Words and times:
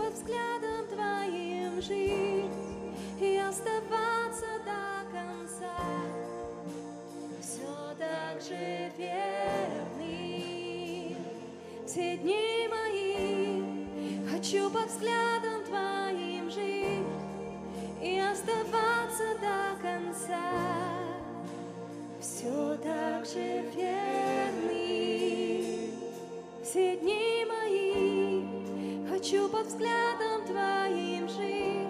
под 0.00 0.14
взглядом 0.14 0.86
Твоим 0.88 1.82
жить 1.82 2.50
и 3.20 3.36
оставаться 3.36 4.46
до 4.64 5.04
конца. 5.12 5.76
Все 7.40 7.94
так 7.98 8.40
же 8.40 8.90
верный. 8.96 10.06
Все 11.86 12.16
дни 12.16 12.68
мои 12.70 13.62
хочу 14.30 14.70
под 14.70 14.86
взглядом 14.86 15.64
Твоим 15.66 16.50
жить 16.50 17.06
и 18.02 18.18
оставаться 18.18 19.34
до 19.40 19.76
конца. 19.82 20.50
Все 22.20 22.76
так 22.82 23.26
же 23.26 23.62
верный. 23.74 23.89
Взглядом 29.70 30.44
Твоим 30.46 31.28
жить 31.28 31.86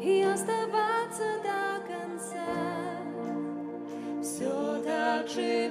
и 0.00 0.22
оставаться 0.22 1.24
до 1.42 1.80
конца. 1.86 2.44
Все 4.22 4.82
так 4.84 5.28
же. 5.28 5.70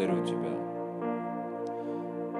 Благодарю 0.00 0.24
Тебя, 0.24 0.56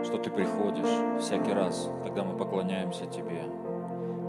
что 0.02 0.16
Ты 0.16 0.30
приходишь 0.30 1.20
всякий 1.20 1.52
раз, 1.52 1.92
когда 2.02 2.24
мы 2.24 2.34
поклоняемся 2.34 3.04
Тебе, 3.04 3.42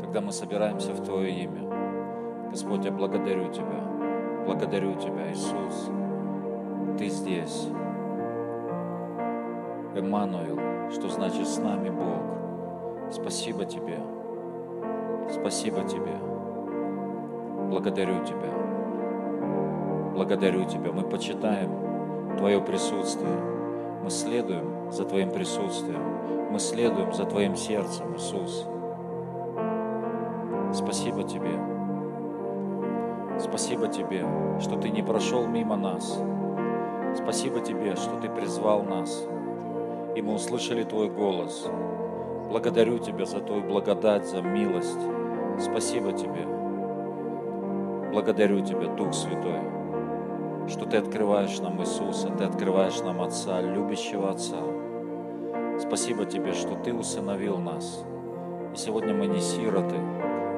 когда 0.01 0.19
мы 0.19 0.33
собираемся 0.33 0.91
в 0.91 1.01
Твое 1.05 1.31
имя. 1.43 2.49
Господь, 2.49 2.83
я 2.83 2.91
благодарю 2.91 3.49
Тебя. 3.53 4.43
Благодарю 4.45 4.95
Тебя, 4.95 5.31
Иисус. 5.31 5.89
Ты 6.97 7.07
здесь. 7.07 7.69
Эммануил, 9.95 10.91
что 10.91 11.07
значит 11.07 11.47
с 11.47 11.57
нами 11.57 11.89
Бог. 11.89 13.13
Спасибо 13.13 13.63
Тебе. 13.63 13.99
Спасибо 15.29 15.83
Тебе. 15.85 16.17
Благодарю 17.69 18.25
Тебя. 18.25 18.51
Благодарю 20.15 20.65
Тебя. 20.65 20.91
Мы 20.91 21.03
почитаем 21.03 21.80
Твое 22.41 22.59
присутствие. 22.59 23.37
Мы 24.03 24.09
следуем 24.09 24.91
за 24.91 25.05
Твоим 25.05 25.29
присутствием. 25.29 26.49
Мы 26.49 26.57
следуем 26.57 27.13
за 27.13 27.25
Твоим 27.25 27.55
сердцем, 27.55 28.15
Иисус. 28.15 28.65
Спасибо 30.73 31.21
Тебе. 31.21 31.51
Спасибо 33.39 33.89
Тебе, 33.89 34.25
что 34.59 34.75
Ты 34.75 34.89
не 34.89 35.03
прошел 35.03 35.45
мимо 35.45 35.75
нас. 35.75 36.19
Спасибо 37.13 37.59
Тебе, 37.59 37.95
что 37.95 38.19
Ты 38.19 38.27
призвал 38.27 38.81
нас, 38.81 39.23
и 40.15 40.21
мы 40.23 40.33
услышали 40.33 40.83
Твой 40.83 41.09
голос. 41.11 41.67
Благодарю 42.49 42.97
Тебя 42.97 43.25
за 43.25 43.39
Твою 43.41 43.61
благодать, 43.61 44.25
за 44.25 44.41
милость. 44.41 44.99
Спасибо 45.59 46.11
Тебе. 46.11 46.47
Благодарю 48.11 48.61
Тебя, 48.61 48.87
Дух 48.95 49.13
Святой, 49.13 49.61
что 50.67 50.85
Ты 50.85 50.97
открываешь 50.97 51.59
нам 51.59 51.81
Иисуса, 51.81 52.29
Ты 52.29 52.43
открываешь 52.43 52.99
нам 53.01 53.21
Отца, 53.21 53.61
любящего 53.61 54.31
Отца. 54.31 54.57
Спасибо 55.79 56.25
Тебе, 56.25 56.53
что 56.53 56.75
Ты 56.75 56.93
усыновил 56.93 57.57
нас. 57.57 58.05
И 58.73 58.77
сегодня 58.77 59.13
мы 59.13 59.27
не 59.27 59.41
сироты, 59.41 59.97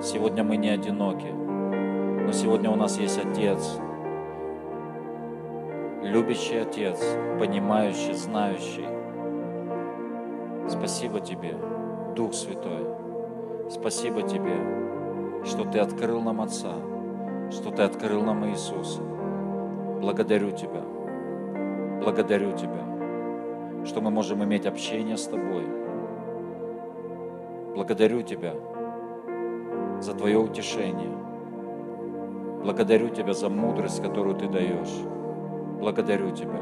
сегодня 0.02 0.44
мы 0.44 0.58
не 0.58 0.70
одиноки, 0.70 1.32
но 1.32 2.32
сегодня 2.32 2.70
у 2.70 2.76
нас 2.76 3.00
есть 3.00 3.20
Отец, 3.24 3.80
любящий 6.04 6.58
Отец, 6.58 7.00
понимающий, 7.40 8.14
знающий. 8.14 8.86
Спасибо 10.68 11.20
Тебе, 11.22 11.56
Дух 12.16 12.34
Святой. 12.34 12.86
Спасибо 13.70 14.22
Тебе, 14.22 14.56
что 15.46 15.64
Ты 15.64 15.80
открыл 15.80 16.22
нам 16.22 16.42
Отца, 16.42 16.74
что 17.50 17.72
Ты 17.72 17.84
открыл 17.84 18.22
нам 18.22 18.46
Иисуса. 18.50 19.02
Благодарю 20.04 20.52
Тебя, 20.52 20.84
благодарю 22.04 22.52
Тебя, 22.52 23.86
что 23.86 24.02
мы 24.02 24.12
можем 24.12 24.44
иметь 24.44 24.66
общение 24.66 25.16
с 25.16 25.28
Тобой. 25.28 25.66
Благодарю 27.74 28.22
Тебя 28.22 28.54
за 30.02 30.14
Твое 30.14 30.38
утешение. 30.38 31.10
Благодарю 32.66 33.12
Тебя 33.12 33.32
за 33.32 33.48
мудрость, 33.48 34.04
которую 34.04 34.36
Ты 34.36 34.50
даешь. 34.50 34.94
Благодарю 35.80 36.32
Тебя 36.32 36.60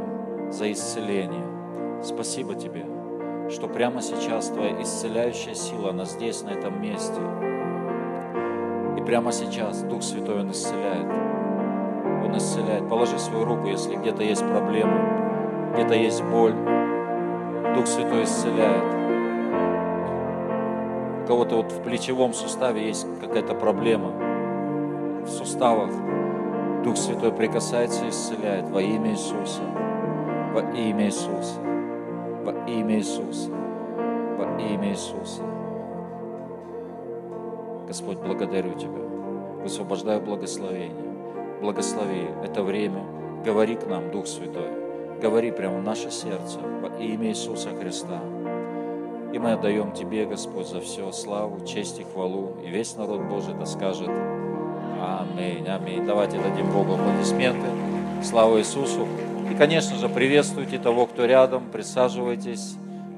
за 0.52 0.72
исцеление. 0.72 2.04
Спасибо 2.04 2.54
Тебе, 2.54 2.86
что 3.50 3.68
прямо 3.68 4.04
сейчас 4.04 4.50
Твоя 4.50 4.80
исцеляющая 4.84 5.56
сила, 5.56 5.90
она 5.90 6.06
здесь, 6.06 6.44
на 6.44 6.50
этом 6.52 6.80
месте. 6.80 7.20
И 9.00 9.04
прямо 9.04 9.32
сейчас 9.32 9.82
Дух 9.82 10.04
Святой, 10.04 10.42
Он 10.42 10.52
исцеляет. 10.52 11.41
Он 12.32 12.38
исцеляет. 12.38 12.88
Положи 12.88 13.20
свою 13.20 13.44
руку, 13.44 13.68
если 13.68 13.96
где-то 13.96 14.24
есть 14.24 14.46
проблема, 14.48 15.74
где-то 15.74 15.96
есть 15.96 16.24
боль. 16.24 16.56
Дух 17.76 17.88
Святой 17.88 18.24
исцеляет. 18.24 18.84
У 21.24 21.28
кого-то 21.28 21.58
вот 21.58 21.72
в 21.74 21.84
плечевом 21.84 22.34
суставе 22.34 22.88
есть 22.88 23.06
какая-то 23.20 23.54
проблема, 23.54 24.12
в 25.26 25.28
суставах. 25.28 25.92
Дух 26.84 26.96
Святой 26.96 27.34
прикасается 27.34 28.06
и 28.06 28.10
исцеляет 28.10 28.70
во 28.70 28.82
имя 28.82 29.12
Иисуса. 29.12 29.62
Во 30.54 30.62
имя 30.72 31.06
Иисуса. 31.06 31.60
Во 32.46 32.52
имя 32.66 32.96
Иисуса. 32.96 33.50
Во 34.38 34.58
имя 34.58 34.90
Иисуса. 34.90 35.44
Господь, 37.88 38.20
благодарю 38.20 38.74
Тебя. 38.74 39.02
Высвобождаю 39.64 40.22
благословение. 40.22 41.11
Благослови 41.62 42.28
это 42.44 42.64
время. 42.64 43.04
Говори 43.46 43.76
к 43.76 43.86
нам, 43.86 44.10
Дух 44.10 44.26
Святой. 44.26 44.70
Говори 45.22 45.52
прямо 45.52 45.78
в 45.78 45.84
наше 45.84 46.10
сердце 46.10 46.60
во 46.60 46.88
имя 47.00 47.30
Иисуса 47.30 47.70
Христа. 47.70 48.20
И 49.32 49.38
мы 49.38 49.52
отдаем 49.52 49.92
Тебе, 49.92 50.26
Господь, 50.26 50.68
за 50.68 50.82
все 50.82 51.12
славу, 51.12 51.64
честь 51.66 52.00
и 52.00 52.04
хвалу. 52.04 52.58
И 52.66 52.70
весь 52.70 52.96
народ 52.96 53.22
Божий 53.22 53.54
да 53.54 53.68
скажет 53.68 54.10
Аминь, 55.00 55.68
аминь. 55.68 56.04
Давайте 56.06 56.40
дадим 56.40 56.72
Богу 56.72 56.94
аплодисменты. 56.94 57.68
Слава 58.24 58.60
Иисусу. 58.60 59.08
И, 59.52 59.56
конечно 59.56 59.98
же, 59.98 60.10
приветствуйте 60.10 60.80
того, 60.80 61.06
кто 61.06 61.26
рядом. 61.26 61.70
Присаживайтесь 61.72 62.74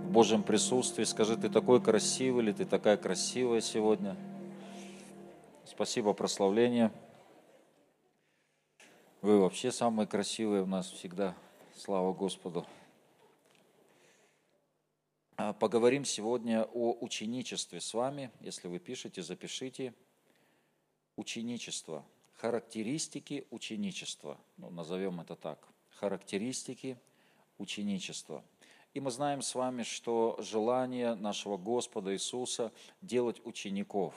в 0.06 0.12
Божьем 0.12 0.44
присутствии. 0.44 1.06
Скажи, 1.06 1.38
ты 1.38 1.48
такой 1.48 1.82
красивый 1.82 2.44
или 2.44 2.52
ты 2.52 2.66
такая 2.66 2.98
красивая 2.98 3.62
сегодня. 3.62 4.18
Спасибо, 5.66 6.12
прославление. 6.12 6.92
Вы 9.24 9.40
вообще 9.40 9.72
самые 9.72 10.06
красивые 10.06 10.64
у 10.64 10.66
нас 10.66 10.92
всегда. 10.92 11.34
Слава 11.78 12.12
Господу. 12.12 12.68
А, 15.38 15.54
Поговорим 15.54 16.04
сегодня 16.04 16.66
о 16.74 16.98
ученичестве 17.00 17.80
с 17.80 17.94
вами. 17.94 18.32
Если 18.42 18.68
вы 18.68 18.80
пишете, 18.80 19.24
запишите. 19.24 19.94
Ученичество. 21.16 22.04
Характеристики 22.34 23.48
ученичества. 23.50 24.38
Ну, 24.58 24.70
назовем 24.72 25.22
это 25.22 25.38
так. 25.38 25.70
Характеристики 26.00 26.98
ученичества. 27.58 28.44
И 28.94 29.00
мы 29.00 29.10
знаем 29.10 29.42
с 29.42 29.56
вами, 29.56 29.84
что 29.84 30.36
желание 30.42 31.16
нашего 31.16 31.56
Господа 31.56 32.14
Иисуса 32.14 32.74
делать 33.02 33.40
учеников. 33.46 34.14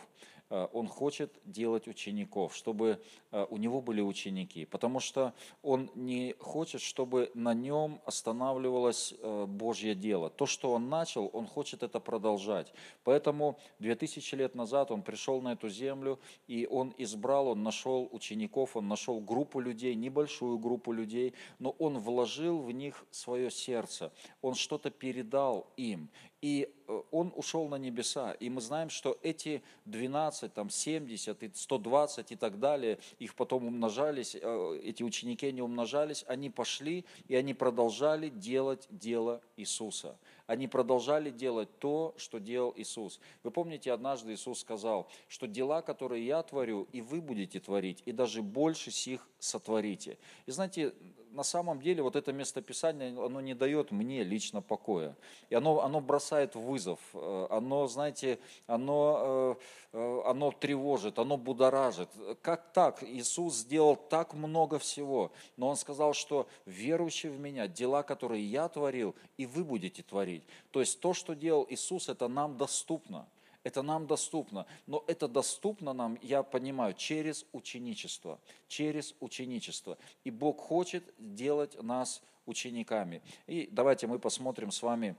Э, 0.50 0.69
Он 0.72 0.87
хочет 0.87 1.32
делать 1.44 1.88
учеников, 1.88 2.54
чтобы 2.54 3.00
э, 3.32 3.46
у 3.50 3.56
Него 3.56 3.81
были 3.81 4.00
ученики, 4.00 4.64
потому 4.64 5.00
что 5.00 5.34
Он 5.62 5.90
не 5.94 6.34
хочет, 6.38 6.81
чтобы 6.81 7.31
на 7.34 7.54
Нем 7.54 8.00
останавливалось 8.04 9.14
э, 9.19 9.46
Божье 9.46 9.94
дело. 9.94 10.31
То, 10.31 10.46
что 10.46 10.72
Он 10.72 10.88
начал, 10.88 11.31
Он 11.32 11.46
хочет 11.46 11.82
это 11.82 12.00
продолжать. 12.00 12.72
Поэтому 13.04 13.58
2000 13.81 14.34
лет 14.37 14.54
назад 14.54 14.90
Он 14.90 15.02
пришел 15.02 15.40
на 15.43 15.52
эту 15.52 15.69
землю, 15.69 16.19
и 16.46 16.66
Он 16.70 16.94
избрал, 16.99 17.49
Он 17.49 17.62
нашел 17.62 18.08
учеников, 18.12 18.76
Он 18.76 18.88
нашел 18.88 19.20
группу 19.20 19.60
людей, 19.60 19.94
небольшую 19.94 20.58
группу 20.58 20.92
людей, 20.92 21.34
но 21.58 21.70
Он 21.78 21.99
вложил 21.99 22.60
в 22.60 22.70
них 22.70 23.04
свое 23.10 23.50
сердце, 23.50 24.12
Он 24.42 24.54
что-то 24.54 24.90
передал 24.90 25.66
им. 25.76 26.08
и 26.43 26.69
э, 26.88 27.00
он 27.11 27.33
ушел 27.35 27.69
на 27.69 27.77
небеса. 27.77 28.33
И 28.33 28.50
мы 28.50 28.61
знаем, 28.61 28.91
что 28.91 29.19
эти 29.23 29.62
12, 29.87 30.53
там 30.53 30.71
70, 30.71 31.56
120 31.56 32.33
и 32.33 32.37
так 32.37 32.59
далее, 32.59 32.99
их 33.19 33.35
потом 33.35 33.67
умножались, 33.67 34.37
э, 34.41 34.81
эти 34.83 35.03
ученики 35.03 35.50
не 35.53 35.62
умножались, 35.62 36.25
они 36.29 36.50
пошли 36.50 37.05
и 37.29 37.35
они 37.35 37.55
продолжали 37.55 38.29
делать 38.29 38.87
дело 38.91 39.41
Иисуса. 39.56 40.19
Они 40.47 40.69
продолжали 40.69 41.31
делать 41.31 41.69
то, 41.79 42.15
что 42.19 42.38
делал 42.38 42.73
Иисус. 42.77 43.19
Вы 43.43 43.50
помните, 43.50 43.93
однажды 43.93 44.35
Иисус 44.35 44.61
сказал, 44.61 45.09
что 45.29 45.47
дела, 45.47 45.83
которые 45.83 46.25
я 46.25 46.43
творю, 46.43 46.87
и 46.93 47.00
вы 47.00 47.21
будете 47.21 47.59
творить, 47.59 48.03
и 48.05 48.12
даже 48.12 48.43
больше 48.43 48.91
сих 48.91 49.29
сотворите. 49.41 50.19
И 50.47 50.53
знаете, 50.53 50.94
на 51.37 51.43
самом 51.43 51.83
деле 51.83 52.03
вот 52.03 52.17
это 52.17 52.33
местописание, 52.33 53.11
оно 53.11 53.41
не 53.43 53.55
дает 53.55 53.91
мне 53.91 54.25
лично 54.25 54.62
покоя. 54.62 55.15
И 55.50 55.55
оно, 55.55 55.83
оно 55.83 56.00
бросает 56.00 56.55
вызов, 56.55 56.99
э, 57.12 57.47
оно, 57.50 57.87
знаете, 57.88 58.38
оно, 58.67 59.56
э, 59.93 59.99
э, 59.99 60.23
оно 60.25 60.50
тревожит, 60.50 61.19
оно 61.19 61.37
будоражит. 61.37 62.09
Как 62.41 62.73
так? 62.73 63.03
Иисус 63.03 63.56
сделал 63.56 63.97
так 63.97 64.33
много 64.33 64.79
всего, 64.79 65.31
но 65.59 65.69
Он 65.69 65.77
сказал, 65.77 66.15
что 66.15 66.49
верующий 66.65 67.29
в 67.29 67.38
Меня, 67.38 67.69
дела, 67.69 68.03
которые 68.03 68.43
я 68.43 68.69
творил, 68.69 69.15
и 69.37 69.44
вы 69.44 69.62
будете 69.62 70.03
творить. 70.03 70.43
То 70.71 70.81
есть 70.81 71.00
то, 71.00 71.12
что 71.12 71.35
делал 71.35 71.67
Иисус, 71.69 72.09
это 72.09 72.29
нам 72.29 72.56
доступно. 72.56 73.27
Это 73.66 73.82
нам 73.82 74.06
доступно, 74.06 74.64
но 74.86 75.02
это 75.08 75.26
доступно 75.26 75.92
нам, 75.92 76.16
я 76.22 76.44
понимаю, 76.44 76.94
через 76.94 77.44
ученичество, 77.50 78.38
через 78.68 79.16
ученичество. 79.18 79.98
И 80.22 80.30
Бог 80.30 80.60
хочет 80.60 81.02
делать 81.18 81.82
нас 81.82 82.22
учениками. 82.46 83.22
И 83.48 83.68
давайте 83.72 84.06
мы 84.06 84.20
посмотрим 84.20 84.70
с 84.70 84.80
вами 84.82 85.16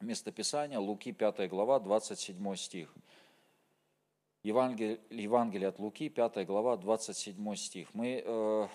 местописание, 0.00 0.78
Луки 0.78 1.10
5 1.10 1.48
глава, 1.50 1.80
27 1.80 2.54
стих. 2.54 2.94
Евангелие, 4.44 5.00
Евангелие 5.10 5.70
от 5.70 5.80
Луки, 5.80 6.08
5 6.08 6.46
глава, 6.46 6.76
27 6.76 7.56
стих. 7.56 7.88
Мы 7.94 8.22
э, 8.24 8.68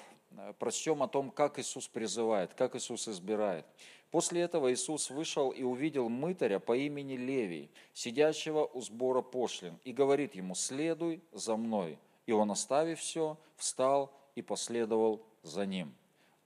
прочтем 0.60 1.02
о 1.02 1.08
том, 1.08 1.32
как 1.32 1.60
Иисус 1.60 1.88
призывает, 1.88 2.54
как 2.56 2.76
Иисус 2.76 3.08
избирает. 3.08 3.66
После 4.12 4.42
этого 4.42 4.74
Иисус 4.74 5.10
вышел 5.10 5.52
и 5.52 5.64
увидел 5.64 6.10
мытаря 6.10 6.60
по 6.60 6.76
имени 6.76 7.16
Левий, 7.16 7.72
сидящего 7.94 8.66
у 8.66 8.82
сбора 8.82 9.22
пошлин, 9.22 9.80
и 9.86 9.94
говорит 9.94 10.36
ему, 10.36 10.54
следуй 10.54 11.22
за 11.32 11.56
мной. 11.56 11.98
И 12.26 12.34
он, 12.34 12.52
оставив 12.52 13.00
все, 13.00 13.38
встал 13.56 14.12
и 14.36 14.42
последовал 14.42 15.26
за 15.44 15.66
ним. 15.66 15.96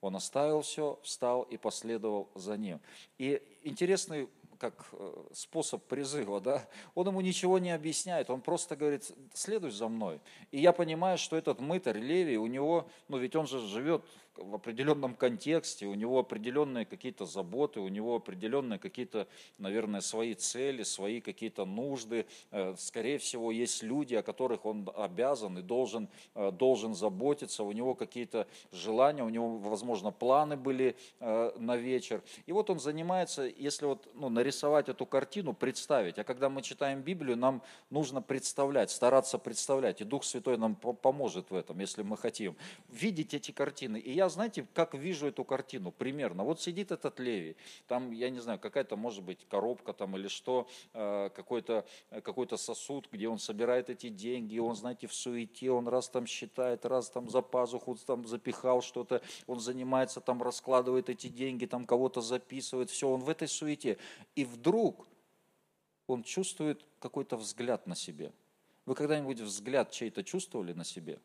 Он 0.02 0.16
оставил 0.16 0.62
все, 0.62 1.00
встал 1.02 1.42
и 1.42 1.58
последовал 1.58 2.30
за 2.36 2.56
ним. 2.56 2.80
И 3.18 3.42
интересный 3.64 4.30
как 4.58 4.88
э, 4.94 5.24
способ 5.34 5.84
призыва, 5.84 6.40
да, 6.40 6.66
он 6.94 7.08
ему 7.08 7.22
ничего 7.22 7.60
не 7.60 7.72
объясняет, 7.72 8.30
он 8.30 8.42
просто 8.42 8.76
говорит, 8.76 9.12
следуй 9.34 9.72
за 9.72 9.88
мной. 9.88 10.22
И 10.52 10.60
я 10.60 10.72
понимаю, 10.72 11.18
что 11.18 11.36
этот 11.36 11.60
мытарь 11.60 12.00
Левий, 12.00 12.38
у 12.38 12.48
него, 12.48 12.88
ну 13.08 13.18
ведь 13.18 13.36
он 13.36 13.48
же 13.48 13.60
живет 13.60 14.04
в 14.38 14.56
определенном 14.56 15.16
контексте, 15.16 15.86
у 15.86 15.94
него 15.94 16.20
определенные 16.20 16.86
какие-то 16.86 17.26
заботы, 17.26 17.80
у 17.80 17.88
него 17.88 18.16
определенные 18.16 18.80
какие-то, 18.80 19.28
наверное, 19.58 20.02
свои 20.02 20.34
цели, 20.34 20.84
свои 20.84 21.22
какие-то 21.22 21.66
нужды. 21.66 22.26
Э, 22.52 22.76
скорее 22.78 23.18
всего, 23.18 23.52
есть 23.52 23.84
люди, 23.84 24.16
о 24.16 24.24
которых 24.24 24.66
он 24.66 24.90
обязан 24.96 25.58
и 25.58 25.62
должен, 25.62 26.10
э, 26.36 26.52
должен 26.52 26.96
заботиться, 26.96 27.64
у 27.64 27.72
него 27.72 27.96
какие-то 27.96 28.48
желания, 28.72 29.24
у 29.24 29.30
него, 29.30 29.58
возможно, 29.58 30.12
планы 30.12 30.58
были 30.58 30.96
э, 31.20 31.52
на 31.58 31.78
вечер. 31.78 32.22
И 32.46 32.52
вот 32.52 32.70
он 32.70 32.80
занимается, 32.80 33.44
если 33.44 33.86
вот 33.86 34.08
ну, 34.14 34.30
нарисовать 34.30 34.90
эту 34.90 35.06
картину, 35.06 35.54
представить. 35.54 36.20
А 36.20 36.24
когда 36.24 36.50
мы 36.50 36.62
читаем 36.62 37.02
Библию, 37.02 37.38
нам 37.38 37.62
нужно 37.90 38.22
представлять, 38.22 38.92
стараться 38.92 39.38
представлять. 39.38 40.02
И 40.02 40.04
Дух 40.04 40.24
Святой 40.24 40.58
нам 40.58 40.76
поможет 40.76 41.52
в 41.52 41.56
этом, 41.56 41.80
если 41.80 42.04
мы 42.04 42.18
хотим. 42.18 42.56
Видеть 42.90 43.34
эти 43.34 43.52
картины. 43.52 43.98
И 43.98 44.12
я 44.12 44.25
я, 44.26 44.30
знаете, 44.30 44.68
как 44.74 44.94
вижу 44.94 45.28
эту 45.28 45.44
картину 45.44 45.92
примерно. 45.92 46.44
Вот 46.44 46.62
сидит 46.62 46.92
этот 46.92 47.20
Левий, 47.20 47.56
там, 47.88 48.12
я 48.12 48.30
не 48.30 48.40
знаю, 48.40 48.60
какая-то, 48.60 48.96
может 48.96 49.24
быть, 49.24 49.46
коробка 49.48 49.94
там 49.94 50.18
или 50.18 50.28
что, 50.28 50.68
э, 50.94 51.30
какой-то 51.36 51.86
какой 52.24 52.46
сосуд, 52.58 53.08
где 53.12 53.28
он 53.28 53.40
собирает 53.40 53.90
эти 53.90 54.10
деньги, 54.10 54.60
он, 54.60 54.76
знаете, 54.76 55.08
в 55.08 55.14
суете, 55.14 55.72
он 55.72 55.88
раз 55.88 56.10
там 56.10 56.26
считает, 56.26 56.86
раз 56.86 57.10
там 57.10 57.30
за 57.30 57.42
пазуху 57.42 57.96
там 57.96 58.26
запихал 58.26 58.82
что-то, 58.82 59.22
он 59.48 59.60
занимается 59.60 60.22
там, 60.22 60.42
раскладывает 60.42 61.10
эти 61.10 61.28
деньги, 61.28 61.66
там 61.66 61.86
кого-то 61.86 62.22
записывает, 62.22 62.90
все, 62.90 63.10
он 63.10 63.22
в 63.22 63.30
этой 63.30 63.48
суете. 63.48 63.98
И 64.36 64.46
вдруг 64.46 65.08
он 66.08 66.24
чувствует 66.24 66.86
какой-то 67.00 67.38
взгляд 67.38 67.88
на 67.88 67.96
себе. 67.96 68.32
Вы 68.86 68.96
когда-нибудь 68.96 69.40
взгляд 69.40 69.92
чей-то 69.92 70.24
чувствовали 70.24 70.74
на 70.74 70.84
себе? 70.84 71.20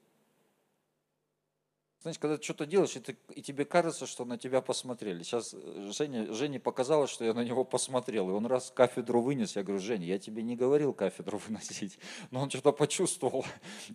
Знаете, 2.02 2.19
когда 2.19 2.38
ты 2.38 2.43
что-то 2.43 2.64
делаешь, 2.64 2.97
и, 2.97 3.00
ты, 3.00 3.19
и 3.35 3.43
тебе 3.43 3.67
кажется, 3.67 4.06
что 4.06 4.25
на 4.25 4.38
тебя 4.38 4.62
посмотрели. 4.62 5.23
Сейчас 5.23 5.52
э, 5.52 5.91
Женя, 5.94 6.32
Жене 6.32 6.58
показалось, 6.58 7.11
что 7.11 7.26
я 7.26 7.35
на 7.35 7.44
него 7.44 7.62
посмотрел. 7.62 8.31
И 8.31 8.32
он 8.32 8.47
раз 8.47 8.73
кафедру 8.75 9.20
вынес, 9.20 9.55
я 9.55 9.62
говорю, 9.62 9.82
Женя, 9.82 10.06
я 10.06 10.19
тебе 10.19 10.43
не 10.43 10.56
говорил 10.56 10.94
кафедру 10.94 11.37
выносить. 11.47 11.99
Но 12.31 12.41
он 12.41 12.49
что-то 12.49 12.73
почувствовал. 12.73 13.44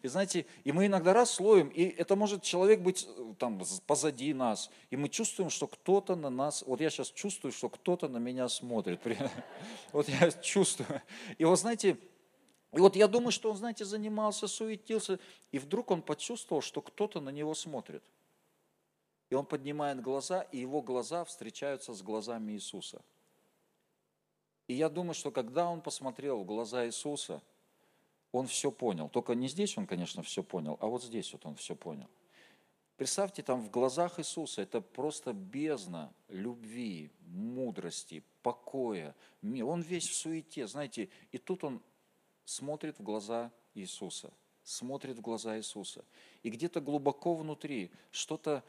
И 0.04 0.08
знаете, 0.08 0.46
и 0.64 0.72
мы 0.72 0.86
иногда 0.86 1.14
раз 1.14 1.32
слоем, 1.32 1.70
и 1.70 1.82
это 1.82 2.16
может 2.16 2.44
человек 2.44 2.82
быть 2.82 3.08
э, 3.10 3.34
там 3.40 3.60
позади 3.88 4.36
нас. 4.36 4.70
И 4.92 4.98
мы 4.98 5.10
чувствуем, 5.10 5.50
что 5.50 5.66
кто-то 5.66 6.16
на 6.16 6.30
нас, 6.30 6.64
вот 6.68 6.82
я 6.82 6.92
сейчас 6.92 7.10
чувствую, 7.10 7.54
что 7.54 7.70
кто-то 7.70 8.08
на 8.08 8.18
меня 8.18 8.48
смотрит. 8.50 9.02
Вот 9.92 10.10
я 10.10 10.30
чувствую. 10.32 11.02
И 11.38 11.46
вот 11.46 11.60
знаете, 11.60 11.98
и 12.76 12.80
вот 12.80 12.98
я 12.98 13.08
думаю, 13.08 13.32
что 13.32 13.50
он, 13.50 13.58
знаете, 13.58 13.86
занимался, 13.86 14.48
суетился, 14.48 15.18
и 15.52 15.60
вдруг 15.60 15.92
он 15.92 16.02
почувствовал, 16.02 16.62
что 16.62 16.82
кто-то 16.82 17.22
на 17.22 17.30
него 17.30 17.54
смотрит. 17.54 18.04
И 19.30 19.36
он 19.36 19.46
поднимает 19.46 20.02
глаза, 20.02 20.42
и 20.42 20.60
его 20.60 20.82
глаза 20.82 21.24
встречаются 21.24 21.94
с 21.94 22.02
глазами 22.02 22.52
Иисуса. 22.52 23.02
И 24.68 24.74
я 24.74 24.90
думаю, 24.90 25.14
что 25.14 25.32
когда 25.32 25.70
он 25.70 25.82
посмотрел 25.82 26.40
в 26.42 26.46
глаза 26.46 26.86
Иисуса, 26.86 27.42
он 28.34 28.48
все 28.48 28.72
понял. 28.72 29.08
Только 29.08 29.36
не 29.36 29.48
здесь 29.48 29.78
он, 29.78 29.88
конечно, 29.88 30.22
все 30.22 30.44
понял, 30.44 30.78
а 30.82 30.88
вот 30.88 31.02
здесь 31.02 31.32
вот 31.32 31.46
он 31.46 31.56
все 31.56 31.76
понял. 31.76 32.10
Представьте, 32.98 33.42
там 33.42 33.62
в 33.62 33.70
глазах 33.70 34.20
Иисуса 34.20 34.62
это 34.62 34.82
просто 34.82 35.32
бездна 35.32 36.14
любви, 36.28 37.10
мудрости, 37.22 38.24
покоя. 38.42 39.16
Он 39.44 39.82
весь 39.82 40.10
в 40.10 40.16
суете, 40.16 40.68
знаете, 40.68 41.10
и 41.32 41.38
тут 41.38 41.64
он 41.64 41.82
смотрит 42.46 43.00
в 43.00 43.04
глаза 43.04 43.52
Иисуса, 43.74 44.32
смотрит 44.64 45.18
в 45.18 45.22
глаза 45.22 45.58
Иисуса. 45.58 46.06
И 46.44 46.50
где-то 46.50 46.80
глубоко 46.80 47.36
внутри 47.36 47.92
что-то 48.12 48.64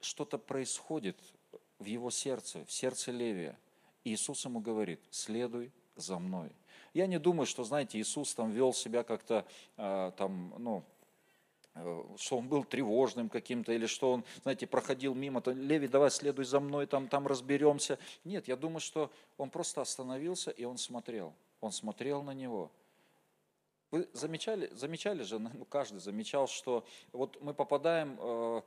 что 0.00 0.24
происходит 0.24 1.16
в 1.78 1.84
его 1.84 2.10
сердце, 2.10 2.64
в 2.64 2.72
сердце 2.72 3.10
Левия. 3.10 3.58
Иисус 4.04 4.44
ему 4.44 4.60
говорит, 4.60 5.00
следуй 5.10 5.72
за 5.96 6.18
мной. 6.18 6.50
Я 6.94 7.06
не 7.06 7.18
думаю, 7.18 7.46
что, 7.46 7.64
знаете, 7.64 8.00
Иисус 8.00 8.34
там 8.34 8.50
вел 8.50 8.72
себя 8.72 9.02
как-то, 9.02 9.44
э, 9.76 10.12
там, 10.16 10.54
ну, 10.58 10.84
э, 11.74 12.04
что 12.16 12.38
он 12.38 12.48
был 12.48 12.64
тревожным 12.64 13.28
каким-то, 13.28 13.72
или 13.72 13.86
что 13.86 14.12
он, 14.12 14.24
знаете, 14.42 14.66
проходил 14.66 15.14
мимо, 15.14 15.40
то, 15.40 15.50
Леви, 15.50 15.88
давай 15.88 16.10
следуй 16.10 16.44
за 16.44 16.60
мной, 16.60 16.86
там, 16.86 17.08
там 17.08 17.26
разберемся. 17.26 17.98
Нет, 18.24 18.48
я 18.48 18.56
думаю, 18.56 18.80
что 18.80 19.10
он 19.36 19.50
просто 19.50 19.80
остановился, 19.80 20.50
и 20.50 20.64
он 20.64 20.78
смотрел. 20.78 21.34
Он 21.60 21.72
смотрел 21.72 22.22
на 22.22 22.32
него. 22.32 22.70
Вы 23.90 24.08
замечали, 24.12 24.68
замечали 24.74 25.22
же, 25.22 25.38
ну, 25.38 25.64
каждый 25.64 26.00
замечал, 26.00 26.46
что 26.46 26.84
вот 27.12 27.40
мы 27.40 27.54
попадаем 27.54 28.18
э, 28.20 28.62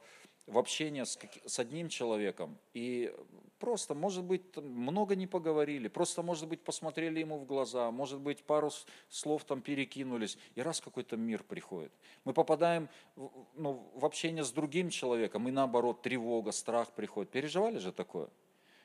в 0.48 0.58
общение 0.58 1.06
с, 1.06 1.18
с 1.46 1.60
одним 1.60 1.90
человеком, 1.90 2.58
и 2.74 3.14
просто, 3.60 3.94
может 3.94 4.24
быть, 4.24 4.58
много 4.58 5.16
не 5.16 5.28
поговорили, 5.28 5.88
просто, 5.88 6.24
может 6.24 6.48
быть, 6.48 6.62
посмотрели 6.62 7.20
ему 7.20 7.38
в 7.38 7.46
глаза, 7.46 7.92
может 7.92 8.20
быть, 8.20 8.44
пару 8.44 8.72
слов 9.10 9.44
там 9.44 9.62
перекинулись, 9.62 10.40
и 10.56 10.62
раз 10.62 10.82
какой-то 10.82 11.18
мир 11.18 11.44
приходит. 11.44 11.92
Мы 12.26 12.34
попадаем 12.34 12.90
в, 13.16 13.30
ну, 13.54 13.92
в 13.94 14.06
общение 14.06 14.44
с 14.44 14.52
другим 14.52 14.90
человеком, 14.90 15.48
и 15.48 15.52
наоборот, 15.52 16.02
тревога, 16.02 16.52
страх 16.52 16.92
приходит. 16.94 17.32
Переживали 17.32 17.78
же 17.78 17.92
такое? 17.92 18.30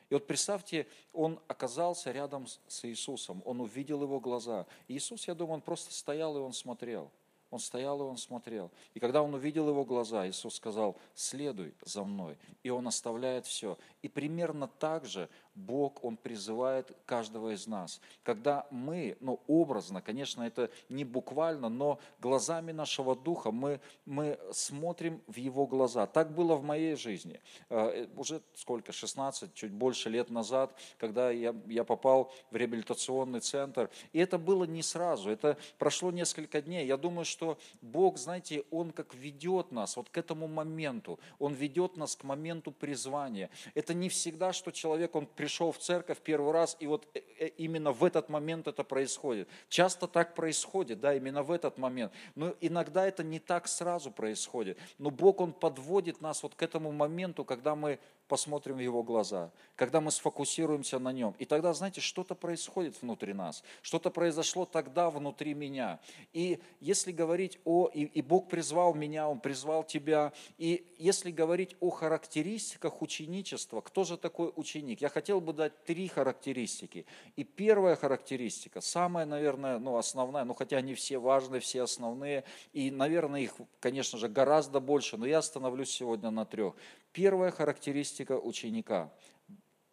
И 0.09 0.15
вот 0.15 0.27
представьте, 0.27 0.87
он 1.13 1.41
оказался 1.49 2.13
рядом 2.13 2.47
с 2.47 2.85
Иисусом, 2.85 3.43
он 3.45 3.61
увидел 3.61 4.03
его 4.03 4.21
глаза. 4.21 4.67
Иисус, 4.89 5.27
я 5.27 5.35
думаю, 5.35 5.55
он 5.55 5.61
просто 5.63 5.93
стоял 5.93 6.37
и 6.37 6.41
он 6.41 6.53
смотрел. 6.53 7.11
Он 7.51 7.61
стоял 7.61 8.01
и 8.01 8.05
он 8.05 8.17
смотрел. 8.17 8.71
И 8.95 9.01
когда 9.01 9.23
он 9.23 9.35
увидел 9.35 9.69
его 9.69 9.85
глаза, 9.85 10.29
Иисус 10.29 10.57
сказал, 10.57 10.97
следуй 11.15 11.75
за 11.83 12.05
мной. 12.05 12.37
И 12.63 12.71
он 12.71 12.87
оставляет 12.89 13.47
все. 13.47 13.79
И 14.03 14.09
примерно 14.09 14.67
так 14.67 15.07
же 15.07 15.29
Бог, 15.57 16.05
Он 16.05 16.17
призывает 16.17 16.93
каждого 17.07 17.55
из 17.55 17.67
нас. 17.67 18.01
Когда 18.23 18.67
мы, 18.71 19.17
ну 19.21 19.41
образно, 19.47 20.03
конечно, 20.03 20.43
это 20.43 20.71
не 20.89 21.05
буквально, 21.05 21.69
но 21.69 21.99
глазами 22.21 22.73
нашего 22.73 23.17
духа 23.17 23.51
мы, 23.51 23.81
мы 24.05 24.39
смотрим 24.53 25.23
в 25.27 25.37
Его 25.37 25.67
глаза. 25.67 26.07
Так 26.07 26.35
было 26.35 26.55
в 26.57 26.63
моей 26.63 26.95
жизни. 26.95 27.41
Э, 27.71 28.07
уже 28.17 28.43
сколько, 28.55 28.93
16, 28.93 29.55
чуть 29.55 29.73
больше 29.73 30.11
лет 30.11 30.31
назад, 30.31 30.79
когда 30.99 31.31
я, 31.31 31.55
я 31.67 31.85
попал 31.85 32.33
в 32.51 32.57
реабилитационный 32.57 33.41
центр. 33.41 33.91
И 34.13 34.19
это 34.19 34.39
было 34.39 34.65
не 34.65 34.83
сразу, 34.83 35.31
это 35.31 35.57
прошло 35.79 36.11
несколько 36.11 36.61
дней. 36.61 36.87
Я 36.87 36.97
думаю, 36.97 37.25
что 37.25 37.59
Бог, 37.81 38.19
знаете, 38.19 38.65
Он 38.71 38.91
как 38.91 39.15
ведет 39.15 39.73
нас 39.73 39.97
вот 39.97 40.11
к 40.11 40.19
этому 40.19 40.49
моменту. 40.49 41.19
Он 41.39 41.55
ведет 41.55 41.97
нас 41.97 42.15
к 42.15 42.25
моменту 42.25 42.73
призвания. 42.73 43.51
Это 43.75 43.95
не 43.95 44.09
всегда, 44.09 44.53
что 44.53 44.71
человек, 44.71 45.15
он 45.15 45.27
пришел 45.47 45.71
в 45.71 45.79
церковь 45.79 46.19
первый 46.23 46.53
раз, 46.53 46.77
и 46.81 46.89
вот 46.89 47.07
э, 47.15 47.21
э, 47.39 47.47
именно 47.57 47.93
в 47.93 48.03
этот 48.03 48.29
момент 48.29 48.67
это 48.67 48.83
происходит. 48.83 49.49
Часто 49.69 50.09
так 50.09 50.35
происходит, 50.35 50.99
да, 50.99 51.15
именно 51.15 51.45
в 51.45 51.53
этот 51.53 51.79
момент. 51.79 52.13
Но 52.35 52.57
иногда 52.61 53.07
это 53.07 53.23
не 53.23 53.39
так 53.39 53.69
сразу 53.69 54.11
происходит. 54.11 54.77
Но 54.99 55.11
Бог, 55.11 55.41
Он 55.41 55.53
подводит 55.53 56.21
нас 56.21 56.43
вот 56.43 56.57
к 56.57 56.63
этому 56.65 56.91
моменту, 56.91 57.45
когда 57.45 57.77
мы 57.77 58.01
посмотрим 58.29 58.77
в 58.77 58.81
Его 58.81 59.03
глаза, 59.03 59.51
когда 59.75 60.01
мы 60.01 60.11
сфокусируемся 60.11 60.99
на 60.99 61.13
Нем. 61.13 61.35
И 61.39 61.45
тогда, 61.45 61.73
знаете, 61.73 62.01
что-то 62.01 62.35
происходит 62.35 63.01
внутри 63.01 63.33
нас, 63.33 63.63
что-то 63.83 64.11
произошло 64.11 64.65
тогда 64.65 65.11
внутри 65.11 65.55
меня. 65.55 66.01
И 66.33 66.61
если 66.81 67.13
говорить 67.13 67.59
о, 67.65 67.89
и, 67.93 68.05
и 68.05 68.23
Бог 68.23 68.49
призвал 68.49 68.95
меня, 68.95 69.29
Он 69.29 69.41
призвал 69.41 69.85
тебя, 69.85 70.33
и 70.59 70.87
если 70.99 71.31
говорить 71.31 71.77
о 71.81 71.91
характеристиках 71.91 73.03
ученичества, 73.03 73.81
кто 73.81 74.05
же 74.05 74.17
такой 74.17 74.53
ученик? 74.57 75.01
Я 75.01 75.09
хотел 75.09 75.41
бы 75.41 75.53
дать 75.53 75.85
три 75.85 76.09
характеристики. 76.09 77.07
И 77.37 77.45
первая 77.45 77.97
характеристика, 77.97 78.81
самая, 78.81 79.27
наверное, 79.27 79.79
ну, 79.79 79.97
основная, 79.97 80.45
ну, 80.45 80.55
хотя 80.55 80.79
они 80.79 80.95
все 80.95 81.19
важны, 81.19 81.61
все 81.61 81.83
основные, 81.83 82.45
и, 82.73 82.91
наверное, 82.91 83.41
их, 83.41 83.55
конечно 83.81 84.19
же, 84.19 84.29
гораздо 84.29 84.81
больше, 84.81 85.17
но 85.17 85.27
я 85.27 85.39
остановлюсь 85.39 85.91
сегодня 85.91 86.31
на 86.31 86.45
трех. 86.45 86.75
Первая 87.17 87.51
характеристика 87.51 88.39
ученика 88.39 89.11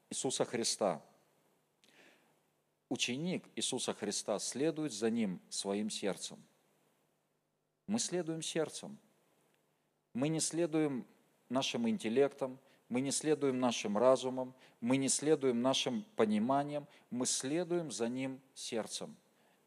Иисуса 0.10 0.44
Христа. 0.44 1.02
Ученик 2.90 3.46
Иисуса 3.56 3.94
Христа 3.94 4.38
следует 4.40 4.92
за 4.92 5.10
Ним 5.10 5.40
своим 5.48 5.90
сердцем. 5.90 6.38
Мы 7.88 8.00
следуем 8.00 8.42
сердцем. 8.42 8.98
Мы 10.14 10.28
не 10.28 10.42
следуем 10.42 11.08
нашим 11.48 11.88
интеллектом, 11.88 12.60
мы 12.90 13.00
не 13.00 13.12
следуем 13.12 13.58
нашим 13.58 13.98
разумом, 13.98 14.54
мы 14.82 14.98
не 14.98 15.08
следуем 15.08 15.62
нашим 15.62 16.04
пониманием, 16.18 16.86
мы 17.10 17.26
следуем 17.26 17.90
за 17.90 18.10
Ним 18.10 18.42
сердцем. 18.54 19.16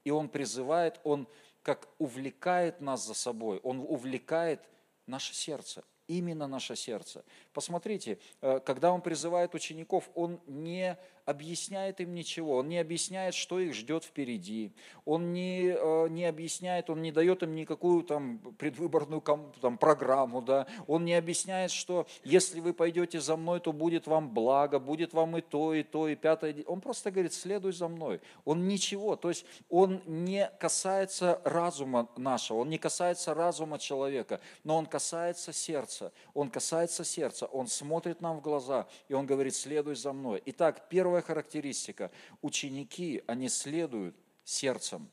И 0.05 0.11
Он 0.11 0.29
призывает, 0.29 1.01
Он 1.05 1.27
как 1.63 1.89
увлекает 1.97 2.83
нас 2.83 3.07
за 3.07 3.15
собой, 3.15 3.61
Он 3.61 3.81
увлекает 3.81 4.61
наше 5.07 5.33
сердце– 5.33 5.83
именно 6.07 6.47
наше 6.47 6.77
сердце. 6.77 7.25
Посмотрите, 7.57 8.19
э, 8.43 8.61
когда 8.61 8.93
он 8.93 9.01
призывает 9.01 9.55
учеников, 9.55 10.11
он 10.15 10.41
не 10.47 10.99
объясняет 11.27 12.01
им 12.01 12.15
ничего, 12.15 12.59
он 12.59 12.69
не 12.69 12.79
объясняет, 12.79 13.35
что 13.35 13.59
их 13.59 13.75
ждет 13.75 14.05
впереди, 14.05 14.73
он 15.05 15.33
не, 15.33 15.75
э, 15.77 16.09
не 16.09 16.25
объясняет, 16.25 16.89
он 16.89 17.03
не 17.03 17.11
дает 17.11 17.43
им 17.43 17.55
никакую 17.55 18.05
там 18.05 18.39
предвыборную 18.59 19.21
там, 19.61 19.77
программу, 19.77 20.41
да? 20.41 20.67
он 20.87 21.05
не 21.05 21.15
объясняет, 21.15 21.73
что 21.73 22.07
если 22.23 22.61
вы 22.61 22.73
пойдете 22.73 23.21
за 23.21 23.37
мной, 23.37 23.59
то 23.59 23.73
будет 23.73 24.07
вам 24.07 24.31
благо, 24.31 24.79
будет 24.79 25.13
вам 25.13 25.37
и 25.37 25.41
то, 25.41 25.75
и 25.75 25.83
то, 25.83 26.09
и 26.09 26.15
пятое. 26.15 26.63
Он 26.67 26.81
просто 26.81 27.11
говорит, 27.11 27.35
следуй 27.35 27.73
за 27.73 27.89
мной. 27.89 28.21
Он 28.45 28.69
ничего, 28.69 29.17
то 29.17 29.31
есть 29.31 29.45
он 29.69 30.01
не 30.07 30.49
касается 30.61 31.41
разума 31.45 32.09
нашего, 32.17 32.59
он 32.59 32.71
не 32.71 32.79
касается 32.79 33.35
разума 33.35 33.81
человека, 33.81 34.41
но 34.63 34.77
он 34.77 34.87
касается 34.87 35.53
сердца, 35.53 36.13
он 36.35 36.51
касается 36.51 37.05
сердца, 37.05 37.46
он 37.47 37.67
смотрит 37.67 38.21
нам 38.21 38.39
в 38.39 38.41
глаза, 38.41 38.87
и 39.09 39.15
он 39.15 39.27
говорит, 39.27 39.55
следуй 39.55 39.95
за 39.95 40.13
мной. 40.13 40.43
Итак, 40.47 40.89
Первая 40.89 41.23
характеристика. 41.23 42.11
Ученики, 42.43 43.23
они 43.27 43.49
следуют 43.49 44.17
сердцем. 44.45 45.09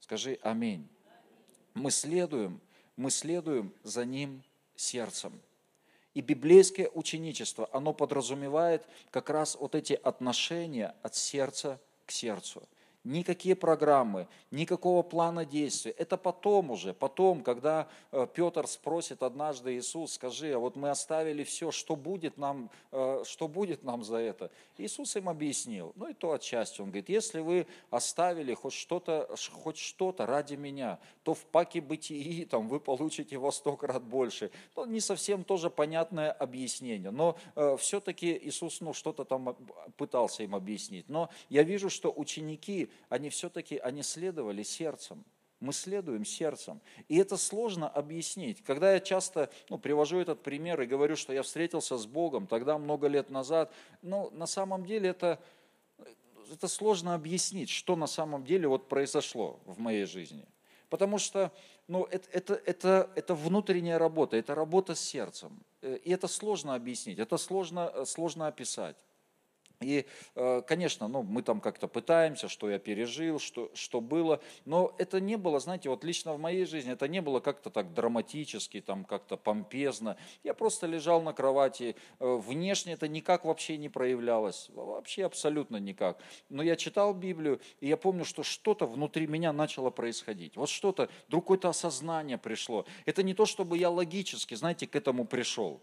Скажи 0.00 0.38
аминь. 0.42 0.88
Мы 1.74 1.90
следуем, 1.90 2.60
мы 2.96 3.10
следуем 3.10 3.72
за 3.82 4.04
ним 4.04 4.42
сердцем. 4.76 5.40
И 6.14 6.20
библейское 6.20 6.88
ученичество, 6.88 7.68
оно 7.72 7.92
подразумевает 7.92 8.84
как 9.10 9.30
раз 9.30 9.56
вот 9.56 9.74
эти 9.74 9.92
отношения 9.92 10.94
от 11.02 11.14
сердца 11.14 11.80
к 12.06 12.10
сердцу– 12.10 12.62
никакие 13.04 13.54
программы, 13.54 14.28
никакого 14.50 15.02
плана 15.02 15.44
действия. 15.44 15.92
Это 15.92 16.16
потом 16.16 16.70
уже, 16.70 16.92
потом, 16.92 17.42
когда 17.42 17.88
э, 18.12 18.26
Петр 18.32 18.66
спросит 18.66 19.22
однажды 19.22 19.76
Иисус, 19.76 20.14
скажи, 20.14 20.52
а 20.52 20.58
вот 20.58 20.76
мы 20.76 20.90
оставили 20.90 21.44
все, 21.44 21.70
что 21.70 21.96
будет 21.96 22.36
нам, 22.36 22.70
э, 22.92 23.22
что 23.26 23.48
будет 23.48 23.82
нам 23.82 24.04
за 24.04 24.16
это? 24.16 24.50
Иисус 24.76 25.16
им 25.16 25.28
объяснил, 25.28 25.92
ну 25.96 26.08
и 26.08 26.14
то 26.14 26.32
отчасти, 26.32 26.80
он 26.80 26.88
говорит, 26.88 27.08
если 27.08 27.40
вы 27.40 27.66
оставили 27.90 28.54
хоть 28.54 28.74
что-то, 28.74 29.34
хоть 29.52 29.78
что-то 29.78 30.26
ради 30.26 30.54
меня, 30.54 30.98
то 31.22 31.34
в 31.34 31.44
паке 31.46 31.80
бытии 31.80 32.44
там, 32.44 32.68
вы 32.68 32.80
получите 32.80 33.38
во 33.38 33.52
сто 33.52 33.76
крат 33.76 34.02
больше. 34.02 34.50
Ну, 34.76 34.84
не 34.84 35.00
совсем 35.00 35.44
тоже 35.44 35.70
понятное 35.70 36.32
объяснение, 36.32 37.10
но 37.10 37.36
э, 37.54 37.76
все-таки 37.78 38.38
Иисус 38.42 38.80
ну, 38.80 38.92
что-то 38.92 39.24
там 39.24 39.56
пытался 39.96 40.42
им 40.42 40.54
объяснить. 40.54 41.08
Но 41.08 41.30
я 41.48 41.62
вижу, 41.62 41.90
что 41.90 42.12
ученики, 42.14 42.89
они 43.08 43.30
все-таки, 43.30 43.78
они 43.78 44.02
следовали 44.02 44.62
сердцем. 44.62 45.24
Мы 45.60 45.74
следуем 45.74 46.24
сердцем. 46.24 46.80
И 47.08 47.18
это 47.18 47.36
сложно 47.36 47.86
объяснить. 47.88 48.62
Когда 48.64 48.94
я 48.94 49.00
часто 49.00 49.50
ну, 49.68 49.78
привожу 49.78 50.18
этот 50.18 50.42
пример 50.42 50.80
и 50.80 50.86
говорю, 50.86 51.16
что 51.16 51.34
я 51.34 51.42
встретился 51.42 51.98
с 51.98 52.06
Богом 52.06 52.46
тогда 52.46 52.78
много 52.78 53.08
лет 53.08 53.28
назад, 53.28 53.70
ну, 54.00 54.30
на 54.30 54.46
самом 54.46 54.86
деле 54.86 55.10
это, 55.10 55.38
это 56.50 56.66
сложно 56.66 57.14
объяснить, 57.14 57.68
что 57.68 57.94
на 57.94 58.06
самом 58.06 58.44
деле 58.44 58.68
вот 58.68 58.88
произошло 58.88 59.60
в 59.66 59.78
моей 59.78 60.06
жизни. 60.06 60.46
Потому 60.88 61.18
что 61.18 61.52
ну, 61.88 62.04
это, 62.04 62.28
это, 62.32 62.54
это, 62.64 63.10
это 63.14 63.34
внутренняя 63.34 63.98
работа, 63.98 64.36
это 64.36 64.54
работа 64.54 64.94
с 64.94 65.00
сердцем. 65.00 65.62
Э, 65.82 65.96
и 65.96 66.10
это 66.10 66.26
сложно 66.26 66.74
объяснить, 66.74 67.18
это 67.18 67.36
сложно, 67.36 67.90
э, 67.94 68.04
сложно 68.06 68.46
описать. 68.46 68.96
И, 69.80 70.04
э, 70.34 70.62
конечно, 70.66 71.08
ну, 71.08 71.22
мы 71.22 71.42
там 71.42 71.60
как-то 71.60 71.88
пытаемся, 71.88 72.48
что 72.48 72.68
я 72.68 72.78
пережил, 72.78 73.38
что, 73.38 73.70
что 73.74 74.02
было, 74.02 74.40
но 74.66 74.94
это 74.98 75.20
не 75.20 75.36
было, 75.36 75.58
знаете, 75.58 75.88
вот 75.88 76.04
лично 76.04 76.34
в 76.34 76.38
моей 76.38 76.66
жизни 76.66 76.92
это 76.92 77.08
не 77.08 77.22
было 77.22 77.40
как-то 77.40 77.70
так 77.70 77.94
драматически, 77.94 78.82
там 78.82 79.04
как-то 79.06 79.38
помпезно. 79.38 80.18
Я 80.44 80.52
просто 80.52 80.86
лежал 80.86 81.22
на 81.22 81.32
кровати, 81.32 81.96
э, 82.18 82.36
внешне 82.46 82.92
это 82.92 83.08
никак 83.08 83.46
вообще 83.46 83.78
не 83.78 83.88
проявлялось, 83.88 84.68
вообще 84.74 85.24
абсолютно 85.24 85.78
никак. 85.78 86.18
Но 86.50 86.62
я 86.62 86.76
читал 86.76 87.14
Библию, 87.14 87.58
и 87.80 87.88
я 87.88 87.96
помню, 87.96 88.26
что 88.26 88.42
что-то 88.42 88.84
внутри 88.86 89.26
меня 89.26 89.50
начало 89.54 89.88
происходить. 89.88 90.56
Вот 90.56 90.68
что-то, 90.68 91.08
вдруг 91.28 91.44
какое-то 91.44 91.70
осознание 91.70 92.36
пришло. 92.36 92.84
Это 93.06 93.22
не 93.22 93.32
то, 93.32 93.46
чтобы 93.46 93.78
я 93.78 93.88
логически, 93.88 94.54
знаете, 94.54 94.86
к 94.86 94.94
этому 94.94 95.24
пришел. 95.24 95.80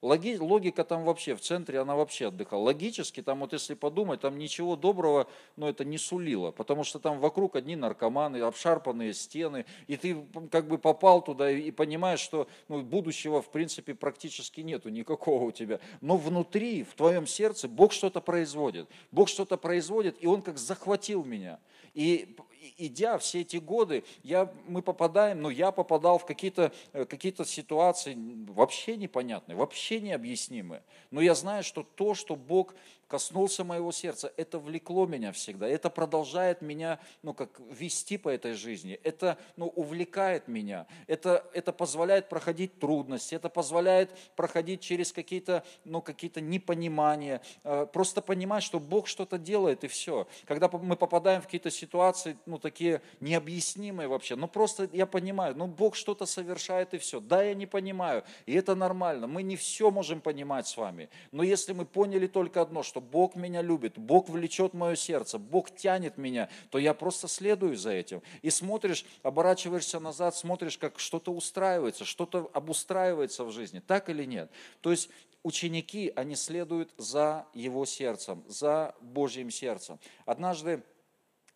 Логи, 0.00 0.36
логика 0.38 0.84
там 0.84 1.04
вообще, 1.04 1.34
в 1.34 1.40
центре 1.40 1.80
она 1.80 1.96
вообще 1.96 2.28
отдыхала. 2.28 2.62
Логически 2.62 3.20
там 3.20 3.40
вот 3.40 3.52
если 3.52 3.74
подумать, 3.74 4.20
там 4.20 4.38
ничего 4.38 4.76
доброго, 4.76 5.26
но 5.56 5.66
ну, 5.66 5.72
это 5.72 5.84
не 5.84 5.98
сулило, 5.98 6.52
потому 6.52 6.84
что 6.84 7.00
там 7.00 7.18
вокруг 7.18 7.56
одни 7.56 7.74
наркоманы, 7.74 8.36
обшарпанные 8.36 9.12
стены, 9.12 9.66
и 9.88 9.96
ты 9.96 10.24
как 10.52 10.68
бы 10.68 10.78
попал 10.78 11.20
туда 11.22 11.50
и 11.50 11.72
понимаешь, 11.72 12.20
что 12.20 12.46
ну, 12.68 12.80
будущего 12.82 13.42
в 13.42 13.50
принципе 13.50 13.92
практически 13.92 14.60
нету 14.60 14.88
никакого 14.88 15.44
у 15.44 15.50
тебя. 15.50 15.80
Но 16.00 16.16
внутри, 16.16 16.84
в 16.84 16.94
твоем 16.94 17.26
сердце 17.26 17.66
Бог 17.66 17.92
что-то 17.92 18.20
производит. 18.20 18.88
Бог 19.10 19.28
что-то 19.28 19.56
производит, 19.56 20.16
и 20.20 20.28
Он 20.28 20.42
как 20.42 20.58
захватил 20.58 21.24
меня. 21.24 21.58
И 21.94 22.36
идя 22.76 23.18
все 23.18 23.40
эти 23.40 23.56
годы, 23.56 24.04
я, 24.22 24.52
мы 24.66 24.82
попадаем, 24.82 25.40
ну 25.40 25.50
я 25.50 25.70
попадал 25.70 26.18
в 26.18 26.26
какие-то 26.26 26.72
э, 26.92 27.04
какие 27.04 27.34
ситуации 27.44 28.16
вообще 28.48 28.96
непонятные, 28.96 29.56
вообще 29.56 30.00
необъяснимые. 30.00 30.82
Но 31.10 31.20
я 31.20 31.34
знаю, 31.34 31.62
что 31.62 31.82
то, 31.82 32.14
что 32.14 32.36
Бог 32.36 32.74
коснулся 33.08 33.64
моего 33.64 33.90
сердца, 33.90 34.32
это 34.36 34.58
влекло 34.58 35.06
меня 35.06 35.32
всегда, 35.32 35.66
это 35.66 35.90
продолжает 35.90 36.62
меня, 36.62 37.00
ну, 37.22 37.32
как 37.32 37.58
вести 37.70 38.18
по 38.18 38.28
этой 38.28 38.52
жизни, 38.52 39.00
это, 39.02 39.38
ну, 39.56 39.66
увлекает 39.66 40.46
меня, 40.46 40.86
это, 41.06 41.44
это 41.54 41.72
позволяет 41.72 42.28
проходить 42.28 42.78
трудности, 42.78 43.34
это 43.34 43.48
позволяет 43.48 44.10
проходить 44.36 44.82
через 44.82 45.12
какие-то, 45.12 45.64
ну, 45.84 46.02
какие-то 46.02 46.40
непонимания, 46.42 47.40
э, 47.64 47.86
просто 47.92 48.20
понимать, 48.20 48.62
что 48.62 48.78
Бог 48.78 49.06
что-то 49.06 49.38
делает 49.38 49.84
и 49.84 49.88
все. 49.88 50.28
Когда 50.44 50.68
мы 50.68 50.96
попадаем 50.96 51.40
в 51.40 51.46
какие-то 51.46 51.70
ситуации, 51.70 52.36
ну, 52.44 52.58
такие 52.58 53.00
необъяснимые 53.20 54.08
вообще. 54.08 54.36
Ну, 54.36 54.48
просто 54.48 54.88
я 54.92 55.06
понимаю, 55.06 55.56
ну, 55.56 55.66
Бог 55.66 55.94
что-то 55.94 56.26
совершает 56.26 56.92
и 56.92 56.98
все. 56.98 57.20
Да, 57.20 57.42
я 57.42 57.54
не 57.54 57.66
понимаю, 57.66 58.24
и 58.44 58.54
это 58.54 58.74
нормально. 58.74 59.26
Мы 59.26 59.42
не 59.42 59.56
все 59.56 59.90
можем 59.90 60.20
понимать 60.20 60.66
с 60.66 60.76
вами. 60.76 61.08
Но 61.32 61.42
если 61.42 61.72
мы 61.72 61.86
поняли 61.86 62.26
только 62.26 62.60
одно, 62.60 62.82
что 62.82 62.97
Бог 63.00 63.36
меня 63.36 63.62
любит, 63.62 63.98
Бог 63.98 64.28
влечет 64.28 64.74
мое 64.74 64.96
сердце, 64.96 65.38
Бог 65.38 65.74
тянет 65.74 66.18
меня, 66.18 66.48
то 66.70 66.78
я 66.78 66.94
просто 66.94 67.28
следую 67.28 67.76
за 67.76 67.90
этим. 67.90 68.22
И 68.42 68.50
смотришь, 68.50 69.04
оборачиваешься 69.22 70.00
назад, 70.00 70.34
смотришь, 70.34 70.78
как 70.78 70.98
что-то 70.98 71.32
устраивается, 71.32 72.04
что-то 72.04 72.50
обустраивается 72.52 73.44
в 73.44 73.52
жизни. 73.52 73.80
Так 73.80 74.08
или 74.08 74.24
нет? 74.24 74.50
То 74.80 74.90
есть 74.90 75.10
ученики, 75.42 76.12
они 76.14 76.36
следуют 76.36 76.92
за 76.96 77.46
его 77.54 77.84
сердцем, 77.84 78.44
за 78.46 78.94
Божьим 79.00 79.50
сердцем. 79.50 79.98
Однажды, 80.26 80.82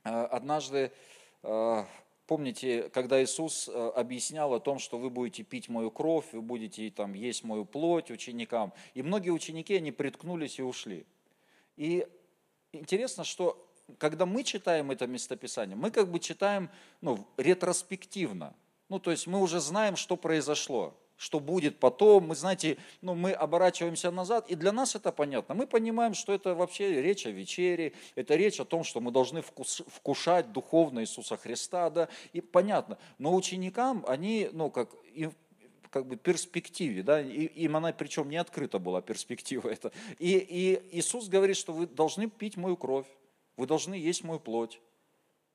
э, 0.05 0.11
однажды 0.11 0.93
э, 1.43 1.85
помните, 2.27 2.89
когда 2.91 3.23
Иисус 3.23 3.69
э, 3.69 3.93
объяснял 3.95 4.55
о 4.55 4.61
том, 4.61 4.79
что 4.79 4.99
вы 4.99 5.11
будете 5.11 5.43
пить 5.43 5.69
мою 5.69 5.91
кровь, 5.91 6.25
вы 6.33 6.41
будете 6.41 6.91
там 6.91 7.13
есть 7.13 7.45
мою 7.45 7.65
плоть 7.65 8.11
ученикам, 8.11 8.73
и 8.95 9.03
многие 9.03 9.31
ученики, 9.31 9.77
они 9.77 9.93
приткнулись 9.93 10.59
и 10.59 10.63
ушли. 10.63 11.05
И 11.83 12.07
интересно, 12.71 13.25
что 13.25 13.69
когда 13.99 14.25
мы 14.25 14.45
читаем 14.45 14.93
это 14.93 15.09
местописание, 15.09 15.75
мы 15.75 15.91
как 15.91 16.13
бы 16.13 16.21
читаем 16.21 16.71
ну, 17.01 17.27
ретроспективно. 17.37 18.55
Ну, 18.89 19.01
то 19.01 19.11
есть 19.11 19.27
мы 19.27 19.41
уже 19.41 19.59
знаем, 19.59 19.97
что 19.97 20.17
произошло 20.17 20.95
что 21.17 21.39
будет 21.39 21.79
потом. 21.79 22.29
Мы, 22.29 22.35
знаете, 22.35 22.79
ну, 23.01 23.15
мы 23.15 23.31
оборачиваемся 23.31 24.11
назад, 24.11 24.51
и 24.51 24.57
для 24.57 24.73
нас 24.73 24.97
это 24.97 25.13
понятно. 25.13 25.55
Мы 25.55 25.69
понимаем, 25.69 26.15
что 26.15 26.33
это 26.33 26.57
вообще 26.57 27.01
речь 27.01 27.27
о 27.27 27.31
вечере, 27.31 27.93
это 28.17 28.35
речь 28.35 28.59
о 28.59 28.65
том, 28.65 28.83
что 28.83 29.01
мы 29.01 29.13
должны 29.13 29.41
вкус, 29.41 29.83
вкушать 29.87 30.51
духовно 30.51 30.99
Иисуса 31.01 31.37
Христа, 31.37 31.91
да, 31.91 32.09
и 32.33 32.41
понятно. 32.41 32.99
Но 33.19 33.37
ученикам, 33.37 34.05
они, 34.09 34.49
ну, 34.53 34.69
как, 34.71 34.91
им 35.15 35.33
как 35.93 36.07
бы 36.07 36.17
перспективе, 36.17 37.03
да, 37.03 37.21
и, 37.21 37.45
им 37.45 37.77
она 37.77 37.93
причем 37.93 38.31
не 38.31 38.39
открыта 38.39 38.79
была 38.79 39.03
перспектива 39.03 39.69
эта. 39.69 39.93
И, 40.19 40.39
и 40.39 40.99
Иисус 40.99 41.29
говорит, 41.29 41.57
что 41.57 41.75
вы 41.75 41.87
должны 41.87 42.31
пить 42.31 42.57
мою 42.57 42.79
кровь, 42.79 43.07
вы 43.59 43.67
должны 43.67 43.95
есть 43.95 44.25
мою 44.25 44.41
плоть. 44.41 44.81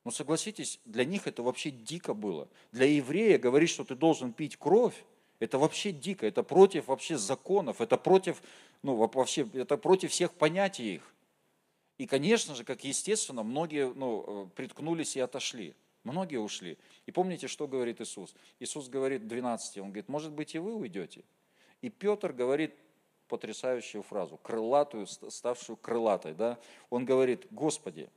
Но 0.05 0.11
согласитесь, 0.11 0.79
для 0.85 1.05
них 1.05 1.25
это 1.25 1.41
вообще 1.41 1.71
дико 1.71 2.13
было. 2.13 2.47
Для 2.71 2.85
еврея 2.85 3.39
говорить, 3.39 3.71
что 3.71 3.83
ты 3.83 3.95
должен 3.95 4.31
пить 4.31 4.57
кровь, 4.57 4.93
это 5.39 5.57
вообще 5.57 5.91
дико, 5.91 6.27
это 6.27 6.43
против 6.43 6.87
вообще 6.87 7.17
законов, 7.17 7.81
это 7.81 7.97
против, 7.97 8.41
ну, 8.83 8.95
вообще, 8.95 9.47
это 9.53 9.75
против 9.75 10.11
всех 10.11 10.33
понятий 10.33 10.95
их. 10.95 11.13
И, 11.97 12.05
конечно 12.05 12.53
же, 12.53 12.63
как 12.63 12.83
естественно, 12.83 13.41
многие 13.41 13.91
ну, 13.91 14.23
э, 14.27 14.55
приткнулись 14.55 15.17
и 15.17 15.19
отошли. 15.19 15.73
Многие 16.07 16.37
ушли. 16.37 16.77
И 17.05 17.11
помните, 17.11 17.47
что 17.47 17.67
говорит 17.67 17.99
Иисус? 18.01 18.33
Иисус 18.59 18.87
говорит 18.87 19.27
12, 19.27 19.77
он 19.79 19.87
говорит, 19.87 20.07
может 20.07 20.31
быть 20.31 20.55
и 20.55 20.59
вы 20.59 20.73
уйдете. 20.73 21.23
И 21.81 21.89
Петр 21.89 22.31
говорит 22.31 22.73
потрясающую 23.27 24.01
фразу, 24.03 24.37
крылатую, 24.37 25.05
ставшую 25.05 25.77
крылатой. 25.77 26.33
Да? 26.33 26.57
Он 26.89 27.05
говорит, 27.05 27.47
Господи, 27.51 28.09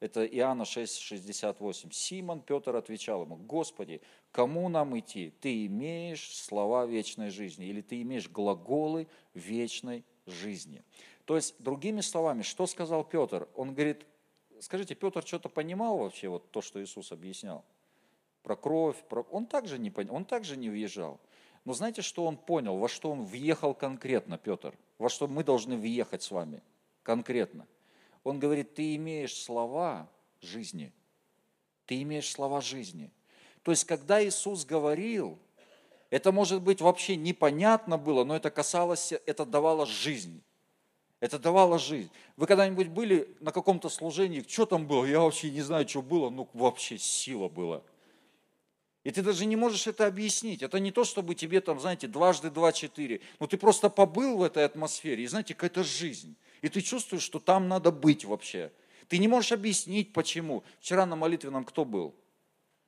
это 0.00 0.24
Иоанна 0.26 0.64
6, 0.64 0.98
68. 0.98 1.90
Симон 1.90 2.40
Петр 2.40 2.74
отвечал 2.76 3.22
ему, 3.22 3.36
Господи, 3.36 4.00
кому 4.32 4.68
нам 4.68 4.98
идти? 4.98 5.32
Ты 5.40 5.66
имеешь 5.66 6.36
слова 6.36 6.86
вечной 6.86 7.30
жизни 7.30 7.66
или 7.66 7.80
ты 7.80 8.02
имеешь 8.02 8.28
глаголы 8.28 9.06
вечной 9.34 10.04
жизни. 10.26 10.82
То 11.24 11.36
есть, 11.36 11.54
другими 11.58 12.00
словами, 12.00 12.42
что 12.42 12.66
сказал 12.66 13.04
Петр? 13.04 13.48
Он 13.54 13.74
говорит, 13.74 14.04
скажите, 14.60 14.94
Петр 14.94 15.24
что-то 15.26 15.48
понимал 15.48 15.98
вообще, 15.98 16.28
вот 16.28 16.50
то, 16.50 16.60
что 16.62 16.82
Иисус 16.82 17.12
объяснял? 17.12 17.64
Про 18.42 18.56
кровь, 18.56 19.02
про... 19.08 19.22
он 19.30 19.46
также 19.46 19.78
не 19.78 19.90
понял, 19.90 20.14
он 20.14 20.24
также 20.24 20.56
не 20.56 20.68
въезжал. 20.68 21.20
Но 21.64 21.72
знаете, 21.72 22.02
что 22.02 22.26
он 22.26 22.36
понял, 22.36 22.76
во 22.76 22.88
что 22.88 23.10
он 23.10 23.24
въехал 23.24 23.74
конкретно, 23.74 24.36
Петр? 24.36 24.76
Во 24.98 25.08
что 25.08 25.26
мы 25.26 25.44
должны 25.44 25.76
въехать 25.76 26.22
с 26.22 26.30
вами 26.30 26.62
конкретно? 27.02 27.66
Он 28.22 28.38
говорит, 28.38 28.74
ты 28.74 28.96
имеешь 28.96 29.34
слова 29.34 30.08
жизни. 30.40 30.92
Ты 31.86 32.02
имеешь 32.02 32.30
слова 32.30 32.60
жизни. 32.60 33.10
То 33.62 33.70
есть, 33.70 33.84
когда 33.84 34.24
Иисус 34.24 34.64
говорил, 34.64 35.38
это, 36.10 36.32
может 36.32 36.62
быть, 36.62 36.80
вообще 36.80 37.16
непонятно 37.16 37.98
было, 37.98 38.24
но 38.24 38.36
это 38.36 38.50
касалось, 38.50 39.12
это 39.12 39.44
давало 39.44 39.86
жизнь. 39.86 40.42
Это 41.24 41.38
давало 41.38 41.78
жизнь. 41.78 42.10
Вы 42.36 42.46
когда-нибудь 42.46 42.88
были 42.88 43.34
на 43.40 43.50
каком-то 43.50 43.88
служении, 43.88 44.44
что 44.46 44.66
там 44.66 44.86
было? 44.86 45.06
Я 45.06 45.20
вообще 45.20 45.50
не 45.50 45.62
знаю, 45.62 45.88
что 45.88 46.02
было, 46.02 46.28
ну 46.28 46.50
вообще 46.52 46.98
сила 46.98 47.48
была. 47.48 47.82
И 49.04 49.10
ты 49.10 49.22
даже 49.22 49.46
не 49.46 49.56
можешь 49.56 49.86
это 49.86 50.06
объяснить. 50.06 50.62
Это 50.62 50.78
не 50.80 50.92
то, 50.92 51.02
чтобы 51.02 51.34
тебе 51.34 51.62
там, 51.62 51.80
знаете, 51.80 52.08
дважды 52.08 52.50
два, 52.50 52.72
четыре. 52.72 53.22
Но 53.40 53.46
ты 53.46 53.56
просто 53.56 53.88
побыл 53.88 54.36
в 54.36 54.42
этой 54.42 54.66
атмосфере, 54.66 55.24
и 55.24 55.26
знаете, 55.26 55.54
какая-то 55.54 55.82
жизнь. 55.82 56.36
И 56.60 56.68
ты 56.68 56.82
чувствуешь, 56.82 57.22
что 57.22 57.40
там 57.40 57.68
надо 57.68 57.90
быть 57.90 58.26
вообще. 58.26 58.70
Ты 59.08 59.16
не 59.16 59.26
можешь 59.26 59.52
объяснить, 59.52 60.12
почему. 60.12 60.62
Вчера 60.78 61.06
на 61.06 61.16
молитве 61.16 61.48
нам 61.48 61.64
кто 61.64 61.86
был? 61.86 62.14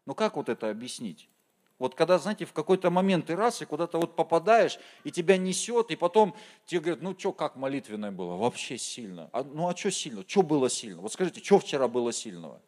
Ну 0.05 0.15
как 0.15 0.37
вот 0.37 0.51
это 0.51 0.69
объяснить? 0.69 1.31
Вот 1.79 1.95
когда, 1.95 2.19
знаете, 2.19 2.47
в 2.47 2.53
какой-то 2.53 2.91
момент 2.91 3.27
ты 3.27 3.37
раз 3.37 3.61
и 3.61 3.67
куда-то 3.67 3.99
вот 3.99 4.17
попадаешь, 4.17 4.79
и 5.05 5.11
тебя 5.11 5.37
несет, 5.37 5.91
и 5.91 5.97
потом 5.97 6.35
тебе 6.65 6.81
говорят, 6.81 7.03
ну 7.03 7.19
что, 7.19 7.33
как 7.33 7.57
молитвенное 7.57 8.11
было? 8.11 8.37
Вообще 8.37 8.79
сильно. 8.79 9.29
А, 9.33 9.45
ну 9.45 9.69
а 9.69 9.77
что 9.77 9.91
сильно? 9.91 10.25
Что 10.27 10.43
было 10.43 10.71
сильно? 10.71 11.03
Вот 11.03 11.13
скажите, 11.13 11.45
что 11.45 11.59
вчера 11.59 11.87
было 11.87 12.13
сильного? 12.13 12.63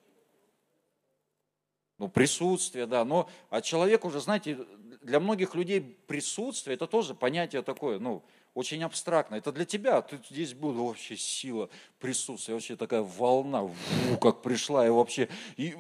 Ну, 1.97 2.09
присутствие, 2.09 2.87
да. 2.87 3.05
Но, 3.05 3.29
а 3.51 3.61
человек 3.61 4.05
уже, 4.05 4.21
знаете, 4.21 4.59
для 5.03 5.19
многих 5.19 5.55
людей 5.55 5.81
присутствие, 5.81 6.75
это 6.75 6.87
тоже 6.87 7.15
понятие 7.15 7.63
такое, 7.63 7.99
ну, 7.99 8.23
очень 8.55 8.83
абстрактно. 8.83 9.37
Это 9.37 9.53
для 9.53 9.65
тебя, 9.65 10.01
ты 10.03 10.19
здесь 10.31 10.55
был 10.55 10.73
вообще 10.73 11.17
сила 11.17 11.69
присутствия, 11.99 12.55
вообще 12.55 12.77
такая 12.77 13.03
волна, 13.03 13.63
ву, 13.63 14.19
как 14.21 14.43
пришла, 14.43 14.87
и 14.87 14.91
вообще, 14.91 15.29
и, 15.57 15.75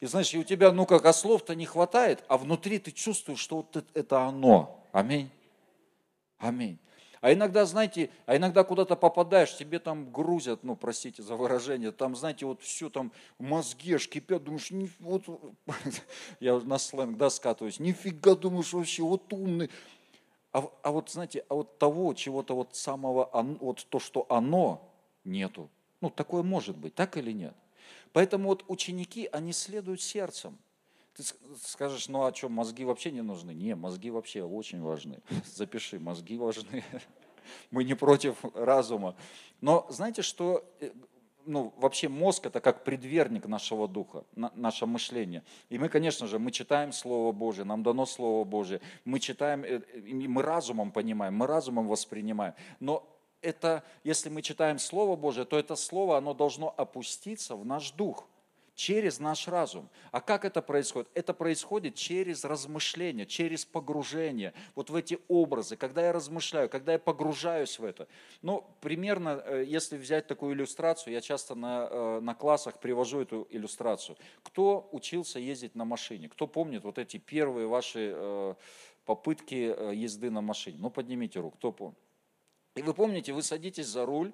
и 0.00 0.06
знаешь, 0.06 0.32
и 0.34 0.38
у 0.38 0.44
тебя, 0.44 0.72
ну 0.72 0.86
как, 0.86 1.04
а 1.06 1.12
слов-то 1.12 1.54
не 1.54 1.66
хватает, 1.66 2.24
а 2.28 2.38
внутри 2.38 2.78
ты 2.78 2.90
чувствуешь, 2.90 3.38
что 3.38 3.56
вот 3.56 3.84
это 3.94 4.22
оно. 4.22 4.84
Аминь. 4.92 5.30
Аминь. 6.38 6.78
А 7.20 7.32
иногда, 7.32 7.66
знаете, 7.66 8.10
а 8.26 8.36
иногда 8.36 8.62
куда-то 8.62 8.94
попадаешь, 8.94 9.56
тебе 9.56 9.78
там 9.80 10.12
грузят, 10.12 10.62
ну, 10.62 10.76
простите 10.76 11.22
за 11.22 11.34
выражение, 11.34 11.90
там, 11.90 12.14
знаете, 12.14 12.46
вот 12.46 12.62
все 12.62 12.90
там, 12.90 13.10
мозги 13.38 13.94
аж 13.94 14.08
кипят, 14.08 14.44
думаешь, 14.44 14.70
не, 14.70 14.88
вот, 15.00 15.24
я 16.40 16.58
на 16.60 16.78
сленг, 16.78 17.16
да, 17.16 17.28
скатываюсь, 17.30 17.80
нифига, 17.80 18.36
думаешь, 18.36 18.72
вообще, 18.72 19.02
вот 19.02 19.32
умный. 19.32 19.70
А, 20.52 20.70
а 20.82 20.90
вот, 20.90 21.10
знаете, 21.10 21.44
а 21.48 21.54
вот 21.54 21.78
того, 21.78 22.14
чего-то 22.14 22.54
вот 22.54 22.74
самого, 22.74 23.28
вот 23.60 23.86
то, 23.88 23.98
что 23.98 24.26
оно, 24.28 24.88
нету. 25.24 25.68
Ну, 26.00 26.10
такое 26.10 26.42
может 26.42 26.76
быть, 26.76 26.94
так 26.94 27.16
или 27.16 27.32
нет? 27.32 27.54
Поэтому 28.12 28.48
вот 28.48 28.64
ученики, 28.68 29.28
они 29.32 29.52
следуют 29.52 30.00
сердцем. 30.00 30.58
Ты 31.14 31.24
скажешь, 31.64 32.08
ну 32.08 32.24
а 32.24 32.34
что, 32.34 32.48
мозги 32.48 32.84
вообще 32.84 33.10
не 33.10 33.22
нужны? 33.22 33.50
Не, 33.50 33.74
мозги 33.74 34.10
вообще 34.10 34.42
очень 34.42 34.80
важны. 34.80 35.20
Запиши, 35.54 35.98
мозги 35.98 36.38
важны. 36.38 36.84
Мы 37.70 37.84
не 37.84 37.94
против 37.94 38.36
разума. 38.54 39.16
Но 39.60 39.86
знаете, 39.90 40.22
что 40.22 40.64
э, 40.80 40.92
ну, 41.48 41.72
вообще 41.78 42.08
мозг 42.08 42.46
это 42.46 42.60
как 42.60 42.84
предверник 42.84 43.46
нашего 43.46 43.88
духа, 43.88 44.24
на, 44.36 44.52
наше 44.54 44.86
мышление. 44.86 45.42
И 45.70 45.78
мы, 45.78 45.88
конечно 45.88 46.26
же, 46.26 46.38
мы 46.38 46.50
читаем 46.50 46.92
Слово 46.92 47.32
Божие, 47.32 47.64
нам 47.64 47.82
дано 47.82 48.06
Слово 48.06 48.44
Божие, 48.44 48.80
мы 49.04 49.18
читаем, 49.18 49.64
э, 49.64 49.80
мы 50.28 50.42
разумом 50.42 50.92
понимаем, 50.92 51.34
мы 51.34 51.46
разумом 51.46 51.88
воспринимаем. 51.88 52.54
Но 52.80 53.02
это, 53.40 53.82
если 54.04 54.28
мы 54.28 54.42
читаем 54.42 54.78
Слово 54.78 55.16
Божие, 55.16 55.46
то 55.46 55.58
это 55.58 55.74
Слово, 55.74 56.18
оно 56.18 56.34
должно 56.34 56.72
опуститься 56.76 57.56
в 57.56 57.64
наш 57.64 57.90
дух– 57.92 58.28
через 58.78 59.18
наш 59.18 59.48
разум. 59.48 59.90
А 60.12 60.20
как 60.20 60.44
это 60.44 60.62
происходит? 60.62 61.10
Это 61.12 61.34
происходит 61.34 61.96
через 61.96 62.44
размышление, 62.44 63.26
через 63.26 63.64
погружение 63.64 64.54
вот 64.76 64.88
в 64.88 64.94
эти 64.94 65.18
образы, 65.26 65.76
когда 65.76 66.06
я 66.06 66.12
размышляю, 66.12 66.68
когда 66.68 66.92
я 66.92 67.00
погружаюсь 67.00 67.76
в 67.80 67.84
это. 67.84 68.06
Ну, 68.40 68.64
примерно, 68.80 69.42
э, 69.44 69.64
если 69.66 69.96
взять 69.96 70.28
такую 70.28 70.54
иллюстрацию, 70.54 71.12
я 71.12 71.20
часто 71.20 71.56
на, 71.56 71.88
э, 71.90 72.20
на 72.20 72.36
классах 72.36 72.78
привожу 72.78 73.20
эту 73.20 73.48
иллюстрацию. 73.50 74.16
Кто 74.44 74.88
учился 74.92 75.40
ездить 75.40 75.74
на 75.74 75.84
машине? 75.84 76.28
Кто 76.28 76.46
помнит 76.46 76.84
вот 76.84 76.98
эти 76.98 77.16
первые 77.16 77.66
ваши 77.66 78.12
э, 78.14 78.54
попытки 79.04 79.74
езды 79.92 80.30
на 80.30 80.40
машине? 80.40 80.78
Ну, 80.78 80.90
поднимите 80.90 81.40
руку, 81.40 81.56
кто 81.56 81.72
помнит? 81.72 81.98
И 82.76 82.82
вы 82.82 82.94
помните, 82.94 83.32
вы 83.32 83.42
садитесь 83.42 83.88
за 83.88 84.06
руль, 84.06 84.32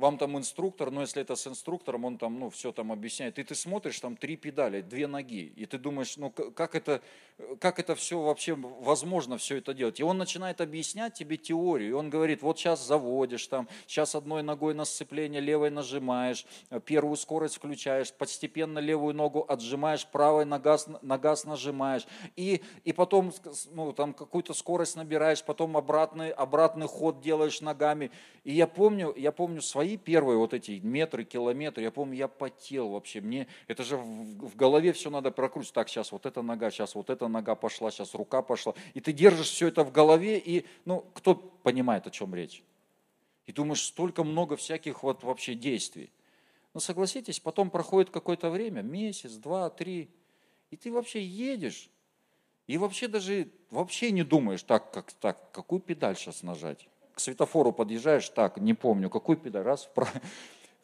вам 0.00 0.18
там 0.18 0.36
инструктор, 0.38 0.90
но 0.90 1.02
если 1.02 1.22
это 1.22 1.36
с 1.36 1.46
инструктором, 1.46 2.04
он 2.04 2.18
там, 2.18 2.38
ну, 2.40 2.50
все 2.50 2.72
там 2.72 2.90
объясняет, 2.90 3.38
и 3.38 3.44
ты 3.44 3.54
смотришь, 3.54 4.00
там 4.00 4.16
три 4.16 4.36
педали, 4.36 4.80
две 4.80 5.06
ноги, 5.06 5.52
и 5.54 5.66
ты 5.66 5.78
думаешь, 5.78 6.16
ну, 6.16 6.30
как 6.30 6.74
это, 6.74 7.02
как 7.60 7.78
это 7.78 7.94
все 7.94 8.20
вообще 8.20 8.54
возможно 8.54 9.36
все 9.36 9.58
это 9.58 9.74
делать? 9.74 10.00
И 10.00 10.02
он 10.02 10.18
начинает 10.18 10.60
объяснять 10.60 11.14
тебе 11.14 11.36
теорию, 11.36 11.90
и 11.90 11.92
он 11.92 12.10
говорит, 12.10 12.42
вот 12.42 12.58
сейчас 12.58 12.84
заводишь, 12.84 13.46
там, 13.46 13.68
сейчас 13.86 14.14
одной 14.14 14.42
ногой 14.42 14.74
на 14.74 14.84
сцепление, 14.84 15.40
левой 15.40 15.70
нажимаешь, 15.70 16.46
первую 16.86 17.16
скорость 17.16 17.56
включаешь, 17.56 18.12
постепенно 18.12 18.78
левую 18.78 19.14
ногу 19.14 19.44
отжимаешь, 19.46 20.06
правой 20.06 20.46
на 20.46 20.58
газ, 20.58 20.88
на 21.02 21.18
газ 21.18 21.44
нажимаешь, 21.44 22.06
и, 22.36 22.62
и 22.84 22.92
потом, 22.92 23.32
ну, 23.72 23.92
там, 23.92 24.14
какую-то 24.14 24.54
скорость 24.54 24.96
набираешь, 24.96 25.44
потом 25.44 25.76
обратный, 25.76 26.30
обратный 26.30 26.86
ход 26.86 27.20
делаешь 27.20 27.60
ногами. 27.60 28.10
И 28.44 28.52
я 28.52 28.66
помню, 28.66 29.14
я 29.16 29.32
помню 29.32 29.60
свои 29.60 29.89
мои 29.90 29.96
первые 29.96 30.38
вот 30.38 30.54
эти 30.54 30.80
метры, 30.82 31.24
километры, 31.24 31.82
я 31.82 31.90
помню, 31.90 32.16
я 32.16 32.28
потел 32.28 32.90
вообще, 32.90 33.20
мне, 33.20 33.46
это 33.66 33.82
же 33.82 33.96
в, 33.96 34.48
в 34.48 34.56
голове 34.56 34.92
все 34.92 35.10
надо 35.10 35.30
прокрутить, 35.30 35.72
так, 35.72 35.88
сейчас 35.88 36.12
вот 36.12 36.26
эта 36.26 36.42
нога, 36.42 36.70
сейчас 36.70 36.94
вот 36.94 37.10
эта 37.10 37.28
нога 37.28 37.54
пошла, 37.54 37.90
сейчас 37.90 38.14
рука 38.14 38.42
пошла, 38.42 38.74
и 38.94 39.00
ты 39.00 39.12
держишь 39.12 39.50
все 39.50 39.68
это 39.68 39.84
в 39.84 39.92
голове, 39.92 40.38
и, 40.38 40.64
ну, 40.84 41.04
кто 41.14 41.34
понимает, 41.34 42.06
о 42.06 42.10
чем 42.10 42.34
речь? 42.34 42.62
И 43.46 43.52
думаешь, 43.52 43.82
столько 43.82 44.22
много 44.22 44.56
всяких 44.56 45.02
вот 45.02 45.24
вообще 45.24 45.54
действий. 45.54 46.12
Но 46.72 46.78
согласитесь, 46.78 47.40
потом 47.40 47.68
проходит 47.68 48.10
какое-то 48.10 48.48
время, 48.48 48.82
месяц, 48.82 49.32
два, 49.32 49.70
три, 49.70 50.08
и 50.70 50.76
ты 50.76 50.92
вообще 50.92 51.20
едешь, 51.22 51.90
и 52.68 52.78
вообще 52.78 53.08
даже 53.08 53.48
вообще 53.70 54.12
не 54.12 54.22
думаешь, 54.22 54.62
так, 54.62 54.92
как, 54.92 55.12
так, 55.14 55.50
какую 55.50 55.80
педаль 55.80 56.16
сейчас 56.16 56.44
нажать 56.44 56.86
к 57.14 57.20
светофору 57.20 57.72
подъезжаешь, 57.72 58.28
так, 58.28 58.58
не 58.58 58.74
помню, 58.74 59.10
какой 59.10 59.36
педаль, 59.36 59.62
раз, 59.62 59.84
вправо. 59.84 60.10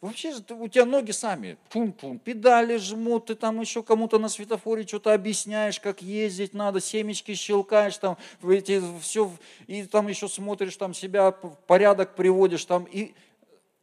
Вообще 0.03 0.35
у 0.51 0.69
тебя 0.69 0.85
ноги 0.85 1.11
сами, 1.11 1.57
пум-пум, 1.71 2.19
педали 2.19 2.77
жмут, 2.77 3.27
ты 3.27 3.35
там 3.35 3.61
еще 3.61 3.83
кому-то 3.83 4.19
на 4.19 4.29
светофоре 4.29 4.87
что-то 4.87 5.15
объясняешь, 5.15 5.81
как 5.81 6.03
ездить 6.03 6.53
надо, 6.53 6.81
семечки 6.81 7.35
щелкаешь, 7.35 7.97
там, 7.97 8.19
эти, 8.47 8.83
все, 9.01 9.31
и 9.67 9.85
там 9.85 10.09
еще 10.09 10.29
смотришь, 10.29 10.77
там 10.77 10.93
себя 10.93 11.31
в 11.31 11.57
порядок 11.67 12.15
приводишь, 12.15 12.67
там, 12.67 12.85
и, 12.85 13.15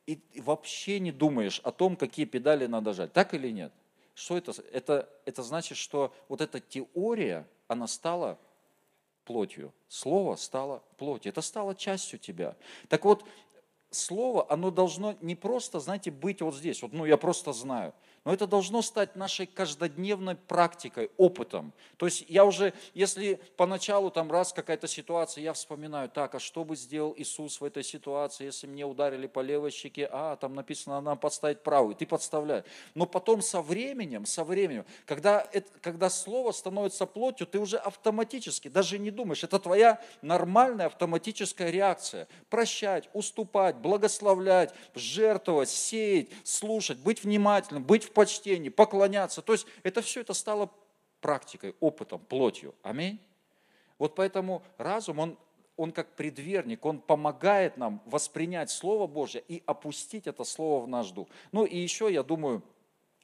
и, 0.05 0.19
и 0.33 0.41
вообще 0.41 0.99
не 0.99 1.11
думаешь 1.11 1.59
о 1.63 1.71
том, 1.71 1.95
какие 1.95 2.25
педали 2.25 2.67
надо 2.67 2.93
жать. 2.93 3.11
Так 3.11 3.33
или 3.33 3.49
нет? 3.49 3.73
Что 4.13 4.37
это? 4.37 4.53
Это, 4.71 5.09
это 5.25 5.41
значит, 5.41 5.77
что 5.77 6.13
вот 6.29 6.41
эта 6.41 6.59
теория, 6.59 7.47
она 7.67 7.87
стала 7.87 8.37
плотью. 9.23 9.73
Слово 9.87 10.35
стало 10.35 10.83
плотью. 10.97 11.31
Это 11.31 11.41
стало 11.41 11.75
частью 11.75 12.19
тебя. 12.19 12.55
Так 12.89 13.05
вот, 13.05 13.25
слово, 13.91 14.45
оно 14.49 14.71
должно 14.71 15.15
не 15.21 15.35
просто, 15.35 15.79
знаете, 15.79 16.11
быть 16.11 16.41
вот 16.41 16.55
здесь. 16.55 16.81
Вот, 16.81 16.93
ну, 16.93 17.05
я 17.05 17.17
просто 17.17 17.53
знаю. 17.53 17.93
Но 18.25 18.33
это 18.33 18.47
должно 18.47 18.81
стать 18.81 19.17
нашей 19.17 19.45
каждодневной 19.45 20.35
практикой, 20.35 21.11
опытом. 21.17 21.73
То 21.97 22.05
есть 22.05 22.25
я 22.29 22.45
уже, 22.45 22.73
если 22.93 23.39
поначалу 23.57 24.11
там 24.11 24.31
раз 24.31 24.53
какая-то 24.53 24.87
ситуация, 24.87 25.43
я 25.43 25.51
вспоминаю, 25.51 26.09
так, 26.09 26.35
а 26.35 26.39
что 26.39 26.63
бы 26.63 26.77
сделал 26.77 27.13
Иисус 27.17 27.59
в 27.59 27.65
этой 27.65 27.83
ситуации, 27.83 28.45
если 28.45 28.65
мне 28.65 28.85
ударили 28.85 29.27
по 29.27 29.41
левой 29.41 29.71
щеке, 29.71 30.07
а, 30.09 30.37
там 30.37 30.55
написано, 30.55 31.01
надо 31.01 31.19
подставить 31.19 31.63
правую, 31.63 31.95
ты 31.95 32.05
подставляешь. 32.05 32.63
Но 32.95 33.05
потом 33.05 33.41
со 33.41 33.61
временем, 33.61 34.25
со 34.25 34.45
временем, 34.45 34.85
когда, 35.05 35.45
это, 35.51 35.69
когда 35.81 36.09
слово 36.09 36.53
становится 36.53 37.05
плотью, 37.05 37.45
ты 37.45 37.59
уже 37.59 37.77
автоматически, 37.77 38.69
даже 38.69 38.99
не 38.99 39.11
думаешь, 39.11 39.43
это 39.43 39.59
твоя 39.59 40.01
нормальная 40.21 40.85
автоматическая 40.85 41.69
реакция. 41.69 42.29
Прощать, 42.49 43.09
уступать, 43.13 43.75
благословлять, 43.75 44.73
жертвовать, 44.95 45.69
сеять, 45.69 46.29
слушать, 46.45 46.99
быть 46.99 47.23
внимательным, 47.23 47.83
быть 47.83 48.05
в 48.05 48.12
почтении, 48.13 48.69
поклоняться. 48.69 49.41
То 49.41 49.53
есть 49.53 49.67
это 49.83 50.01
все 50.01 50.21
это 50.21 50.33
стало 50.33 50.69
практикой, 51.21 51.75
опытом, 51.79 52.19
плотью. 52.19 52.75
Аминь. 52.83 53.19
Вот 53.97 54.15
поэтому 54.15 54.63
разум, 54.77 55.19
он, 55.19 55.37
он 55.77 55.91
как 55.91 56.15
предверник, 56.15 56.85
он 56.85 56.99
помогает 56.99 57.77
нам 57.77 58.01
воспринять 58.05 58.69
Слово 58.69 59.07
Божье 59.07 59.43
и 59.47 59.63
опустить 59.65 60.27
это 60.27 60.43
Слово 60.43 60.83
в 60.83 60.87
наш 60.87 61.11
дух. 61.11 61.27
Ну 61.51 61.65
и 61.65 61.77
еще, 61.77 62.11
я 62.11 62.23
думаю, 62.23 62.61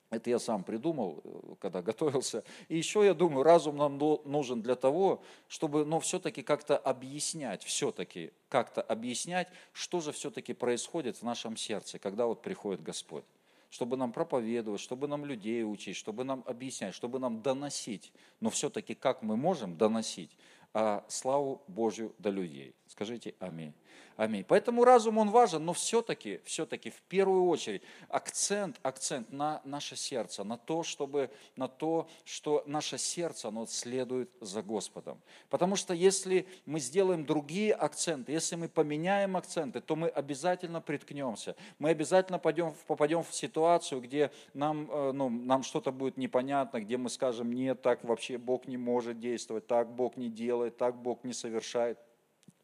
это 0.10 0.30
я 0.30 0.40
сам 0.40 0.64
придумал, 0.64 1.22
э, 1.24 1.56
когда 1.60 1.82
готовился. 1.92 2.44
И 2.68 2.78
еще 2.78 3.06
я 3.06 3.14
думаю, 3.14 3.44
разум 3.44 3.78
нам 3.78 3.98
нужен 3.98 4.62
для 4.62 4.76
того, 4.76 5.22
чтобы 5.48 5.86
ну, 5.86 6.00
все-таки 6.00 6.42
как-то 6.42 6.78
объяснять, 6.78 7.64
все-таки 7.64 8.32
как-то 8.48 8.82
объяснять, 8.82 9.50
что 9.74 10.00
же 10.00 10.12
все-таки 10.12 10.54
происходит 10.54 11.18
в 11.18 11.24
нашем 11.24 11.58
сердце, 11.58 12.00
когда 12.00 12.26
вот 12.26 12.42
приходит 12.42 12.82
Господь 12.82 13.26
чтобы 13.70 13.98
нам 13.98 14.12
проповедовать, 14.12 14.82
чтобы 14.82 15.08
нам 15.08 15.26
людей 15.26 15.64
учить, 15.64 15.96
чтобы 15.96 16.24
нам 16.24 16.44
объяснять, 16.46 16.96
чтобы 16.96 17.20
нам 17.20 17.42
доносить. 17.42 18.12
Но 18.40 18.50
все-таки 18.50 18.96
как 18.96 19.22
мы 19.22 19.38
можем 19.38 19.78
доносить 19.78 20.32
а, 20.74 21.06
славу 21.08 21.62
Божью 21.68 22.14
до 22.18 22.30
людей? 22.30 22.76
Скажите 22.88 23.36
аминь. 23.40 23.74
Аминь. 24.20 24.44
Поэтому 24.46 24.84
разум, 24.84 25.18
он 25.18 25.30
важен, 25.30 25.64
но 25.64 25.72
все-таки, 25.72 26.42
все-таки 26.44 26.90
в 26.90 27.02
первую 27.04 27.46
очередь 27.46 27.84
акцент, 28.10 28.78
акцент 28.84 29.32
на 29.32 29.62
наше 29.64 29.96
сердце, 29.96 30.44
на 30.44 30.58
то, 30.58 30.84
чтобы, 30.84 31.32
на 31.56 31.70
то, 31.70 32.06
что 32.26 32.62
наше 32.66 32.98
сердце, 32.98 33.48
оно 33.48 33.66
следует 33.66 34.30
за 34.42 34.62
Господом. 34.62 35.22
Потому 35.50 35.78
что 35.78 35.94
если 35.94 36.46
мы 36.66 36.82
сделаем 36.82 37.26
другие 37.26 37.74
акценты, 37.74 38.34
если 38.34 38.58
мы 38.58 38.68
поменяем 38.68 39.38
акценты, 39.38 39.80
то 39.80 39.96
мы 39.96 40.10
обязательно 40.10 40.82
приткнемся. 40.82 41.56
Мы 41.78 41.92
обязательно 41.92 42.40
пойдем, 42.40 42.74
попадем 42.88 43.24
в 43.24 43.34
ситуацию, 43.34 44.02
где 44.02 44.32
нам, 44.54 44.92
э, 44.92 45.12
ну, 45.14 45.30
нам 45.30 45.64
что-то 45.64 45.94
будет 45.94 46.18
непонятно, 46.18 46.82
где 46.82 46.98
мы 46.98 47.10
скажем, 47.10 47.54
нет, 47.54 47.82
так 47.82 48.04
вообще 48.04 48.38
Бог 48.38 48.68
не 48.68 48.76
может 48.76 49.22
действовать, 49.22 49.66
так 49.68 49.90
Бог 49.90 50.18
не 50.18 50.28
делает, 50.28 50.76
так 50.76 50.98
Бог 50.98 51.24
не 51.24 51.32
совершает 51.32 51.98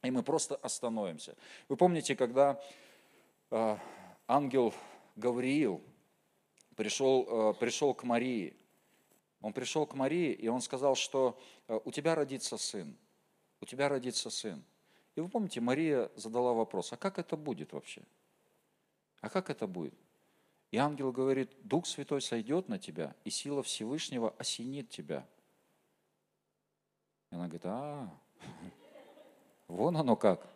и 0.05 0.11
мы 0.11 0.23
просто 0.23 0.55
остановимся. 0.55 1.35
Вы 1.67 1.77
помните, 1.77 2.15
когда 2.15 2.61
э, 3.51 3.77
ангел 4.27 4.73
Гавриил 5.15 5.81
пришел, 6.75 7.51
э, 7.51 7.53
пришел 7.55 7.93
к 7.93 8.03
Марии, 8.03 8.55
он 9.41 9.53
пришел 9.53 9.85
к 9.85 9.93
Марии, 9.93 10.31
и 10.33 10.47
он 10.47 10.61
сказал, 10.61 10.95
что 10.95 11.39
э, 11.67 11.79
у 11.83 11.91
тебя 11.91 12.15
родится 12.15 12.57
сын, 12.57 12.95
у 13.61 13.65
тебя 13.65 13.89
родится 13.89 14.29
сын. 14.29 14.63
И 15.15 15.21
вы 15.21 15.29
помните, 15.29 15.61
Мария 15.61 16.11
задала 16.15 16.53
вопрос, 16.53 16.91
а 16.93 16.97
как 16.97 17.19
это 17.19 17.37
будет 17.37 17.73
вообще? 17.73 18.03
А 19.21 19.29
как 19.29 19.49
это 19.49 19.65
будет? 19.67 19.93
И 20.71 20.77
ангел 20.77 21.11
говорит, 21.11 21.51
Дух 21.63 21.85
Святой 21.85 22.21
сойдет 22.21 22.67
на 22.67 22.77
тебя, 22.77 23.15
и 23.23 23.29
сила 23.29 23.63
Всевышнего 23.63 24.35
осенит 24.37 24.89
тебя. 24.89 25.25
И 27.31 27.35
она 27.35 27.45
говорит, 27.45 27.65
а, 27.65 28.09
Вон 29.67 29.97
оно 29.97 30.15
как. 30.15 30.47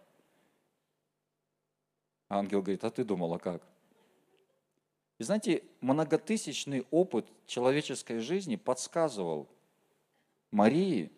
Ангел 2.29 2.61
говорит, 2.61 2.83
а 2.83 2.91
ты 2.91 3.03
думала 3.03 3.37
как? 3.37 3.63
И 5.17 5.23
знаете, 5.23 5.63
многотысячный 5.81 6.85
опыт 6.91 7.27
человеческой 7.45 8.19
жизни 8.19 8.55
подсказывал 8.55 9.49
Марии, 10.51 11.11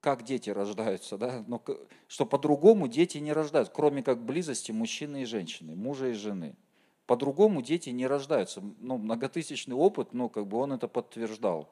как 0.00 0.22
дети 0.22 0.48
рождаются, 0.50 1.18
да? 1.18 1.44
Но, 1.46 1.62
что 2.06 2.24
по-другому 2.24 2.88
дети 2.88 3.18
не 3.18 3.32
рождаются, 3.32 3.72
кроме 3.74 4.02
как 4.02 4.24
близости 4.24 4.70
мужчины 4.70 5.22
и 5.22 5.24
женщины, 5.26 5.74
мужа 5.74 6.08
и 6.08 6.12
жены. 6.12 6.56
По-другому 7.06 7.62
дети 7.62 7.90
не 7.90 8.06
рождаются. 8.06 8.62
Ну, 8.78 8.96
многотысячный 8.96 9.74
опыт, 9.74 10.12
ну, 10.12 10.28
как 10.28 10.46
бы 10.46 10.58
он 10.58 10.72
это 10.72 10.88
подтверждал. 10.88 11.68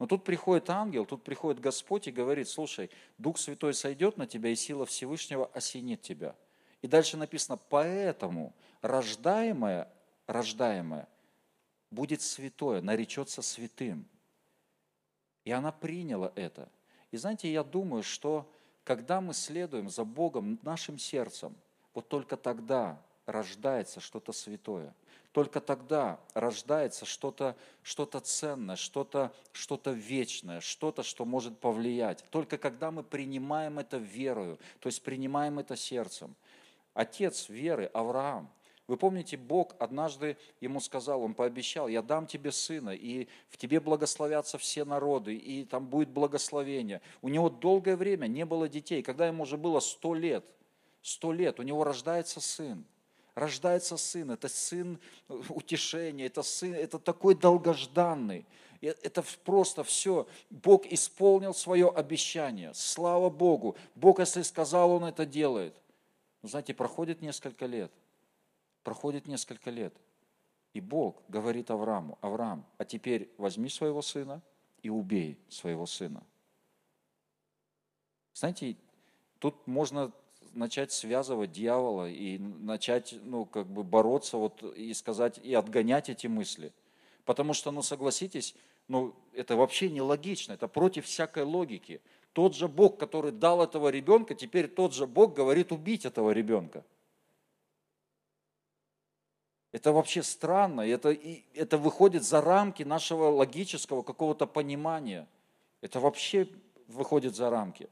Но 0.00 0.06
тут 0.06 0.24
приходит 0.24 0.70
ангел, 0.70 1.04
тут 1.04 1.22
приходит 1.22 1.60
Господь 1.60 2.08
и 2.08 2.10
говорит, 2.10 2.48
слушай, 2.48 2.90
Дух 3.18 3.36
Святой 3.36 3.74
сойдет 3.74 4.16
на 4.16 4.26
тебя, 4.26 4.48
и 4.48 4.54
сила 4.56 4.86
Всевышнего 4.86 5.50
осенит 5.52 6.00
тебя. 6.00 6.34
И 6.80 6.88
дальше 6.88 7.18
написано, 7.18 7.58
поэтому 7.68 8.54
рождаемое, 8.80 9.92
рождаемое 10.26 11.06
будет 11.90 12.22
святое, 12.22 12.80
наречется 12.80 13.42
святым. 13.42 14.06
И 15.44 15.52
она 15.52 15.70
приняла 15.70 16.32
это. 16.34 16.70
И 17.10 17.18
знаете, 17.18 17.52
я 17.52 17.62
думаю, 17.62 18.02
что 18.02 18.50
когда 18.84 19.20
мы 19.20 19.34
следуем 19.34 19.90
за 19.90 20.04
Богом 20.04 20.58
нашим 20.62 20.98
сердцем, 20.98 21.54
вот 21.92 22.08
только 22.08 22.38
тогда 22.38 22.98
рождается 23.30 24.00
что-то 24.00 24.32
святое. 24.32 24.94
Только 25.32 25.60
тогда 25.60 26.18
рождается 26.34 27.04
что-то 27.04 27.56
что 27.82 28.04
ценное, 28.04 28.76
что-то 28.76 29.32
что 29.52 29.80
вечное, 29.86 30.60
что-то, 30.60 31.02
что 31.02 31.24
может 31.24 31.58
повлиять. 31.58 32.24
Только 32.30 32.58
когда 32.58 32.90
мы 32.90 33.04
принимаем 33.04 33.78
это 33.78 33.98
верою, 33.98 34.58
то 34.80 34.88
есть 34.88 35.02
принимаем 35.02 35.60
это 35.60 35.76
сердцем. 35.76 36.34
Отец 36.94 37.48
веры, 37.48 37.86
Авраам, 37.94 38.50
вы 38.88 38.96
помните, 38.96 39.36
Бог 39.36 39.76
однажды 39.78 40.36
ему 40.60 40.80
сказал, 40.80 41.22
он 41.22 41.34
пообещал, 41.34 41.86
я 41.86 42.02
дам 42.02 42.26
тебе 42.26 42.50
сына, 42.50 42.90
и 42.90 43.28
в 43.48 43.56
тебе 43.56 43.78
благословятся 43.78 44.58
все 44.58 44.84
народы, 44.84 45.36
и 45.36 45.64
там 45.64 45.86
будет 45.86 46.08
благословение. 46.08 47.00
У 47.22 47.28
него 47.28 47.50
долгое 47.50 47.94
время 47.94 48.26
не 48.26 48.44
было 48.44 48.68
детей. 48.68 49.04
Когда 49.04 49.28
ему 49.28 49.44
уже 49.44 49.56
было 49.56 49.78
сто 49.78 50.12
лет, 50.12 50.44
сто 51.02 51.32
лет, 51.32 51.60
у 51.60 51.62
него 51.62 51.84
рождается 51.84 52.40
сын 52.40 52.84
рождается 53.40 53.96
сын, 53.96 54.30
это 54.30 54.48
сын 54.48 55.00
утешения, 55.48 56.26
это 56.26 56.42
сын, 56.42 56.74
это 56.74 56.98
такой 56.98 57.34
долгожданный. 57.34 58.46
Это 58.80 59.22
просто 59.44 59.82
все. 59.84 60.26
Бог 60.48 60.86
исполнил 60.86 61.52
свое 61.52 61.90
обещание. 61.90 62.72
Слава 62.72 63.28
Богу. 63.28 63.76
Бог, 63.94 64.20
если 64.20 64.42
сказал, 64.42 64.92
Он 64.92 65.04
это 65.04 65.26
делает. 65.26 65.74
Но 66.42 66.48
знаете, 66.48 66.72
проходит 66.72 67.20
несколько 67.20 67.66
лет. 67.66 67.92
Проходит 68.82 69.26
несколько 69.26 69.70
лет. 69.70 69.94
И 70.72 70.80
Бог 70.80 71.22
говорит 71.28 71.70
Аврааму, 71.70 72.18
Авраам, 72.22 72.64
а 72.78 72.84
теперь 72.84 73.30
возьми 73.36 73.68
своего 73.68 74.00
сына 74.02 74.40
и 74.82 74.88
убей 74.88 75.36
своего 75.48 75.84
сына. 75.84 76.22
Знаете, 78.32 78.76
тут 79.40 79.66
можно 79.66 80.12
начать 80.54 80.92
связывать 80.92 81.52
дьявола 81.52 82.08
и 82.08 82.38
начать, 82.38 83.14
ну, 83.22 83.44
как 83.44 83.66
бы 83.66 83.82
бороться 83.82 84.36
вот 84.36 84.62
и 84.62 84.92
сказать, 84.94 85.38
и 85.42 85.54
отгонять 85.54 86.08
эти 86.08 86.26
мысли. 86.26 86.72
Потому 87.24 87.54
что, 87.54 87.70
ну, 87.70 87.82
согласитесь, 87.82 88.54
ну, 88.88 89.14
это 89.32 89.56
вообще 89.56 89.88
нелогично, 89.88 90.52
это 90.52 90.68
против 90.68 91.06
всякой 91.06 91.44
логики. 91.44 92.00
Тот 92.32 92.54
же 92.54 92.68
Бог, 92.68 92.98
который 92.98 93.32
дал 93.32 93.62
этого 93.62 93.88
ребенка, 93.88 94.34
теперь 94.34 94.68
тот 94.68 94.94
же 94.94 95.06
Бог 95.06 95.34
говорит 95.34 95.72
убить 95.72 96.04
этого 96.04 96.30
ребенка. 96.30 96.84
Это 99.72 99.92
вообще 99.92 100.22
странно, 100.22 100.80
это, 100.80 101.16
это 101.54 101.78
выходит 101.78 102.24
за 102.24 102.40
рамки 102.40 102.82
нашего 102.82 103.28
логического 103.28 104.02
какого-то 104.02 104.46
понимания. 104.46 105.28
Это 105.80 106.00
вообще 106.00 106.48
выходит 106.88 107.36
за 107.36 107.50
рамки. 107.50 107.88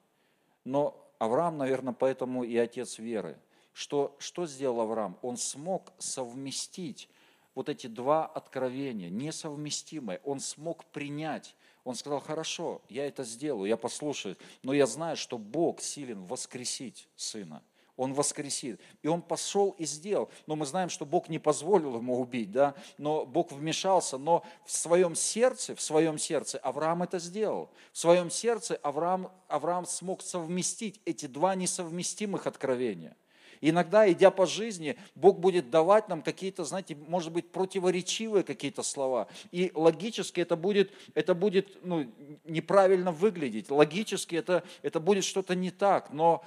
Но 0.65 1.08
Авраам, 1.19 1.59
наверное, 1.59 1.93
поэтому 1.93 2.45
и 2.45 2.57
отец 2.57 2.99
веры. 2.99 3.39
Что, 3.73 4.17
что 4.19 4.47
сделал 4.47 4.81
Авраам? 4.81 5.17
Он 5.23 5.37
смог 5.37 5.93
совместить 5.99 7.09
вот 7.55 7.69
эти 7.69 7.87
два 7.87 8.27
откровения, 8.27 9.11
несовместимые. 9.11 10.21
Он 10.25 10.41
смог 10.41 10.85
принять. 10.87 11.55
Он 11.85 11.95
сказал, 11.95 12.21
хорошо, 12.21 12.83
я 12.89 13.07
это 13.07 13.25
сделаю, 13.25 13.69
я 13.69 13.77
послушаю, 13.77 14.37
но 14.63 14.73
я 14.73 14.87
знаю, 14.87 15.17
что 15.17 15.39
Бог 15.39 15.81
силен 15.81 16.23
воскресить 16.25 17.09
сына. 17.17 17.63
Он 17.99 18.15
воскресит. 18.15 18.81
И 19.03 19.09
он 19.09 19.21
пошел 19.21 19.75
и 19.77 19.85
сделал. 19.85 20.31
Но 20.47 20.55
мы 20.55 20.65
знаем, 20.67 20.89
что 20.89 21.05
Бог 21.05 21.29
не 21.29 21.41
позволил 21.41 21.97
ему 21.97 22.21
убить, 22.21 22.53
да? 22.53 22.75
но 22.97 23.27
Бог 23.27 23.51
вмешался. 23.51 24.19
Но 24.19 24.45
в 24.65 24.71
своем 24.71 25.17
сердце, 25.17 25.75
в 25.75 25.81
своем 25.81 26.17
сердце 26.17 26.59
Авраам 26.59 27.03
это 27.03 27.19
сделал. 27.19 27.71
В 27.93 27.99
своем 27.99 28.31
сердце 28.31 28.77
Авраам, 28.77 29.33
Авраам 29.49 29.85
смог 29.85 30.23
совместить 30.23 31.01
эти 31.05 31.27
два 31.27 31.57
несовместимых 31.57 32.47
откровения. 32.47 33.17
Иногда, 33.61 34.11
идя 34.11 34.31
по 34.31 34.47
жизни, 34.47 34.97
Бог 35.17 35.41
будет 35.41 35.71
давать 35.71 36.09
нам 36.09 36.23
какие-то, 36.23 36.63
знаете, 36.63 36.97
может 37.09 37.33
быть, 37.33 37.51
противоречивые 37.51 38.45
какие-то 38.45 38.85
слова. 38.85 39.27
И 39.51 39.73
логически 39.75 40.41
это 40.41 40.55
будет, 40.55 40.93
это 41.15 41.35
будет 41.35 41.85
ну, 41.85 42.07
неправильно 42.45 43.11
выглядеть. 43.11 43.73
Логически 43.73 44.37
это, 44.37 44.63
это 44.83 45.01
будет 45.01 45.25
что-то 45.25 45.57
не 45.57 45.73
так. 45.73 46.13
Но 46.13 46.45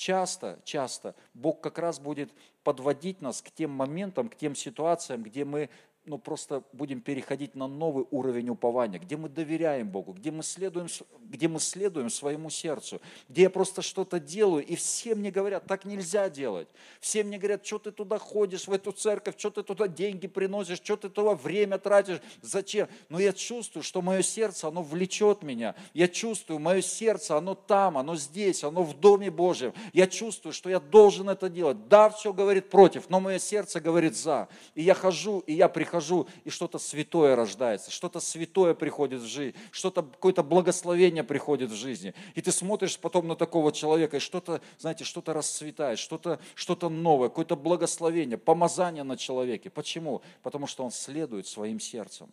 часто, 0.00 0.58
часто 0.64 1.14
Бог 1.34 1.60
как 1.60 1.78
раз 1.78 2.00
будет 2.00 2.32
подводить 2.64 3.20
нас 3.20 3.42
к 3.42 3.50
тем 3.50 3.70
моментам, 3.70 4.30
к 4.30 4.34
тем 4.34 4.54
ситуациям, 4.54 5.22
где 5.22 5.44
мы 5.44 5.68
ну, 6.06 6.18
просто 6.18 6.64
будем 6.72 7.00
переходить 7.02 7.54
на 7.54 7.68
новый 7.68 8.06
уровень 8.10 8.48
упования, 8.48 8.98
где 8.98 9.16
мы 9.16 9.28
доверяем 9.28 9.88
Богу, 9.88 10.12
где 10.12 10.30
мы 10.30 10.42
следуем, 10.42 10.88
где 11.20 11.46
мы 11.46 11.60
следуем 11.60 12.08
своему 12.08 12.48
сердцу, 12.48 13.00
где 13.28 13.42
я 13.42 13.50
просто 13.50 13.82
что-то 13.82 14.18
делаю, 14.18 14.64
и 14.64 14.76
все 14.76 15.14
мне 15.14 15.30
говорят, 15.30 15.66
так 15.66 15.84
нельзя 15.84 16.30
делать. 16.30 16.68
Все 17.00 17.22
мне 17.22 17.38
говорят, 17.38 17.66
что 17.66 17.78
ты 17.78 17.92
туда 17.92 18.18
ходишь, 18.18 18.66
в 18.66 18.72
эту 18.72 18.92
церковь, 18.92 19.34
что 19.36 19.50
ты 19.50 19.62
туда 19.62 19.88
деньги 19.88 20.26
приносишь, 20.26 20.80
что 20.82 20.96
ты 20.96 21.10
туда 21.10 21.34
время 21.34 21.78
тратишь, 21.78 22.20
зачем? 22.40 22.88
Но 23.10 23.20
я 23.20 23.34
чувствую, 23.34 23.82
что 23.82 24.00
мое 24.00 24.22
сердце, 24.22 24.68
оно 24.68 24.82
влечет 24.82 25.42
меня. 25.42 25.74
Я 25.92 26.08
чувствую, 26.08 26.60
мое 26.60 26.80
сердце, 26.80 27.36
оно 27.36 27.54
там, 27.54 27.98
оно 27.98 28.16
здесь, 28.16 28.64
оно 28.64 28.82
в 28.82 28.98
Доме 28.98 29.30
Божьем. 29.30 29.74
Я 29.92 30.06
чувствую, 30.06 30.54
что 30.54 30.70
я 30.70 30.80
должен 30.80 31.28
это 31.28 31.50
делать. 31.50 31.88
Да, 31.88 32.08
все 32.08 32.32
говорит 32.32 32.70
против, 32.70 33.10
но 33.10 33.20
мое 33.20 33.38
сердце 33.38 33.80
говорит 33.80 34.16
за. 34.16 34.48
И 34.74 34.82
я 34.82 34.94
хожу, 34.94 35.40
и 35.40 35.52
я 35.52 35.68
прихожу 35.68 35.89
прихожу, 35.90 36.28
и 36.44 36.50
что-то 36.50 36.78
святое 36.78 37.34
рождается, 37.34 37.90
что-то 37.90 38.20
святое 38.20 38.74
приходит 38.74 39.22
в 39.22 39.26
жизнь, 39.26 39.56
что-то, 39.72 40.02
какое-то 40.02 40.44
благословение 40.44 41.24
приходит 41.24 41.70
в 41.70 41.74
жизни. 41.74 42.14
И 42.36 42.42
ты 42.42 42.52
смотришь 42.52 42.98
потом 42.98 43.26
на 43.26 43.34
такого 43.34 43.72
человека, 43.72 44.18
и 44.18 44.20
что-то, 44.20 44.60
знаете, 44.78 45.04
что-то 45.04 45.32
расцветает, 45.32 45.98
что-то 45.98 46.38
что 46.54 46.88
новое, 46.88 47.28
какое-то 47.28 47.56
благословение, 47.56 48.38
помазание 48.38 49.02
на 49.02 49.16
человеке. 49.16 49.68
Почему? 49.68 50.22
Потому 50.42 50.68
что 50.68 50.84
он 50.84 50.92
следует 50.92 51.48
своим 51.48 51.80
сердцем. 51.80 52.28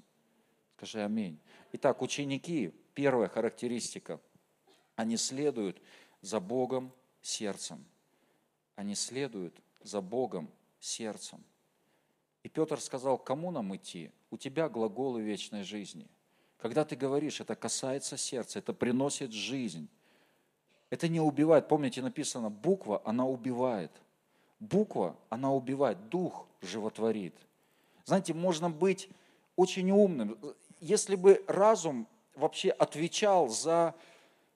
Скажи 0.77 1.03
аминь. 1.03 1.39
Итак, 1.73 2.01
ученики, 2.03 2.71
первая 2.93 3.27
характеристика, 3.27 4.19
они 4.95 5.17
следуют 5.17 5.81
за 6.21 6.39
Богом 6.39 6.91
сердцем. 7.23 7.83
Они 8.75 8.93
следуют 8.93 9.55
за 9.81 10.01
Богом 10.01 10.47
сердцем. 10.79 11.43
И 12.47 12.49
Петр 12.49 12.79
сказал, 12.79 13.17
кому 13.17 13.51
нам 13.51 13.75
идти? 13.75 14.10
У 14.31 14.38
тебя 14.38 14.69
глаголы 14.69 15.21
вечной 15.21 15.63
жизни. 15.63 16.07
Когда 16.57 16.86
ты 16.86 16.95
говоришь, 16.95 17.41
это 17.41 17.55
касается 17.55 18.15
сердца, 18.15 18.60
это 18.60 18.71
приносит 18.71 19.33
жизнь. 19.33 19.89
Это 20.89 21.10
не 21.10 21.19
убивает. 21.19 21.67
Помните, 21.67 22.01
написано, 22.01 22.49
буква, 22.49 23.01
она 23.03 23.25
убивает. 23.25 23.91
Буква, 24.62 25.17
она 25.29 25.51
убивает, 25.51 26.07
дух 26.07 26.47
животворит. 26.62 27.36
Знаете, 28.05 28.33
можно 28.33 28.69
быть 28.69 29.10
очень 29.57 29.91
умным. 29.91 30.38
Если 30.79 31.17
бы 31.17 31.43
разум 31.47 32.07
вообще 32.33 32.69
отвечал 32.69 33.49
за 33.49 33.93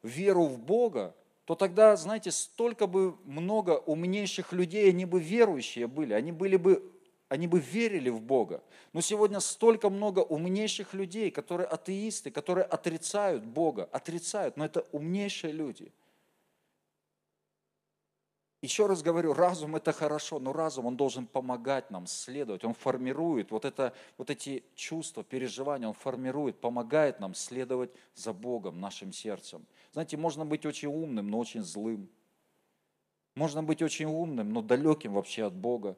веру 0.01 0.45
в 0.45 0.58
Бога, 0.58 1.13
то 1.43 1.56
тогда, 1.56 1.97
знаете, 1.97 2.32
столько 2.32 2.88
бы 2.88 3.17
много 3.25 3.71
умнейших 3.71 4.54
людей, 4.54 4.89
они 4.89 5.04
бы 5.04 5.19
верующие 5.19 5.88
были, 5.88 6.13
они 6.13 6.32
были 6.32 6.56
бы 6.56 6.89
они 7.32 7.48
бы 7.48 7.62
верили 7.62 8.10
в 8.10 8.20
Бога. 8.20 8.62
Но 8.91 9.00
сегодня 9.00 9.39
столько 9.39 9.89
много 9.89 10.20
умнейших 10.20 10.94
людей, 10.94 11.32
которые 11.32 11.65
атеисты, 11.65 12.30
которые 12.30 12.65
отрицают 12.65 13.46
Бога, 13.46 13.88
отрицают, 13.94 14.58
но 14.58 14.65
это 14.65 14.86
умнейшие 14.91 15.54
люди. 15.54 15.94
Еще 18.62 18.86
раз 18.86 19.02
говорю, 19.02 19.34
разум 19.34 19.78
это 19.78 19.94
хорошо, 19.94 20.39
но 20.39 20.52
разум, 20.52 20.88
он 20.88 20.98
должен 20.98 21.26
помогать 21.26 21.89
нам 21.89 22.06
следовать, 22.06 22.65
он 22.65 22.74
формирует 22.74 23.52
вот, 23.52 23.63
это, 23.63 23.94
вот 24.17 24.30
эти 24.30 24.65
чувства, 24.76 25.24
переживания, 25.24 25.88
он 25.88 25.94
формирует, 25.94 26.60
помогает 26.60 27.22
нам 27.22 27.34
следовать 27.34 27.91
за 28.13 28.34
Богом, 28.34 28.82
нашим 28.82 29.13
сердцем. 29.13 29.65
Знаете, 29.94 30.17
можно 30.17 30.46
быть 30.46 30.65
очень 30.65 30.89
умным, 30.89 31.30
но 31.30 31.39
очень 31.39 31.63
злым. 31.63 32.10
Можно 33.36 33.63
быть 33.63 33.82
очень 33.82 34.06
умным, 34.08 34.52
но 34.52 34.62
далеким 34.62 35.13
вообще 35.13 35.46
от 35.46 35.54
Бога. 35.54 35.96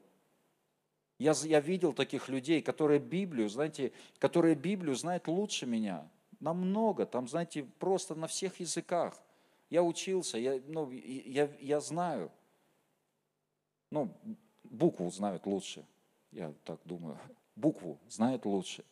Я, 1.19 1.33
я 1.43 1.59
видел 1.59 1.93
таких 1.93 2.27
людей, 2.29 2.61
которые 2.61 2.99
Библию, 2.99 3.49
знаете, 3.49 3.91
которые 4.19 4.55
Библию 4.55 4.95
знают 4.95 5.27
лучше 5.27 5.65
меня. 5.65 6.09
Намного, 6.39 7.05
там, 7.05 7.27
знаете, 7.27 7.63
просто 7.79 8.15
на 8.15 8.27
всех 8.27 8.59
языках. 8.59 9.21
Я 9.69 9.83
учился, 9.83 10.37
я, 10.37 10.61
ну, 10.67 10.91
я, 10.91 11.49
я 11.59 11.79
знаю. 11.79 12.31
Ну, 13.89 14.13
букву 14.63 15.09
знают 15.11 15.45
лучше, 15.45 15.85
я 16.31 16.53
так 16.63 16.79
думаю. 16.83 17.17
Букву 17.55 17.99
знают 18.09 18.45
лучше. 18.45 18.83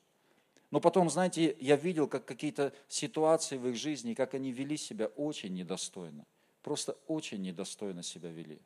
Но 0.69 0.79
потом, 0.79 1.09
знаете, 1.09 1.57
я 1.59 1.75
видел, 1.75 2.07
как 2.07 2.25
какие-то 2.25 2.71
ситуации 2.87 3.57
в 3.57 3.67
их 3.67 3.75
жизни, 3.75 4.13
как 4.13 4.35
они 4.35 4.51
вели 4.51 4.77
себя 4.77 5.07
очень 5.07 5.53
недостойно. 5.53 6.25
Просто 6.61 6.97
очень 7.07 7.41
недостойно 7.41 8.03
себя 8.03 8.29
вели 8.29 8.61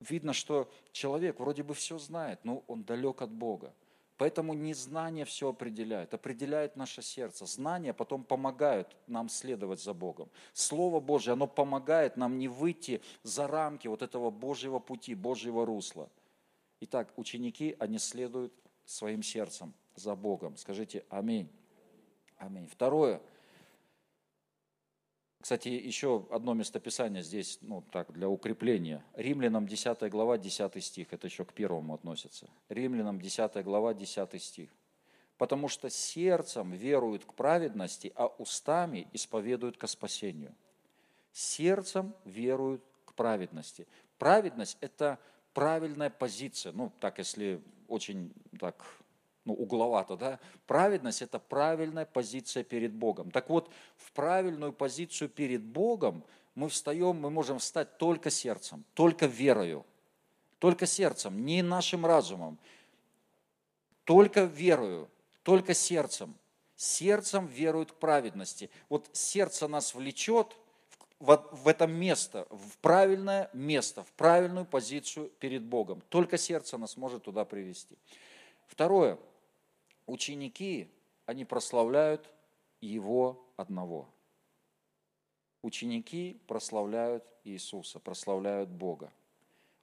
видно, 0.00 0.32
что 0.32 0.70
человек 0.92 1.38
вроде 1.38 1.62
бы 1.62 1.74
все 1.74 1.98
знает, 1.98 2.40
но 2.44 2.64
он 2.66 2.82
далек 2.84 3.22
от 3.22 3.30
Бога. 3.30 3.72
Поэтому 4.16 4.52
не 4.52 4.74
знание 4.74 5.24
все 5.24 5.48
определяет, 5.48 6.12
определяет 6.12 6.76
наше 6.76 7.00
сердце. 7.00 7.46
Знания 7.46 7.94
потом 7.94 8.22
помогают 8.22 8.94
нам 9.06 9.30
следовать 9.30 9.82
за 9.82 9.94
Богом. 9.94 10.28
Слово 10.52 11.00
Божье, 11.00 11.32
оно 11.32 11.46
помогает 11.46 12.18
нам 12.18 12.38
не 12.38 12.46
выйти 12.46 13.00
за 13.22 13.46
рамки 13.46 13.88
вот 13.88 14.02
этого 14.02 14.30
Божьего 14.30 14.78
пути, 14.78 15.14
Божьего 15.14 15.64
русла. 15.64 16.10
Итак, 16.80 17.12
ученики, 17.16 17.74
они 17.78 17.98
следуют 17.98 18.52
своим 18.84 19.22
сердцем 19.22 19.72
за 19.94 20.14
Богом. 20.14 20.58
Скажите 20.58 21.04
аминь. 21.08 21.50
Аминь. 22.36 22.66
Второе– 22.66 23.22
кстати, 25.40 25.68
еще 25.68 26.26
одно 26.30 26.52
местописание 26.52 27.22
здесь, 27.22 27.58
ну 27.62 27.82
так, 27.90 28.12
для 28.12 28.28
укрепления. 28.28 29.02
Римлянам 29.14 29.66
10 29.66 30.10
глава, 30.10 30.36
10 30.36 30.84
стих, 30.84 31.12
это 31.12 31.26
еще 31.26 31.46
к 31.46 31.54
первому 31.54 31.94
относится. 31.94 32.48
Римлянам 32.68 33.20
10 33.20 33.64
глава, 33.64 33.94
10 33.94 34.42
стих. 34.42 34.68
Потому 35.38 35.68
что 35.68 35.88
сердцем 35.88 36.72
веруют 36.72 37.24
к 37.24 37.32
праведности, 37.32 38.12
а 38.14 38.26
устами 38.26 39.08
исповедуют 39.14 39.78
ко 39.78 39.86
спасению. 39.86 40.54
Сердцем 41.32 42.14
веруют 42.26 42.84
к 43.06 43.14
праведности. 43.14 43.86
Праведность– 44.18 44.76
это 44.82 45.18
правильная 45.54 46.10
позиция. 46.10 46.72
Ну, 46.72 46.92
так, 47.00 47.16
если 47.16 47.62
очень 47.88 48.34
так 48.58 48.84
ну, 49.44 49.54
угловато, 49.54 50.16
да? 50.16 50.38
Праведность– 50.66 51.22
это 51.22 51.38
правильная 51.38 52.04
позиция 52.04 52.62
перед 52.62 52.92
Богом. 52.92 53.30
Так 53.30 53.48
вот, 53.48 53.70
в 53.96 54.12
правильную 54.12 54.72
позицию 54.72 55.28
перед 55.28 55.62
Богом 55.62 56.24
мы 56.54 56.68
встаем, 56.68 57.16
мы 57.16 57.30
можем 57.30 57.58
встать 57.58 57.96
только 57.98 58.30
сердцем, 58.30 58.84
только 58.94 59.26
верою, 59.26 59.86
только 60.58 60.86
сердцем, 60.86 61.44
не 61.44 61.62
нашим 61.62 62.04
разумом, 62.04 62.58
только 64.04 64.44
верою, 64.44 65.08
только 65.42 65.74
сердцем. 65.74 66.34
Сердцем 66.76 67.46
веруют 67.46 67.92
к 67.92 67.94
праведности. 67.96 68.70
Вот 68.88 69.08
сердце 69.12 69.68
нас 69.68 69.94
влечет 69.94 70.56
в, 71.18 71.36
в 71.52 71.68
это 71.68 71.86
место, 71.86 72.46
в 72.50 72.78
правильное 72.78 73.50
место, 73.52 74.02
в 74.02 74.12
правильную 74.12 74.64
позицию 74.64 75.30
перед 75.38 75.62
Богом. 75.62 76.02
Только 76.08 76.38
сердце 76.38 76.78
нас 76.78 76.96
может 76.96 77.24
туда 77.24 77.44
привести. 77.44 77.96
Второе. 78.66 79.18
Ученики, 80.10 80.90
они 81.24 81.44
прославляют 81.44 82.28
Его 82.80 83.46
одного. 83.56 84.08
Ученики 85.62 86.40
прославляют 86.48 87.24
Иисуса, 87.44 88.00
прославляют 88.00 88.70
Бога. 88.70 89.12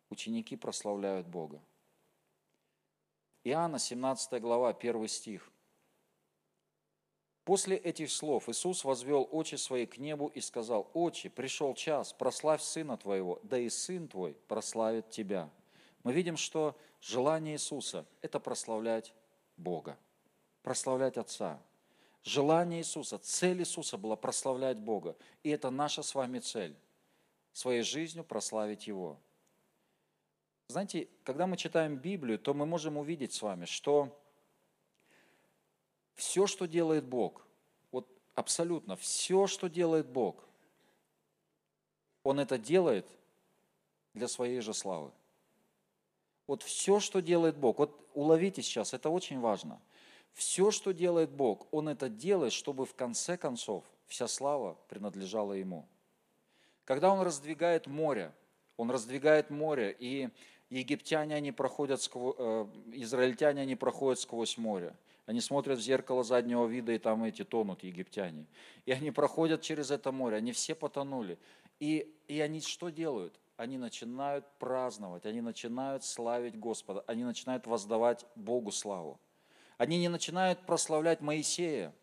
Ученики 0.10 0.58
прославляют 0.58 1.28
Бога. 1.28 1.62
Иоанна, 3.46 3.80
17 3.80 4.42
глава, 4.42 4.72
1 4.72 5.08
стих. 5.08 5.50
После 7.46 7.78
этих 7.78 8.12
слов 8.12 8.50
Иисус 8.50 8.84
возвел 8.84 9.30
очи 9.32 9.56
свои 9.56 9.86
к 9.86 9.98
небу 9.98 10.28
и 10.28 10.42
сказал, 10.42 10.92
«Отче, 10.94 11.30
пришел 11.30 11.74
час, 11.74 12.12
прославь 12.12 12.62
Сына 12.62 12.98
Твоего, 12.98 13.40
да 13.44 13.58
и 13.58 13.70
Сын 13.70 14.10
Твой 14.10 14.34
прославит 14.50 15.10
Тебя». 15.10 15.50
Мы 16.04 16.12
видим, 16.12 16.36
что 16.36 16.78
желание 17.00 17.56
Иисуса– 17.56 18.06
это 18.22 18.42
прославлять 18.42 19.14
Бога, 19.56 19.98
прославлять 20.68 21.18
Отца. 21.18 21.58
Желание 22.26 22.82
Иисуса, 22.82 23.18
цель 23.20 23.62
Иисуса 23.62 23.98
была 23.98 24.18
прославлять 24.18 24.78
Бога. 24.78 25.16
И 25.42 25.50
это 25.50 25.70
наша 25.70 26.04
с 26.04 26.14
вами 26.14 26.40
цель– 26.40 26.76
своей 27.54 27.84
жизнью 27.84 28.26
прославить 28.26 28.86
Его. 28.86 29.18
Знаете, 30.68 31.08
когда 31.24 31.48
мы 31.48 31.56
читаем 31.56 31.96
Библию, 31.96 32.38
то 32.38 32.54
мы 32.54 32.66
можем 32.66 32.98
увидеть 32.98 33.32
с 33.32 33.42
вами, 33.42 33.64
что 33.64 34.22
все, 36.16 36.48
что 36.48 36.66
делает 36.66 37.06
Бог, 37.06 37.48
вот 37.94 38.06
абсолютно 38.36 38.98
все, 38.98 39.48
что 39.48 39.70
делает 39.70 40.08
Бог, 40.08 40.44
Он 42.24 42.42
это 42.42 42.58
делает 42.58 43.08
для 44.14 44.28
своей 44.28 44.60
же 44.60 44.74
славы. 44.74 45.14
Вот 46.46 46.62
все, 46.62 47.00
что 47.00 47.22
делает 47.22 47.56
Бог, 47.56 47.80
вот 47.80 48.06
уловите 48.14 48.62
сейчас, 48.62 48.94
это 48.94 49.10
очень 49.10 49.40
важно. 49.40 49.80
Все, 50.34 50.72
что 50.72 50.92
делает 50.92 51.32
Бог, 51.32 51.68
Он 51.72 51.90
это 51.90 52.10
делает, 52.10 52.54
чтобы 52.54 52.86
в 52.86 52.94
конце 52.94 53.38
концов 53.38 53.84
вся 54.08 54.28
слава 54.28 54.78
принадлежала 54.88 55.54
Ему. 55.54 55.88
Когда 56.86 57.12
Он 57.12 57.22
раздвигает 57.22 57.88
море, 57.88 58.34
Он 58.78 58.92
раздвигает 58.92 59.50
море, 59.50 59.96
и 59.98 60.30
египтяне, 60.70 61.36
они 61.36 61.52
проходят, 61.52 62.02
сквозь, 62.02 62.36
э, 62.38 62.68
израильтяне, 62.94 63.62
они 63.62 63.76
проходят 63.76 64.20
сквозь 64.20 64.58
море. 64.58 64.96
Они 65.26 65.42
смотрят 65.42 65.78
в 65.80 65.82
зеркало 65.82 66.24
заднего 66.24 66.66
вида, 66.66 66.94
и 66.94 66.98
там 66.98 67.26
эти 67.26 67.44
тонут, 67.44 67.84
египтяне. 67.84 68.46
И 68.86 68.92
они 68.94 69.12
проходят 69.12 69.62
через 69.62 69.92
это 69.92 70.14
море, 70.14 70.38
они 70.38 70.54
все 70.54 70.74
потонули. 70.74 71.38
И, 71.80 72.16
и 72.28 72.40
они 72.40 72.62
что 72.62 72.90
делают? 72.90 73.38
Они 73.58 73.78
начинают 73.78 74.46
праздновать, 74.60 75.26
они 75.26 75.42
начинают 75.42 76.06
славить 76.06 76.58
Господа, 76.58 77.04
они 77.08 77.24
начинают 77.24 77.68
воздавать 77.68 78.26
Богу 78.36 78.72
славу. 78.72 79.20
Они 79.78 79.98
не 79.98 80.10
начинают 80.10 80.66
прославлять 80.66 81.22
Моисея, 81.22 81.94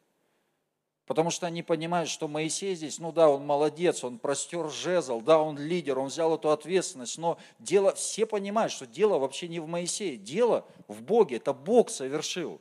Потому 1.06 1.30
что 1.30 1.46
они 1.46 1.62
понимают, 1.62 2.08
что 2.08 2.28
Моисей 2.28 2.74
здесь, 2.74 2.98
ну 2.98 3.12
да, 3.12 3.28
он 3.28 3.44
молодец, 3.44 4.02
он 4.04 4.18
простер 4.18 4.70
жезл, 4.70 5.20
да, 5.20 5.38
он 5.38 5.58
лидер, 5.58 5.98
он 5.98 6.06
взял 6.06 6.34
эту 6.34 6.50
ответственность, 6.50 7.18
но 7.18 7.38
дело, 7.58 7.94
все 7.94 8.24
понимают, 8.24 8.72
что 8.72 8.86
дело 8.86 9.18
вообще 9.18 9.48
не 9.48 9.60
в 9.60 9.66
Моисее, 9.66 10.16
дело 10.16 10.66
в 10.88 11.02
Боге, 11.02 11.36
это 11.36 11.52
Бог 11.52 11.90
совершил. 11.90 12.58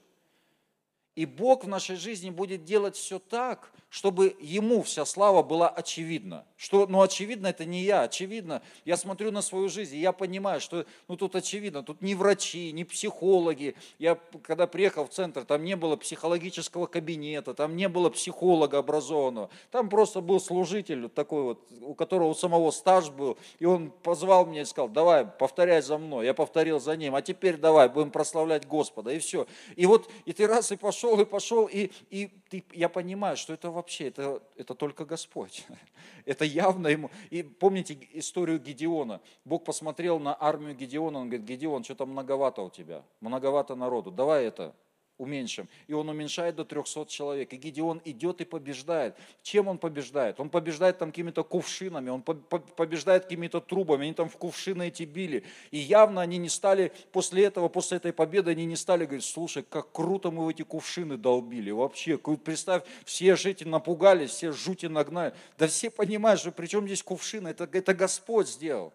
И 1.15 1.26
Бог 1.26 1.63
в 1.63 1.69
нашей 1.69 1.95
жизни 1.95 2.32
будет 2.32 2.65
делать 2.65 2.97
все 2.97 3.17
так, 3.17 3.71
чтобы 3.93 4.36
Ему 4.39 4.82
вся 4.82 5.06
слава 5.06 5.43
была 5.43 5.69
очевидна. 5.69 6.45
Что, 6.58 6.88
ну, 6.88 7.03
очевидно, 7.03 7.45
это 7.45 7.63
не 7.63 7.84
я, 7.84 8.01
очевидно, 8.01 8.63
я 8.86 8.97
смотрю 8.97 9.29
на 9.32 9.43
свою 9.43 9.69
жизнь, 9.69 9.95
и 9.95 9.99
я 9.99 10.12
понимаю, 10.13 10.62
что, 10.62 10.88
ну, 11.08 11.15
тут 11.15 11.36
очевидно, 11.36 11.84
тут 11.84 12.01
не 12.01 12.15
врачи, 12.15 12.71
не 12.71 12.86
психологи. 12.86 13.75
Я, 13.99 14.17
когда 14.41 14.65
приехал 14.65 15.06
в 15.06 15.10
центр, 15.10 15.45
там 15.45 15.63
не 15.63 15.75
было 15.75 15.95
психологического 15.95 16.88
кабинета, 16.88 17.53
там 17.53 17.75
не 17.75 17.88
было 17.88 18.10
психолога 18.10 18.79
образованного, 18.79 19.51
там 19.69 19.89
просто 19.89 20.21
был 20.21 20.39
служитель 20.39 21.08
такой 21.10 21.43
вот, 21.43 21.67
у 21.82 21.93
которого 21.93 22.29
у 22.29 22.34
самого 22.34 22.71
стаж 22.71 23.12
был, 23.12 23.38
и 23.60 23.65
он 23.65 23.91
позвал 23.91 24.47
меня 24.47 24.63
и 24.63 24.65
сказал, 24.65 24.89
давай, 24.89 25.23
повторяй 25.23 25.84
за 25.84 25.99
мной. 25.99 26.25
Я 26.25 26.34
повторил 26.34 26.79
за 26.79 26.97
ним, 26.97 27.13
а 27.13 27.21
теперь 27.21 27.58
давай, 27.58 27.89
будем 27.89 28.10
прославлять 28.10 28.67
Господа, 28.67 29.12
и 29.12 29.19
все. 29.19 29.45
И 29.75 29.86
вот, 29.86 30.10
и 30.25 30.34
ты 30.34 30.47
раз 30.47 30.71
и 30.71 30.77
пошел, 30.77 31.19
и 31.19 31.25
пошел, 31.25 31.67
и, 31.67 31.91
и 32.10 32.32
ты, 32.49 32.63
я 32.73 32.89
понимаю, 32.89 33.38
что 33.38 33.53
это 33.53 33.69
это, 34.00 34.41
это 34.56 34.76
только 34.76 35.06
Господь. 35.06 35.65
Это 36.26 36.46
явно 36.46 36.88
ему. 36.88 37.12
И 37.32 37.43
помните 37.43 37.98
историю 38.13 38.60
Гедеона? 38.60 39.19
Бог 39.43 39.65
посмотрел 39.65 40.19
на 40.19 40.36
армию 40.39 40.74
Гедеона, 40.74 41.19
он 41.19 41.30
говорит, 41.30 41.46
Гедеон, 41.46 41.84
что-то 41.84 42.06
многовато 42.06 42.62
у 42.62 42.69
тебя, 42.69 43.04
многовато 43.19 43.76
народу, 43.76 44.10
давай 44.10 44.46
это, 44.46 44.74
уменьшим. 45.23 45.67
И 45.88 45.93
он 45.93 46.07
уменьшает 46.09 46.55
до 46.55 46.65
300 46.65 47.05
человек. 47.07 47.53
И 47.53 47.57
Гедеон 47.57 48.01
идет 48.05 48.41
и 48.41 48.45
побеждает. 48.45 49.15
Чем 49.41 49.67
он 49.67 49.77
побеждает? 49.79 50.39
Он 50.39 50.49
побеждает 50.49 50.99
там 50.99 51.09
какими-то 51.09 51.43
кувшинами, 51.43 52.09
он 52.09 52.21
побеждает 52.21 53.23
какими-то 53.23 53.62
трубами, 53.62 54.03
они 54.03 54.13
там 54.13 54.29
в 54.29 54.38
кувшины 54.38 54.89
эти 54.89 55.03
били. 55.03 55.43
И 55.71 55.77
явно 55.77 56.21
они 56.21 56.38
не 56.38 56.49
стали, 56.49 56.91
после 57.12 57.45
этого, 57.45 57.69
после 57.69 57.97
этой 57.97 58.13
победы, 58.13 58.51
они 58.51 58.65
не 58.65 58.75
стали 58.75 59.05
говорить, 59.05 59.25
слушай, 59.25 59.63
как 59.63 59.91
круто 59.91 60.29
мы 60.29 60.45
в 60.45 60.49
эти 60.49 60.62
кувшины 60.63 61.17
долбили. 61.17 61.71
Вообще, 61.71 62.17
представь, 62.17 62.83
все 63.05 63.36
же 63.36 63.49
эти 63.51 63.63
напугались, 63.63 64.31
все 64.31 64.51
жути 64.51 64.86
нагнали. 64.86 65.33
Да 65.57 65.67
все 65.67 65.89
понимают, 65.89 66.39
что 66.39 66.51
при 66.51 66.67
чем 66.67 66.86
здесь 66.86 67.01
кувшины, 67.01 67.47
это, 67.49 67.67
это 67.71 67.93
Господь 67.93 68.49
сделал. 68.49 68.93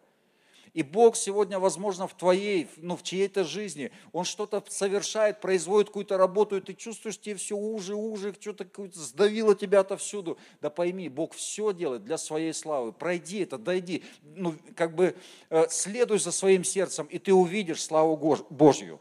И 0.74 0.82
Бог 0.82 1.16
сегодня, 1.16 1.58
возможно, 1.58 2.06
в 2.06 2.14
твоей, 2.14 2.68
ну, 2.76 2.96
в 2.96 3.02
чьей-то 3.02 3.44
жизни, 3.44 3.90
Он 4.12 4.24
что-то 4.24 4.62
совершает, 4.68 5.40
производит 5.40 5.88
какую-то 5.88 6.16
работу, 6.16 6.56
и 6.56 6.60
ты 6.60 6.74
чувствуешь, 6.74 7.18
тебе 7.18 7.36
все 7.36 7.56
уже, 7.56 7.94
уже, 7.94 8.34
что-то 8.38 8.66
сдавило 8.92 9.54
тебя 9.54 9.80
отовсюду. 9.80 10.38
Да 10.60 10.70
пойми, 10.70 11.08
Бог 11.08 11.34
все 11.34 11.72
делает 11.72 12.04
для 12.04 12.18
своей 12.18 12.52
славы. 12.52 12.92
Пройди 12.92 13.40
это, 13.40 13.58
дойди, 13.58 14.04
ну, 14.22 14.54
как 14.76 14.94
бы 14.94 15.16
э, 15.50 15.66
следуй 15.70 16.18
за 16.18 16.32
своим 16.32 16.64
сердцем, 16.64 17.06
и 17.06 17.18
ты 17.18 17.32
увидишь 17.32 17.82
славу 17.82 18.16
Божью. 18.50 19.00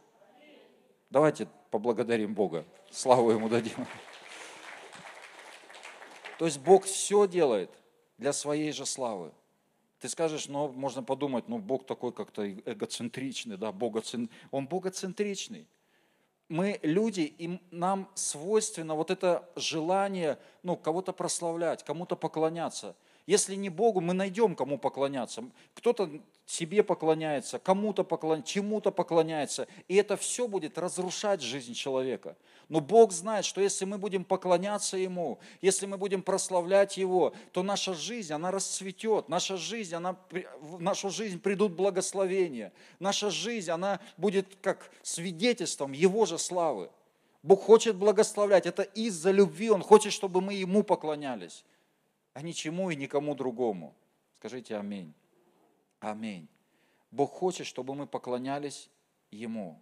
Давайте 1.09 1.47
поблагодарим 1.71 2.33
Бога, 2.33 2.65
славу 2.91 3.31
Ему 3.31 3.49
дадим. 3.49 3.87
То 6.37 6.45
есть 6.45 6.59
Бог 6.59 6.85
все 6.85 7.27
делает 7.27 7.71
для 8.17 8.33
своей 8.33 8.71
же 8.71 8.85
славы. 8.85 9.31
Ты 9.99 10.09
скажешь, 10.09 10.47
ну, 10.47 10.69
можно 10.69 11.03
подумать, 11.03 11.47
ну, 11.47 11.57
Бог 11.57 11.85
такой 11.85 12.11
как-то 12.11 12.49
эгоцентричный, 12.51 13.57
да, 13.57 13.71
богоцен... 13.71 14.29
он 14.51 14.67
богоцентричный. 14.67 15.67
Мы 16.49 16.79
люди, 16.83 17.21
и 17.21 17.59
нам 17.71 18.09
свойственно 18.13 18.95
вот 18.95 19.11
это 19.11 19.49
желание, 19.55 20.37
ну, 20.63 20.77
кого-то 20.77 21.13
прославлять, 21.13 21.83
кому-то 21.83 22.15
поклоняться– 22.15 22.95
если 23.27 23.55
не 23.55 23.67
Богу, 23.67 23.99
мы 23.99 24.13
найдем, 24.13 24.55
кому 24.55 24.79
поклоняться. 24.79 25.43
Кто-то 25.75 26.09
себе 26.47 26.81
поклоняется, 26.81 27.59
кому-то 27.59 28.03
поклоняется, 28.03 28.51
чему-то 28.51 28.91
поклоняется. 28.91 29.67
И 29.87 29.95
это 29.95 30.17
все 30.17 30.47
будет 30.47 30.79
разрушать 30.79 31.41
жизнь 31.41 31.75
человека. 31.75 32.35
Но 32.69 32.79
Бог 32.79 33.11
знает, 33.11 33.45
что 33.45 33.61
если 33.61 33.85
мы 33.85 33.99
будем 33.99 34.25
поклоняться 34.25 34.97
Ему, 34.97 35.37
если 35.61 35.85
мы 35.85 35.97
будем 35.97 36.23
прославлять 36.23 36.97
Его, 36.97 37.33
то 37.51 37.61
наша 37.61 37.93
жизнь, 37.93 38.33
она 38.33 38.49
расцветет. 38.49 39.29
Наша 39.29 39.57
жизнь, 39.57 39.93
она, 39.93 40.17
в 40.59 40.81
нашу 40.81 41.11
жизнь 41.11 41.39
придут 41.39 41.73
благословения. 41.73 42.73
Наша 42.99 43.29
жизнь, 43.29 43.69
она 43.69 43.99
будет 44.17 44.47
как 44.61 44.89
свидетельством 45.03 45.91
Его 45.91 46.25
же 46.25 46.39
славы. 46.39 46.89
Бог 47.43 47.61
хочет 47.61 47.95
благословлять. 47.95 48.65
Это 48.65 48.81
из-за 48.81 49.29
любви. 49.29 49.69
Он 49.69 49.83
хочет, 49.83 50.11
чтобы 50.11 50.41
мы 50.41 50.55
Ему 50.55 50.81
поклонялись 50.81 51.63
а 52.37 52.43
ничему 52.43 52.91
и 52.91 52.95
никому 52.95 53.33
другому. 53.33 53.95
Скажите 54.37 54.77
аминь. 54.77 55.11
Аминь. 55.99 56.47
Бог 57.11 57.31
хочет, 57.31 57.65
чтобы 57.65 57.95
мы 57.95 58.07
поклонялись 58.07 58.89
Ему 59.31 59.81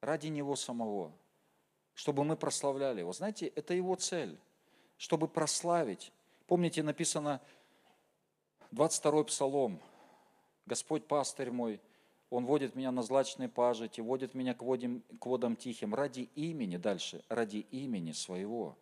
ради 0.00 0.26
Него 0.26 0.56
самого, 0.56 1.12
чтобы 1.94 2.24
мы 2.24 2.36
прославляли 2.36 3.00
Его. 3.00 3.12
Знаете, 3.12 3.46
это 3.46 3.74
Его 3.74 3.94
цель, 3.94 4.38
чтобы 4.96 5.28
прославить. 5.28 6.12
Помните, 6.46 6.82
написано 6.82 7.40
22-й 8.72 9.24
псалом, 9.26 9.80
Господь 10.66 11.06
пастырь 11.06 11.50
мой, 11.50 11.80
Он 12.30 12.46
водит 12.46 12.74
меня 12.74 12.90
на 12.90 13.02
злачные 13.02 13.48
пажити, 13.48 14.00
водит 14.00 14.34
меня 14.34 14.54
к, 14.54 14.62
водим, 14.62 15.02
к 15.20 15.26
водам 15.26 15.56
тихим 15.56 15.94
ради 15.94 16.30
имени, 16.34 16.78
дальше, 16.78 17.24
ради 17.28 17.58
имени 17.70 18.12
своего. 18.12 18.76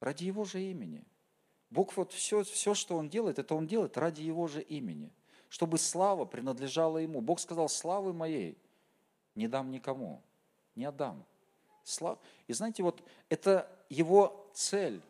Ради 0.00 0.24
Его 0.24 0.44
же 0.44 0.62
имени. 0.62 1.04
Бог 1.70 1.96
вот 1.96 2.12
все, 2.12 2.44
все, 2.44 2.74
что 2.74 2.96
Он 2.96 3.08
делает, 3.08 3.38
это 3.38 3.54
Он 3.54 3.66
делает 3.66 3.96
ради 3.96 4.22
Его 4.22 4.46
же 4.46 4.60
имени. 4.60 5.10
Чтобы 5.52 5.76
слава 5.76 6.24
принадлежала 6.24 6.96
Ему. 6.96 7.20
Бог 7.20 7.38
сказал, 7.38 7.68
славы 7.68 8.14
моей 8.14 8.56
не 9.34 9.48
дам 9.48 9.70
никому, 9.70 10.22
не 10.74 10.86
отдам. 10.86 11.22
Слав... 11.84 12.18
И 12.46 12.54
знаете, 12.54 12.82
вот 12.82 13.02
это 13.28 13.68
Его 13.90 14.48
цель, 14.54 15.02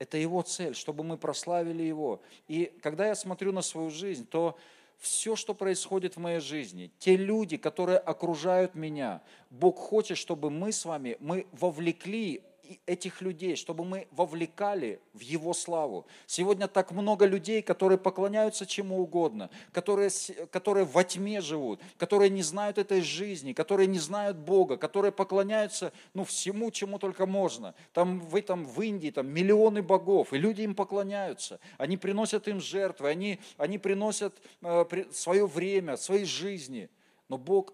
это 0.00 0.18
Его 0.18 0.42
цель, 0.42 0.74
чтобы 0.74 1.04
мы 1.04 1.16
прославили 1.16 1.84
Его. 1.84 2.20
И 2.48 2.76
когда 2.82 3.06
я 3.06 3.14
смотрю 3.14 3.52
на 3.52 3.62
свою 3.62 3.90
жизнь, 3.90 4.26
то 4.26 4.58
все, 4.98 5.36
что 5.36 5.54
происходит 5.54 6.16
в 6.16 6.18
моей 6.18 6.40
жизни, 6.40 6.90
те 6.98 7.14
люди, 7.14 7.56
которые 7.56 7.98
окружают 7.98 8.74
меня, 8.74 9.22
Бог 9.50 9.78
хочет, 9.78 10.18
чтобы 10.18 10.50
мы 10.50 10.72
с 10.72 10.84
вами, 10.84 11.16
мы 11.20 11.46
вовлекли 11.52 12.42
этих 12.86 13.20
людей, 13.20 13.56
чтобы 13.56 13.84
мы 13.84 14.06
вовлекали 14.10 15.00
в 15.12 15.20
Его 15.20 15.54
славу. 15.54 16.06
Сегодня 16.26 16.68
так 16.68 16.92
много 16.92 17.26
людей, 17.26 17.62
которые 17.62 17.98
поклоняются 17.98 18.66
чему 18.66 19.00
угодно, 19.00 19.50
которые, 19.72 20.10
которые 20.50 20.84
во 20.84 21.04
тьме 21.04 21.40
живут, 21.40 21.80
которые 21.98 22.30
не 22.30 22.42
знают 22.42 22.78
этой 22.78 23.00
жизни, 23.00 23.52
которые 23.52 23.86
не 23.86 23.98
знают 23.98 24.36
Бога, 24.36 24.76
которые 24.76 25.12
поклоняются 25.12 25.92
ну, 26.14 26.24
всему, 26.24 26.70
чему 26.70 26.98
только 26.98 27.26
можно. 27.26 27.74
Там 27.92 28.20
в, 28.20 28.36
этом, 28.36 28.64
в 28.64 28.80
Индии 28.80 29.10
там 29.10 29.28
миллионы 29.28 29.82
богов, 29.82 30.32
и 30.32 30.38
люди 30.38 30.62
им 30.62 30.74
поклоняются. 30.74 31.60
Они 31.78 31.96
приносят 31.96 32.48
им 32.48 32.60
жертвы, 32.60 33.08
они, 33.08 33.40
они 33.56 33.78
приносят 33.78 34.34
э, 34.62 34.84
свое 35.12 35.46
время, 35.46 35.96
свои 35.96 36.24
жизни. 36.24 36.88
Но 37.28 37.38
Бог 37.38 37.72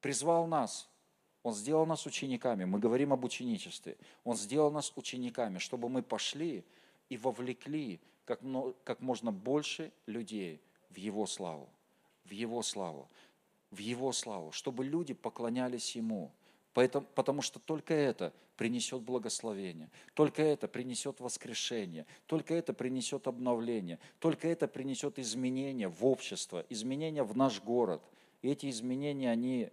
призвал 0.00 0.46
нас– 0.46 0.88
он 1.46 1.54
сделал 1.54 1.86
нас 1.86 2.06
учениками. 2.06 2.64
Мы 2.64 2.80
говорим 2.80 3.12
об 3.12 3.22
ученичестве. 3.22 3.96
Он 4.24 4.36
сделал 4.36 4.72
нас 4.72 4.92
учениками, 4.96 5.58
чтобы 5.58 5.88
мы 5.88 6.02
пошли 6.02 6.64
и 7.08 7.16
вовлекли 7.16 8.00
как, 8.24 8.40
как 8.82 9.00
можно 9.00 9.30
больше 9.30 9.92
людей 10.06 10.60
в 10.90 10.96
Его 10.96 11.24
славу. 11.24 11.68
В 12.24 12.32
Его 12.32 12.62
славу. 12.62 13.08
В 13.70 13.78
Его 13.78 14.10
славу. 14.10 14.50
Чтобы 14.50 14.84
люди 14.84 15.14
поклонялись 15.14 15.94
Ему. 15.94 16.32
Поэтому, 16.74 17.06
потому 17.14 17.42
что 17.42 17.60
только 17.60 17.94
это 17.94 18.32
принесет 18.56 19.02
благословение, 19.02 19.88
только 20.14 20.42
это 20.42 20.66
принесет 20.66 21.20
воскрешение, 21.20 22.06
только 22.26 22.54
это 22.54 22.74
принесет 22.74 23.28
обновление, 23.28 24.00
только 24.18 24.48
это 24.48 24.66
принесет 24.66 25.20
изменения 25.20 25.86
в 25.86 26.04
общество, 26.04 26.66
изменения 26.70 27.22
в 27.22 27.36
наш 27.36 27.62
город. 27.62 28.02
И 28.42 28.48
эти 28.48 28.68
изменения, 28.68 29.30
они 29.30 29.70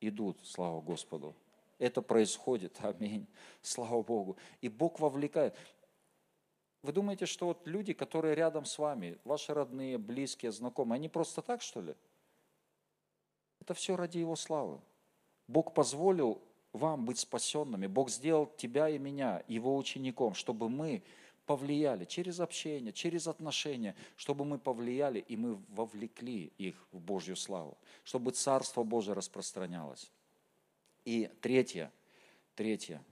идут, 0.00 0.40
слава 0.44 0.80
Господу. 0.80 1.34
Это 1.78 2.02
происходит, 2.02 2.76
аминь, 2.82 3.26
слава 3.62 4.02
Богу. 4.02 4.36
И 4.60 4.68
Бог 4.68 5.00
вовлекает. 5.00 5.56
Вы 6.82 6.92
думаете, 6.92 7.26
что 7.26 7.46
вот 7.46 7.66
люди, 7.66 7.92
которые 7.92 8.34
рядом 8.34 8.64
с 8.64 8.78
вами, 8.78 9.18
ваши 9.24 9.52
родные, 9.52 9.98
близкие, 9.98 10.52
знакомые, 10.52 10.96
они 10.96 11.08
просто 11.08 11.42
так, 11.42 11.60
что 11.60 11.80
ли? 11.80 11.94
Это 13.60 13.74
все 13.74 13.96
ради 13.96 14.18
Его 14.18 14.36
славы. 14.36 14.80
Бог 15.48 15.74
позволил 15.74 16.40
вам 16.72 17.04
быть 17.04 17.18
спасенными. 17.18 17.86
Бог 17.86 18.10
сделал 18.10 18.46
тебя 18.46 18.88
и 18.88 18.98
меня, 18.98 19.42
Его 19.48 19.76
учеником, 19.76 20.34
чтобы 20.34 20.68
мы 20.68 21.02
повлияли 21.48 22.04
через 22.04 22.40
общение, 22.40 22.92
через 22.92 23.26
отношения, 23.26 23.96
чтобы 24.16 24.44
мы 24.44 24.58
повлияли 24.58 25.18
и 25.18 25.34
мы 25.34 25.54
вовлекли 25.70 26.52
их 26.58 26.76
в 26.92 27.00
Божью 27.00 27.36
славу, 27.36 27.78
чтобы 28.04 28.32
Царство 28.32 28.82
Божие 28.82 29.14
распространялось. 29.14 30.12
И 31.06 31.26
третье, 31.40 31.90
третье, 32.54 33.02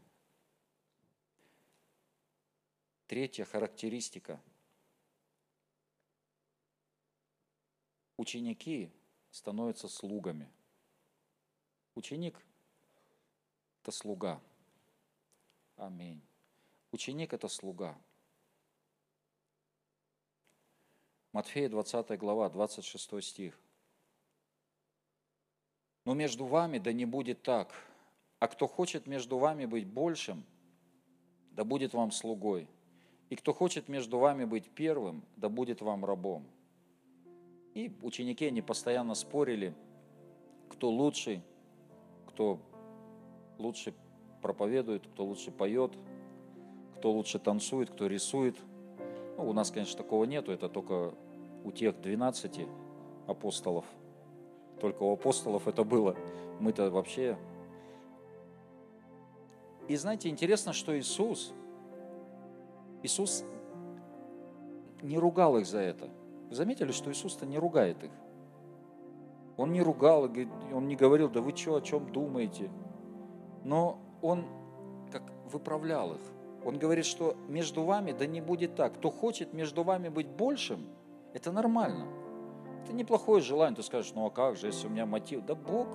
третья 3.07 3.47
характеристика. 3.47 4.39
Ученики 8.19 8.91
становятся 9.31 9.89
слугами. 9.89 10.53
Ученик– 11.95 12.39
это 13.83 13.93
слуга. 13.93 14.43
Аминь. 15.77 16.21
Ученик– 16.93 17.33
это 17.35 17.49
слуга. 17.49 17.99
Матфея 21.37 21.69
20 21.69 22.19
глава, 22.19 22.49
26 22.49 23.23
стих. 23.23 23.61
Но 26.07 26.15
между 26.15 26.47
вами 26.47 26.79
да 26.79 26.95
не 26.95 27.05
будет 27.05 27.43
так, 27.43 27.75
а 28.39 28.49
кто 28.49 28.67
хочет 28.67 29.07
между 29.07 29.37
вами 29.37 29.67
быть 29.67 29.87
большим, 29.87 30.45
да 31.51 31.63
будет 31.63 31.93
вам 31.93 32.11
слугой, 32.11 32.71
и 33.29 33.37
кто 33.37 33.53
хочет 33.53 33.91
между 33.91 34.17
вами 34.19 34.47
быть 34.47 34.71
первым, 34.71 35.27
да 35.37 35.51
будет 35.51 35.83
вам 35.83 36.07
рабом. 36.07 36.47
И 37.75 37.95
ученики, 38.01 38.47
они 38.47 38.63
постоянно 38.63 39.15
спорили, 39.15 39.75
кто 40.71 40.89
лучший, 40.89 41.43
кто 42.29 42.59
лучше 43.59 43.93
проповедует, 44.41 45.07
кто 45.07 45.27
лучше 45.27 45.51
поет, 45.51 45.93
кто 46.97 47.13
лучше 47.13 47.39
танцует, 47.39 47.91
кто 47.91 48.07
рисует. 48.07 48.57
Ну, 49.37 49.51
у 49.51 49.53
нас, 49.53 49.71
конечно, 49.71 49.99
такого 49.99 50.25
нету, 50.25 50.51
это 50.51 50.71
только 50.71 51.15
у 51.67 51.73
тех 51.73 52.01
12 52.01 52.61
апостолов. 53.27 53.85
Только 54.81 55.03
у 55.03 55.13
апостолов 55.13 55.67
это 55.67 55.83
было. 55.83 56.17
Мы-то 56.61 56.91
вообще... 56.91 57.37
И 59.89 59.97
знаете, 59.97 60.29
интересно, 60.29 60.73
что 60.73 60.97
Иисус, 60.97 61.53
Иисус 63.03 63.45
не 65.03 65.19
ругал 65.19 65.59
их 65.59 65.67
за 65.67 65.79
это. 65.79 66.09
Вы 66.49 66.55
заметили, 66.55 66.93
что 66.93 67.11
Иисус-то 67.11 67.47
не 67.47 67.59
ругает 67.59 68.03
их? 68.03 68.11
Он 69.57 69.73
не 69.73 69.83
ругал, 69.83 70.31
он 70.73 70.87
не 70.87 70.97
говорил, 70.97 71.29
да 71.29 71.41
вы 71.41 71.57
что, 71.57 71.77
о 71.77 71.81
чем 71.81 72.13
думаете? 72.13 72.71
Но 73.65 73.99
он 74.23 74.45
как 75.11 75.23
выправлял 75.51 76.15
их. 76.15 76.21
Он 76.65 76.79
говорит, 76.79 77.07
что 77.07 77.37
между 77.49 77.83
вами, 77.83 78.13
да 78.13 78.27
не 78.27 78.41
будет 78.41 78.77
так. 78.77 78.95
Кто 78.95 79.11
хочет 79.11 79.53
между 79.53 79.83
вами 79.83 80.09
быть 80.09 80.29
большим– 80.29 80.87
это 81.37 81.53
нормально. 81.53 82.07
Это 82.83 82.95
неплохое 82.95 83.43
желание. 83.43 83.77
Ты 83.77 83.83
скажешь, 83.83 84.13
ну 84.15 84.25
а 84.25 84.31
как 84.31 84.57
же, 84.57 84.69
если 84.69 84.87
у 84.87 84.91
меня 84.91 85.05
мотив? 85.05 85.45
Да 85.45 85.55
Бог, 85.55 85.87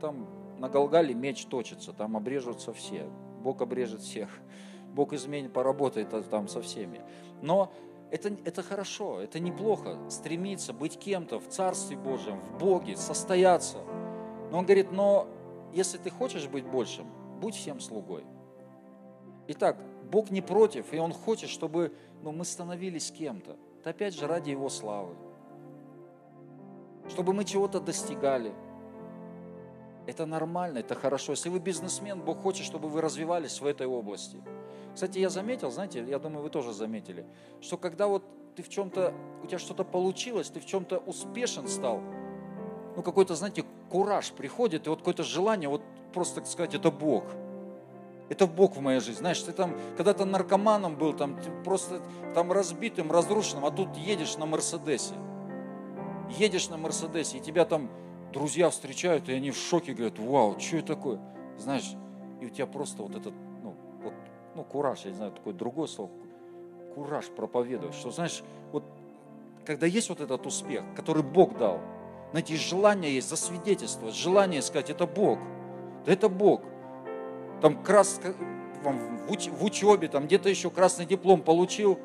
там 0.00 0.26
на 0.58 0.68
Голгале 0.68 1.14
меч 1.14 1.46
точится, 1.46 1.92
там 1.92 2.16
обрежутся 2.16 2.72
все. 2.72 3.08
Бог 3.40 3.62
обрежет 3.62 4.00
всех. 4.00 4.28
Бог 4.94 5.12
изменит, 5.12 5.52
поработает 5.52 6.08
там 6.28 6.48
со 6.48 6.60
всеми. 6.60 7.02
Но 7.40 7.70
это, 8.10 8.36
это 8.44 8.64
хорошо, 8.64 9.20
это 9.20 9.38
неплохо. 9.38 9.96
Стремиться 10.10 10.72
быть 10.72 10.98
кем-то 10.98 11.38
в 11.38 11.46
Царстве 11.46 11.96
Божьем, 11.96 12.40
в 12.40 12.58
Боге, 12.58 12.96
состояться. 12.96 13.78
Но 14.50 14.58
он 14.58 14.64
говорит, 14.64 14.90
но 14.90 15.28
если 15.72 15.98
ты 15.98 16.10
хочешь 16.10 16.48
быть 16.48 16.66
большим, 16.66 17.06
будь 17.40 17.54
всем 17.54 17.78
слугой. 17.78 18.24
Итак, 19.46 19.76
Бог 20.10 20.30
не 20.30 20.40
против, 20.40 20.92
и 20.92 20.98
Он 20.98 21.12
хочет, 21.12 21.48
чтобы 21.48 21.94
ну, 22.22 22.32
мы 22.32 22.44
становились 22.44 23.12
кем-то 23.12 23.56
это 23.80 23.90
опять 23.90 24.14
же 24.14 24.26
ради 24.26 24.50
Его 24.50 24.68
славы. 24.68 25.14
Чтобы 27.08 27.32
мы 27.32 27.44
чего-то 27.44 27.80
достигали. 27.80 28.52
Это 30.06 30.26
нормально, 30.26 30.78
это 30.78 30.94
хорошо. 30.94 31.32
Если 31.32 31.48
вы 31.48 31.58
бизнесмен, 31.58 32.20
Бог 32.20 32.42
хочет, 32.42 32.64
чтобы 32.64 32.88
вы 32.88 33.00
развивались 33.00 33.60
в 33.60 33.66
этой 33.66 33.86
области. 33.86 34.42
Кстати, 34.94 35.18
я 35.18 35.28
заметил, 35.28 35.70
знаете, 35.70 36.04
я 36.04 36.18
думаю, 36.18 36.42
вы 36.42 36.50
тоже 36.50 36.72
заметили, 36.72 37.24
что 37.60 37.76
когда 37.76 38.08
вот 38.08 38.24
ты 38.56 38.62
в 38.62 38.68
чем-то, 38.68 39.14
у 39.44 39.46
тебя 39.46 39.58
что-то 39.58 39.84
получилось, 39.84 40.48
ты 40.48 40.60
в 40.60 40.66
чем-то 40.66 40.98
успешен 40.98 41.68
стал, 41.68 42.00
ну 42.96 43.02
какой-то, 43.02 43.34
знаете, 43.34 43.64
кураж 43.90 44.32
приходит, 44.32 44.86
и 44.86 44.90
вот 44.90 45.00
какое-то 45.00 45.22
желание, 45.22 45.68
вот 45.68 45.82
просто, 46.12 46.36
так 46.36 46.46
сказать, 46.46 46.74
это 46.74 46.90
Бог– 46.90 47.24
это 48.28 48.46
Бог 48.46 48.76
в 48.76 48.80
моей 48.80 49.00
жизни. 49.00 49.20
Знаешь, 49.20 49.40
ты 49.40 49.52
там 49.52 49.74
когда-то 49.96 50.24
наркоманом 50.24 50.96
был, 50.96 51.14
там 51.14 51.38
просто 51.64 52.00
там 52.34 52.52
разбитым, 52.52 53.10
разрушенным, 53.10 53.64
а 53.64 53.70
тут 53.70 53.96
едешь 53.96 54.36
на 54.36 54.46
Мерседесе. 54.46 55.14
Едешь 56.38 56.68
на 56.68 56.76
Мерседесе, 56.76 57.38
и 57.38 57.40
тебя 57.40 57.64
там 57.64 57.88
друзья 58.32 58.68
встречают, 58.68 59.28
и 59.28 59.32
они 59.32 59.50
в 59.50 59.56
шоке 59.56 59.94
говорят, 59.94 60.18
вау, 60.18 60.60
что 60.60 60.76
это 60.76 60.94
такое? 60.94 61.18
Знаешь, 61.56 61.94
и 62.40 62.46
у 62.46 62.50
тебя 62.50 62.66
просто 62.66 63.02
вот 63.02 63.14
этот, 63.14 63.32
ну, 63.62 63.74
вот, 64.02 64.12
ну, 64.54 64.62
кураж, 64.62 65.00
я 65.04 65.10
не 65.10 65.16
знаю, 65.16 65.32
такое 65.32 65.54
другое 65.54 65.86
слово, 65.86 66.10
кураж 66.94 67.26
проповедовать, 67.28 67.94
что, 67.94 68.10
знаешь, 68.10 68.42
вот, 68.72 68.84
когда 69.64 69.86
есть 69.86 70.10
вот 70.10 70.20
этот 70.20 70.46
успех, 70.46 70.84
который 70.94 71.22
Бог 71.22 71.56
дал, 71.56 71.80
знаете, 72.32 72.56
желание 72.56 73.14
есть 73.14 73.30
засвидетельствовать, 73.30 74.14
желание 74.14 74.60
сказать, 74.60 74.90
это 74.90 75.06
Бог, 75.06 75.38
да 76.04 76.12
это 76.12 76.28
Бог– 76.28 76.60
там 77.60 77.82
крас, 77.82 78.20
в, 78.82 79.32
уч, 79.32 79.48
в 79.48 79.64
учебе, 79.64 80.08
там 80.08 80.26
где-то 80.26 80.48
еще 80.48 80.70
красный 80.70 81.06
диплом 81.06 81.42
получил. 81.42 81.98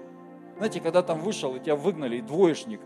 Знаете, 0.58 0.82
когда 0.82 1.02
там 1.02 1.20
вышел, 1.20 1.56
и 1.56 1.60
тебя 1.60 1.76
выгнали, 1.76 2.18
и 2.18 2.22
двоечник, 2.22 2.82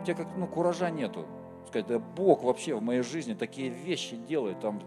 у 0.00 0.04
тебя 0.04 0.16
как, 0.16 0.28
ну, 0.36 0.46
куража 0.46 0.90
нету. 0.90 1.26
Сказать, 1.66 1.86
да 1.86 1.98
Бог 1.98 2.42
вообще 2.42 2.74
в 2.74 2.82
моей 2.82 3.02
жизни 3.02 3.34
такие 3.34 3.68
вещи 3.68 4.16
делает. 4.16 4.60
Там... 4.60 4.80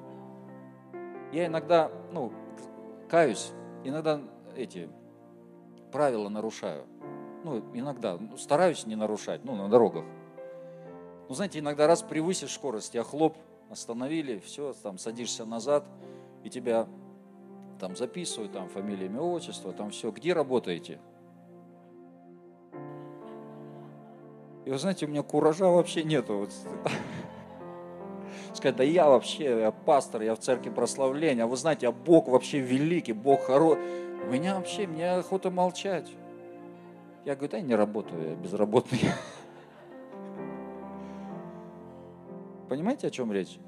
Я 1.31 1.47
иногда, 1.47 1.91
ну, 2.11 2.31
каюсь, 3.09 3.51
иногда 3.83 4.21
эти 4.55 4.89
правила 5.91 6.29
нарушаю. 6.29 6.85
Ну, 7.43 7.59
иногда, 7.73 8.17
ну, 8.17 8.37
стараюсь 8.37 8.85
не 8.85 8.95
нарушать, 8.95 9.43
ну, 9.43 9.55
на 9.55 9.69
дорогах. 9.69 10.05
Ну, 11.29 11.35
знаете, 11.35 11.59
иногда 11.59 11.87
раз 11.87 12.01
превысишь 12.01 12.53
скорость, 12.53 12.95
я 12.95 13.03
хлоп, 13.03 13.37
остановили, 13.69 14.39
все, 14.39 14.73
там 14.73 14.97
садишься 14.97 15.45
назад, 15.45 15.85
и 16.43 16.49
тебя 16.49 16.87
там 17.79 17.95
записывают, 17.95 18.51
там 18.51 18.69
фамилия, 18.69 19.07
имя, 19.07 19.21
отчество, 19.21 19.73
там 19.73 19.89
все. 19.89 20.11
Где 20.11 20.33
работаете? 20.33 20.99
И 24.65 24.69
вы 24.69 24.77
знаете, 24.77 25.05
у 25.05 25.09
меня 25.09 25.23
куража 25.23 25.65
вообще 25.65 26.03
нету. 26.03 26.37
Вот. 26.37 26.51
Сказать, 28.53 28.75
да 28.75 28.83
я 28.83 29.09
вообще, 29.09 29.61
я 29.61 29.71
пастор, 29.71 30.21
я 30.21 30.35
в 30.35 30.39
церкви 30.39 30.69
прославления, 30.69 31.43
а 31.43 31.47
вы 31.47 31.57
знаете, 31.57 31.87
а 31.87 31.91
Бог 31.91 32.27
вообще 32.27 32.59
великий, 32.59 33.13
Бог 33.13 33.43
хороший. 33.43 33.81
У 34.25 34.31
меня 34.31 34.55
вообще, 34.55 34.87
мне 34.87 35.11
охота 35.11 35.51
молчать. 35.51 36.09
Я 37.25 37.35
говорю, 37.35 37.51
да 37.51 37.57
я 37.57 37.63
не 37.63 37.75
работаю, 37.75 38.29
я 38.29 38.35
безработный. 38.35 38.99
Понимаете, 42.69 43.07
о 43.07 43.11
чем 43.11 43.33
речь? 43.33 43.59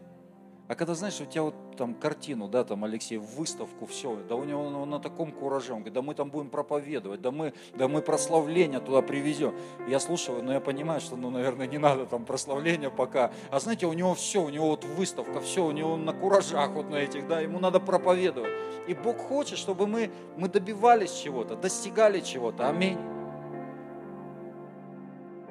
А 0.68 0.74
когда, 0.74 0.96
знаешь, 0.96 1.22
у 1.22 1.26
тебя 1.26 1.44
вот 1.44 1.54
там 1.78 1.94
картину, 1.94 2.48
да, 2.48 2.64
там 2.64 2.84
Алексей, 2.84 3.18
выставку, 3.18 3.86
все, 3.86 4.18
да 4.28 4.36
у 4.36 4.44
него 4.44 4.64
он, 4.64 4.76
он 4.76 4.90
на 4.90 5.00
таком 5.00 5.32
кураже, 5.32 5.74
он 5.74 5.80
говорит, 5.80 5.94
да 5.94 6.02
мы 6.02 6.16
там 6.16 6.32
будем 6.32 6.50
проповедовать, 6.50 7.22
да 7.22 7.30
мы, 7.30 7.54
да 7.76 7.88
мы 7.88 8.02
прославление 8.02 8.80
туда 8.80 9.04
привезем. 9.04 9.54
Я 9.88 10.00
слушаю, 10.00 10.42
но 10.42 10.54
я 10.54 10.60
понимаю, 10.60 11.02
что, 11.02 11.18
ну, 11.18 11.30
наверное, 11.30 11.68
не 11.68 11.78
надо 11.78 12.08
там 12.08 12.26
прославления 12.26 12.90
пока. 12.90 13.32
А 13.52 13.60
знаете, 13.60 13.86
у 13.86 13.94
него 13.94 14.16
все, 14.16 14.44
у 14.44 14.50
него 14.50 14.70
вот 14.70 14.86
выставка, 14.86 15.40
все, 15.40 15.64
у 15.64 15.72
него 15.72 15.98
на 15.98 16.14
куражах 16.14 16.72
вот 16.72 16.90
на 16.90 16.96
этих, 16.96 17.28
да, 17.28 17.42
ему 17.42 17.60
надо 17.60 17.80
проповедовать. 17.80 18.52
И 18.88 18.96
Бог 18.96 19.18
хочет, 19.18 19.60
чтобы 19.60 19.86
мы, 19.86 20.10
мы 20.36 20.50
добивались 20.50 21.12
чего-то, 21.12 21.56
достигали 21.56 22.22
чего-то. 22.22 22.68
Аминь. 22.68 22.98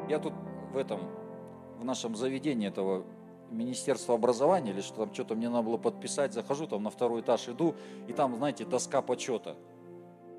Я 0.09 0.19
тут 0.19 0.33
в 0.73 0.77
этом, 0.77 1.01
в 1.79 1.85
нашем 1.85 2.17
заведении 2.17 2.67
этого 2.67 3.05
Министерства 3.55 4.15
образования 4.15 4.73
или 4.73 4.81
что 4.81 5.05
там 5.05 5.15
что-то 5.15 5.35
мне 5.35 5.49
надо 5.49 5.63
было 5.63 5.77
подписать, 5.77 6.33
захожу 6.33 6.67
там 6.67 6.83
на 6.83 6.91
второй 6.91 7.21
этаж, 7.21 7.49
иду, 7.49 7.75
и 8.09 8.13
там, 8.13 8.37
знаете, 8.37 8.65
доска 8.65 9.03
почета. 9.03 9.57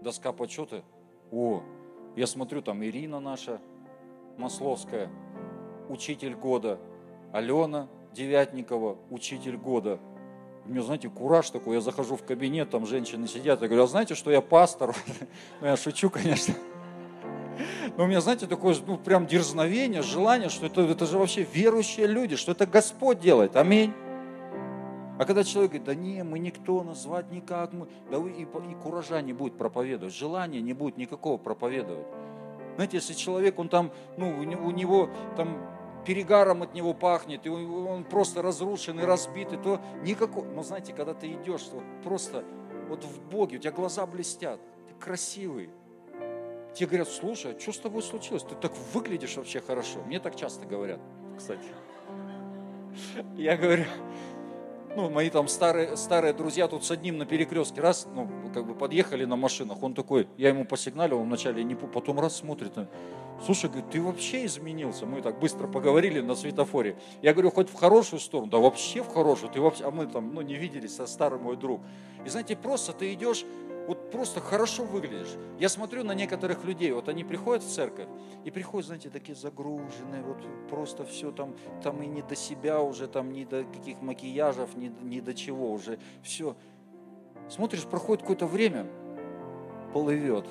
Доска 0.01 0.33
почета. 0.33 0.83
О, 1.31 1.63
я 2.15 2.27
смотрю, 2.27 2.61
там 2.61 2.83
Ирина 2.83 3.19
наша, 3.19 3.59
Масловская, 4.37 5.09
учитель 5.89 6.35
года, 6.35 6.79
Алена 7.31 7.87
Девятникова, 8.13 8.97
учитель 9.09 9.57
года. 9.57 9.99
У 10.65 10.69
меня, 10.69 10.81
знаете, 10.81 11.09
кураж 11.09 11.49
такой, 11.49 11.75
я 11.75 11.81
захожу 11.81 12.15
в 12.15 12.23
кабинет, 12.23 12.69
там 12.69 12.85
женщины 12.85 13.27
сидят, 13.27 13.61
я 13.61 13.67
говорю, 13.67 13.83
а 13.83 13.87
знаете, 13.87 14.15
что 14.15 14.31
я 14.31 14.41
пастор? 14.41 14.95
Ну, 15.61 15.67
я 15.67 15.77
шучу, 15.77 16.09
конечно. 16.09 16.53
Но 17.97 18.03
у 18.03 18.07
меня, 18.07 18.19
знаете, 18.19 18.45
такое 18.45 18.75
ну, 18.85 18.97
прям 18.97 19.25
дерзновение, 19.25 20.01
желание, 20.01 20.49
что 20.49 20.65
это, 20.65 20.81
это 20.81 21.05
же 21.05 21.17
вообще 21.17 21.43
верующие 21.43 22.07
люди, 22.07 22.35
что 22.35 22.51
это 22.51 22.65
Господь 22.65 23.19
делает. 23.19 23.55
Аминь. 23.55 23.93
А 25.17 25.23
когда 25.23 25.45
человек 25.45 25.71
говорит, 25.71 25.85
да 25.85 25.95
не, 25.95 26.23
мы 26.23 26.39
никто, 26.39 26.83
назвать 26.83 27.31
никак, 27.31 27.71
мы, 27.71 27.87
да 28.11 28.17
и, 28.17 28.41
и 28.41 28.75
куража 28.75 29.21
не 29.21 29.31
будет 29.31 29.57
проповедовать, 29.57 30.13
желания 30.13 30.59
не 30.59 30.73
будет 30.73 30.97
никакого 30.97 31.37
проповедовать. 31.37 32.05
Знаете, 32.75 32.97
если 32.97 33.13
человек, 33.13 33.57
он 33.57 33.69
там, 33.69 33.91
ну, 34.17 34.27
у 34.37 34.71
него 34.71 35.09
там 35.37 35.57
перегаром 36.05 36.63
от 36.63 36.73
него 36.73 36.93
пахнет, 36.93 37.45
и 37.45 37.49
он 37.49 38.03
просто 38.03 38.41
разрушенный, 38.41 39.05
разбитый, 39.05 39.57
то 39.57 39.79
никакого, 40.03 40.45
но 40.45 40.63
знаете, 40.63 40.93
когда 40.93 41.13
ты 41.13 41.31
идешь, 41.31 41.67
вот 41.71 41.83
просто 42.03 42.43
вот 42.89 43.05
в 43.05 43.21
Боге, 43.29 43.55
у 43.55 43.59
тебя 43.59 43.71
глаза 43.71 44.05
блестят, 44.05 44.59
ты 44.89 44.93
красивый, 44.99 45.69
Тебе 46.75 46.87
говорят, 46.87 47.07
слушай, 47.07 47.55
а 47.55 47.59
что 47.59 47.71
с 47.71 47.77
тобой 47.77 48.03
случилось? 48.03 48.43
Ты 48.43 48.53
так 48.55 48.73
выглядишь 48.93 49.37
вообще 49.37 49.61
хорошо. 49.61 49.99
Мне 50.05 50.19
так 50.19 50.35
часто 50.35 50.65
говорят, 50.65 50.99
кстати. 51.37 51.63
Я 53.37 53.55
говорю, 53.55 53.85
ну, 54.95 55.09
мои 55.09 55.29
там 55.29 55.47
старые, 55.47 55.95
старые 55.95 56.33
друзья 56.33 56.67
тут 56.67 56.83
с 56.83 56.91
одним 56.91 57.17
на 57.17 57.25
перекрестке, 57.25 57.81
раз, 57.81 58.07
ну, 58.13 58.29
как 58.53 58.65
бы 58.65 58.75
подъехали 58.75 59.25
на 59.25 59.35
машинах, 59.35 59.83
он 59.83 59.93
такой, 59.93 60.27
я 60.37 60.49
ему 60.49 60.65
посигналил, 60.65 61.19
он 61.19 61.27
вначале 61.27 61.63
не, 61.63 61.75
потом 61.75 62.19
раз 62.19 62.37
смотрит, 62.37 62.73
слушай, 63.45 63.69
говорит, 63.69 63.89
ты 63.89 64.01
вообще 64.01 64.45
изменился, 64.45 65.05
мы 65.05 65.21
так 65.21 65.39
быстро 65.39 65.67
поговорили 65.67 66.21
на 66.21 66.35
светофоре, 66.35 66.97
я 67.21 67.33
говорю, 67.33 67.51
хоть 67.51 67.69
в 67.69 67.73
хорошую 67.73 68.21
сторону, 68.21 68.49
да 68.49 68.57
вообще 68.57 69.03
в 69.03 69.09
хорошую, 69.09 69.51
ты 69.51 69.59
вообще, 69.59 69.83
а 69.83 69.91
мы 69.91 70.07
там, 70.07 70.33
ну, 70.33 70.41
не 70.41 70.55
виделись 70.55 70.95
со 70.95 71.07
старым 71.07 71.43
мой 71.43 71.57
друг, 71.57 71.81
и 72.25 72.29
знаете, 72.29 72.55
просто 72.55 72.93
ты 72.93 73.13
идешь, 73.13 73.45
вот 73.87 74.11
просто 74.11 74.39
хорошо 74.39 74.83
выглядишь. 74.83 75.35
Я 75.59 75.69
смотрю 75.69 76.03
на 76.03 76.13
некоторых 76.13 76.63
людей, 76.63 76.91
вот 76.91 77.09
они 77.09 77.23
приходят 77.23 77.63
в 77.63 77.71
церковь, 77.71 78.07
и 78.43 78.51
приходят, 78.51 78.87
знаете, 78.87 79.09
такие 79.09 79.35
загруженные, 79.35 80.23
вот 80.23 80.37
просто 80.69 81.05
все 81.05 81.31
там, 81.31 81.55
там 81.83 82.01
и 82.01 82.07
не 82.07 82.21
до 82.21 82.35
себя 82.35 82.81
уже, 82.81 83.07
там 83.07 83.31
ни 83.31 83.43
до 83.43 83.63
каких 83.63 84.01
макияжев, 84.01 84.75
ни, 84.75 84.91
ни 85.01 85.19
до 85.19 85.33
чего 85.33 85.71
уже, 85.71 85.99
все. 86.23 86.55
Смотришь, 87.49 87.83
проходит 87.83 88.21
какое-то 88.21 88.47
время, 88.47 88.87
плывет. 89.93 90.45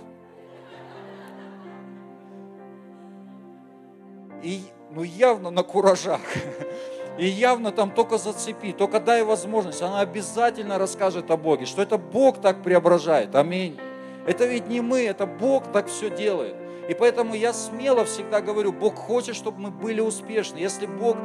И, 4.43 4.62
ну, 4.91 5.03
явно 5.03 5.51
на 5.51 5.62
куражах. 5.62 6.20
И 7.17 7.27
явно 7.27 7.71
там 7.71 7.91
только 7.93 8.19
зацепи, 8.19 8.73
только 8.73 8.99
дай 8.99 9.23
возможность. 9.23 9.83
Она 9.83 10.01
обязательно 10.01 10.79
расскажет 10.79 11.31
о 11.31 11.37
Боге, 11.37 11.65
что 11.65 11.83
это 11.83 11.97
Бог 11.97 12.41
так 12.41 12.62
преображает. 12.62 13.35
Аминь. 13.37 13.79
Это 14.27 14.47
ведь 14.47 14.69
не 14.69 14.81
мы, 14.81 15.05
это 15.05 15.27
Бог 15.27 15.71
так 15.73 15.87
все 15.87 16.11
делает. 16.11 16.57
И 16.89 16.95
поэтому 16.95 17.35
я 17.35 17.53
смело 17.53 18.05
всегда 18.05 18.41
говорю, 18.41 18.73
Бог 18.73 18.97
хочет, 18.97 19.37
чтобы 19.37 19.61
мы 19.61 19.71
были 19.71 20.01
успешны. 20.01 20.59
Если 20.59 20.87
Бог 20.87 21.17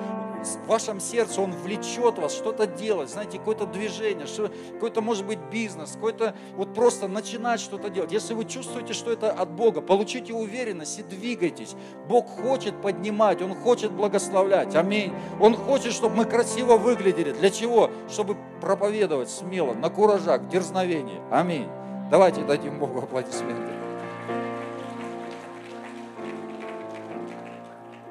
в 0.44 0.68
вашем 0.68 1.00
сердце, 1.00 1.42
Он 1.42 1.52
влечет 1.52 2.18
вас 2.18 2.34
что-то 2.34 2.66
делать, 2.66 3.10
знаете, 3.10 3.38
какое-то 3.38 3.66
движение, 3.66 4.26
что, 4.26 4.52
какой-то, 4.74 5.02
может 5.02 5.26
быть, 5.26 5.40
бизнес, 5.52 5.92
какой-то, 5.92 6.36
вот 6.56 6.74
просто 6.74 7.08
начинать 7.08 7.60
что-то 7.60 7.90
делать. 7.90 8.12
Если 8.12 8.34
вы 8.34 8.46
чувствуете, 8.46 8.94
что 8.94 9.12
это 9.12 9.32
от 9.32 9.52
Бога, 9.52 9.82
получите 9.82 10.34
уверенность 10.34 11.00
и 11.00 11.04
двигайтесь. 11.04 11.76
Бог 12.08 12.28
хочет 12.28 12.82
поднимать, 12.82 13.42
Он 13.42 13.56
хочет 13.56 13.92
благословлять. 13.92 14.76
Аминь. 14.76 15.14
Он 15.40 15.56
хочет, 15.56 15.94
чтобы 15.94 16.16
мы 16.16 16.26
красиво 16.26 16.78
выглядели. 16.78 17.32
Для 17.32 17.50
чего? 17.50 17.90
Чтобы 18.10 18.38
проповедовать 18.62 19.30
смело, 19.30 19.74
на 19.74 19.90
куражах, 19.90 20.42
в 20.42 20.50
дерзновении. 20.50 21.20
Аминь. 21.32 21.68
Давайте 22.10 22.42
дадим 22.42 22.80
Богу 22.80 23.00
аплодисменты. 23.00 23.72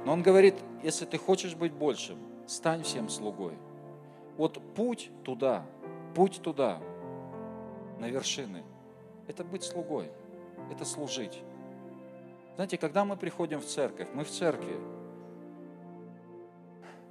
Но 0.04 0.12
он 0.12 0.22
говорит, 0.22 0.54
если 0.82 1.04
ты 1.04 1.18
хочешь 1.18 1.54
быть 1.54 1.72
большим, 1.72 2.18
стань 2.46 2.82
всем 2.82 3.08
слугой. 3.08 3.54
Вот 4.36 4.60
путь 4.74 5.10
туда, 5.24 5.64
путь 6.14 6.40
туда, 6.42 6.80
на 7.98 8.08
вершины, 8.08 8.62
это 9.26 9.44
быть 9.44 9.64
слугой, 9.64 10.10
это 10.70 10.84
служить. 10.84 11.42
Знаете, 12.54 12.78
когда 12.78 13.04
мы 13.04 13.16
приходим 13.16 13.60
в 13.60 13.66
церковь, 13.66 14.08
мы 14.14 14.24
в 14.24 14.30
церкви. 14.30 14.76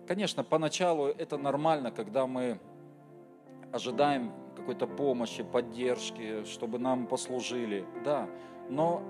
Конечно, 0.08 0.44
поначалу 0.44 1.08
это 1.08 1.38
нормально, 1.38 1.92
когда 1.92 2.28
мы 2.28 2.60
ожидаем 3.72 4.32
какой-то 4.56 4.88
помощи, 4.88 5.44
поддержки, 5.44 6.44
чтобы 6.46 6.80
нам 6.80 7.08
послужили, 7.08 7.86
да. 8.04 8.30
Но 8.70 9.04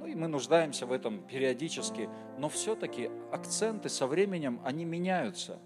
ну 0.00 0.06
и 0.06 0.14
мы 0.14 0.28
нуждаемся 0.28 0.86
в 0.86 0.92
этом 0.92 1.20
периодически, 1.20 2.08
но 2.38 2.48
все-таки 2.48 3.10
акценты 3.30 3.90
со 3.90 4.06
временем, 4.06 4.60
они 4.64 4.86
меняются. 4.86 5.58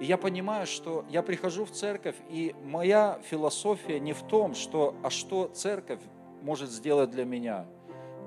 И 0.00 0.04
я 0.04 0.18
понимаю, 0.18 0.66
что 0.66 1.06
я 1.08 1.22
прихожу 1.22 1.64
в 1.64 1.70
церковь, 1.70 2.14
и 2.28 2.54
моя 2.62 3.18
философия 3.24 3.98
не 4.00 4.12
в 4.12 4.22
том, 4.22 4.54
что, 4.54 4.94
а 5.02 5.08
что 5.08 5.48
церковь 5.48 6.00
может 6.42 6.70
сделать 6.70 7.10
для 7.10 7.24
меня, 7.24 7.66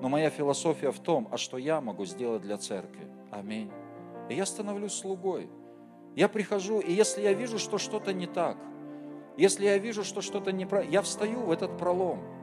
но 0.01 0.09
моя 0.09 0.31
философия 0.31 0.91
в 0.91 0.99
том, 0.99 1.27
а 1.31 1.37
что 1.37 1.59
я 1.59 1.81
могу 1.81 2.05
сделать 2.05 2.41
для 2.41 2.57
церкви. 2.57 3.07
Аминь. 3.29 3.71
И 4.27 4.33
я 4.33 4.45
становлюсь 4.47 4.93
слугой. 4.93 5.49
Я 6.15 6.29
прихожу, 6.29 6.79
и 6.79 6.91
если 6.91 7.21
я 7.21 7.33
вижу, 7.33 7.59
что 7.59 7.77
что-то 7.77 8.11
не 8.11 8.25
так, 8.25 8.57
если 9.37 9.65
я 9.65 9.77
вижу, 9.77 10.03
что 10.03 10.21
что-то 10.21 10.51
неправильно, 10.51 10.91
я 10.91 11.01
встаю 11.03 11.41
в 11.41 11.51
этот 11.51 11.77
пролом– 11.77 12.23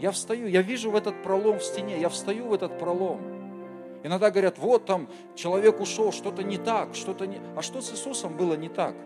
я 0.00 0.10
встаю, 0.12 0.46
я 0.46 0.62
вижу 0.62 0.90
в 0.90 0.96
этот 0.96 1.22
пролом 1.22 1.58
в 1.58 1.62
стене, 1.62 2.00
я 2.00 2.08
встаю 2.08 2.48
в 2.48 2.54
этот 2.54 2.78
пролом. 2.78 3.20
Иногда 4.02 4.30
говорят, 4.30 4.58
вот 4.58 4.86
там 4.86 5.08
человек 5.34 5.78
ушел, 5.78 6.10
что-то 6.10 6.42
не 6.42 6.56
так, 6.56 6.94
что-то 6.94 7.26
не... 7.26 7.38
А 7.54 7.60
что 7.60 7.82
с 7.82 7.92
Иисусом 7.92 8.34
было 8.34 8.54
не 8.54 8.70
так? 8.70 8.96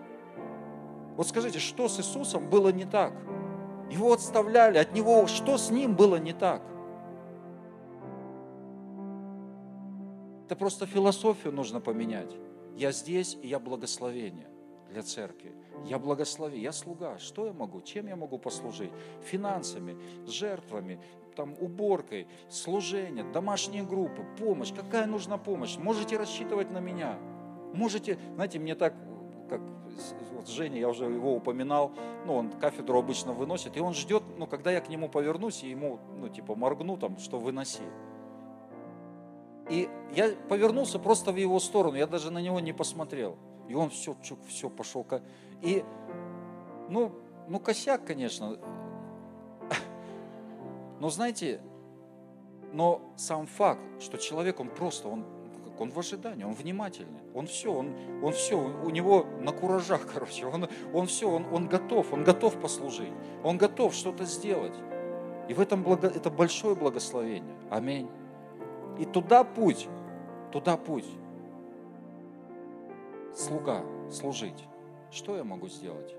Вот 1.16 1.26
скажите, 1.26 1.58
что 1.58 1.88
с 1.88 1.98
Иисусом 1.98 2.48
было 2.48 2.68
не 2.68 2.84
так? 2.84 3.12
Его 3.90 4.12
отставляли, 4.12 4.78
от 4.78 4.94
Него, 4.94 5.26
что 5.26 5.58
с 5.58 5.70
Ним 5.70 5.96
было 5.96 6.16
не 6.16 6.32
так? 6.32 6.62
Это 10.46 10.54
просто 10.54 10.86
философию 10.86 11.52
нужно 11.52 11.80
поменять. 11.80 12.30
Я 12.76 12.92
здесь, 12.92 13.36
и 13.42 13.48
я 13.48 13.58
благословение 13.58 14.53
для 14.94 15.02
церкви. 15.02 15.52
Я 15.86 15.98
благослови, 15.98 16.58
я 16.58 16.72
слуга. 16.72 17.18
Что 17.18 17.46
я 17.46 17.52
могу? 17.52 17.82
Чем 17.82 18.06
я 18.06 18.16
могу 18.16 18.38
послужить? 18.38 18.92
Финансами, 19.22 19.96
жертвами, 20.26 21.00
там, 21.36 21.54
уборкой, 21.60 22.26
служение, 22.48 23.24
домашние 23.24 23.82
группы, 23.82 24.24
помощь. 24.38 24.72
Какая 24.72 25.06
нужна 25.06 25.36
помощь? 25.36 25.76
Можете 25.76 26.16
рассчитывать 26.16 26.70
на 26.70 26.78
меня. 26.78 27.18
Можете, 27.74 28.18
знаете, 28.36 28.58
мне 28.58 28.74
так, 28.76 28.94
как 29.50 29.60
вот 30.32 30.48
Женя, 30.48 30.78
я 30.78 30.88
уже 30.88 31.04
его 31.04 31.34
упоминал, 31.34 31.92
ну, 32.24 32.36
он 32.36 32.50
кафедру 32.52 32.98
обычно 32.98 33.32
выносит, 33.32 33.76
и 33.76 33.80
он 33.80 33.94
ждет, 33.94 34.22
ну, 34.38 34.46
когда 34.46 34.70
я 34.70 34.80
к 34.80 34.88
нему 34.88 35.08
повернусь 35.08 35.64
и 35.64 35.70
ему, 35.70 35.98
ну, 36.16 36.28
типа, 36.28 36.54
моргну 36.54 36.96
там, 36.96 37.18
что 37.18 37.38
выноси. 37.38 37.82
И 39.68 39.88
я 40.14 40.30
повернулся 40.48 40.98
просто 40.98 41.32
в 41.32 41.36
его 41.36 41.58
сторону, 41.58 41.96
я 41.96 42.06
даже 42.06 42.30
на 42.30 42.38
него 42.38 42.60
не 42.60 42.72
посмотрел. 42.72 43.36
И 43.68 43.74
он 43.74 43.90
все, 43.90 44.16
чук, 44.22 44.38
все 44.46 44.68
пошел. 44.68 45.06
И, 45.62 45.84
ну, 46.88 47.12
ну, 47.48 47.58
косяк, 47.58 48.04
конечно. 48.04 48.58
Но 51.00 51.10
знаете, 51.10 51.60
но 52.72 53.02
сам 53.16 53.46
факт, 53.46 53.80
что 54.00 54.16
человек, 54.18 54.60
он 54.60 54.68
просто, 54.68 55.08
он, 55.08 55.24
он 55.78 55.90
в 55.90 55.98
ожидании, 55.98 56.44
он 56.44 56.54
внимательный, 56.54 57.20
он 57.34 57.46
все, 57.46 57.72
он, 57.72 57.94
он 58.22 58.32
все, 58.32 58.56
у 58.56 58.90
него 58.90 59.26
на 59.40 59.52
куражах, 59.52 60.06
короче, 60.12 60.46
он, 60.46 60.68
он 60.92 61.06
все, 61.06 61.28
он, 61.28 61.46
он 61.52 61.68
готов, 61.68 62.12
он 62.12 62.24
готов 62.24 62.60
послужить, 62.60 63.12
он 63.42 63.58
готов 63.58 63.94
что-то 63.94 64.24
сделать. 64.24 64.74
И 65.48 65.54
в 65.54 65.60
этом 65.60 65.82
благо, 65.82 66.08
это 66.08 66.30
большое 66.30 66.74
благословение. 66.74 67.54
Аминь. 67.70 68.08
И 68.98 69.04
туда 69.04 69.44
путь, 69.44 69.88
туда 70.52 70.76
путь. 70.76 71.04
Слуга, 73.34 73.84
служить. 74.10 74.64
Что 75.10 75.36
я 75.36 75.44
могу 75.44 75.68
сделать? 75.68 76.14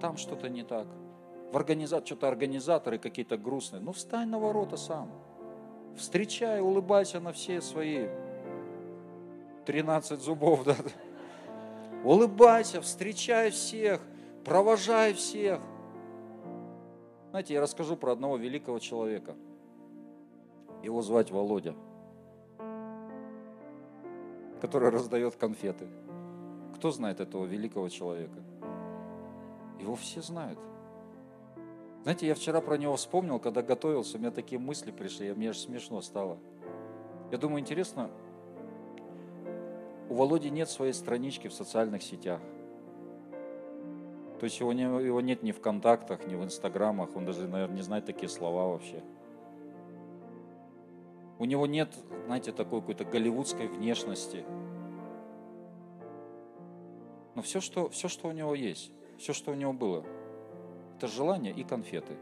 Там 0.00 0.16
что-то 0.16 0.48
не 0.48 0.62
так. 0.62 0.86
В 1.52 1.56
организат, 1.56 2.06
что-то 2.06 2.28
организаторы 2.28 2.98
какие-то 2.98 3.36
грустные. 3.36 3.80
Ну, 3.80 3.92
встань 3.92 4.28
на 4.28 4.38
ворота 4.38 4.76
сам. 4.76 5.10
Встречай, 5.96 6.60
улыбайся 6.60 7.20
на 7.20 7.32
все 7.32 7.60
свои 7.60 8.08
13 9.66 10.20
зубов. 10.20 10.64
Да? 10.66 10.76
Улыбайся, 12.04 12.80
встречай 12.80 13.50
всех, 13.50 14.00
провожай 14.44 15.14
всех. 15.14 15.60
Знаете, 17.30 17.54
я 17.54 17.60
расскажу 17.60 17.96
про 17.96 18.12
одного 18.12 18.36
великого 18.36 18.78
человека– 18.78 19.34
его 20.82 21.02
звать 21.02 21.30
Володя, 21.30 21.74
который 24.60 24.90
раздает 24.90 25.36
конфеты. 25.36 25.86
Кто 26.76 26.90
знает 26.90 27.20
этого 27.20 27.44
великого 27.44 27.88
человека? 27.88 28.38
Его 29.80 29.94
все 29.96 30.22
знают. 30.22 30.58
Знаете, 32.02 32.26
я 32.26 32.34
вчера 32.34 32.60
про 32.60 32.76
него 32.78 32.96
вспомнил, 32.96 33.38
когда 33.38 33.62
готовился, 33.62 34.16
у 34.16 34.20
меня 34.20 34.30
такие 34.30 34.58
мысли 34.58 34.90
пришли, 34.90 35.32
мне 35.32 35.50
аж 35.50 35.58
смешно 35.58 36.00
стало. 36.00 36.38
Я 37.30 37.38
думаю, 37.38 37.60
интересно, 37.60 38.10
у 40.08 40.14
Володи 40.14 40.48
нет 40.48 40.70
своей 40.70 40.92
странички 40.92 41.48
в 41.48 41.52
социальных 41.52 42.02
сетях. 42.02 42.40
То 44.40 44.44
есть 44.44 44.60
его, 44.60 44.72
его 44.72 45.20
нет 45.20 45.42
ни 45.42 45.52
в 45.52 45.60
контактах, 45.60 46.26
ни 46.26 46.36
в 46.36 46.44
инстаграмах, 46.44 47.14
он 47.16 47.24
даже, 47.24 47.46
наверное, 47.48 47.76
не 47.76 47.82
знает 47.82 48.06
такие 48.06 48.28
слова 48.28 48.68
вообще. 48.68 49.02
У 51.38 51.44
него 51.44 51.66
нет, 51.66 51.94
знаете, 52.26 52.52
такой 52.52 52.80
какой-то 52.80 53.04
голливудской 53.04 53.68
внешности. 53.68 54.44
Но 57.38 57.42
все 57.42 57.60
что, 57.60 57.88
все, 57.90 58.08
что 58.08 58.26
у 58.26 58.32
него 58.32 58.52
есть, 58.52 58.90
все, 59.16 59.32
что 59.32 59.52
у 59.52 59.54
него 59.54 59.72
было, 59.72 60.04
это 60.96 61.06
желание 61.06 61.52
и 61.52 61.62
конфеты. 61.62 62.16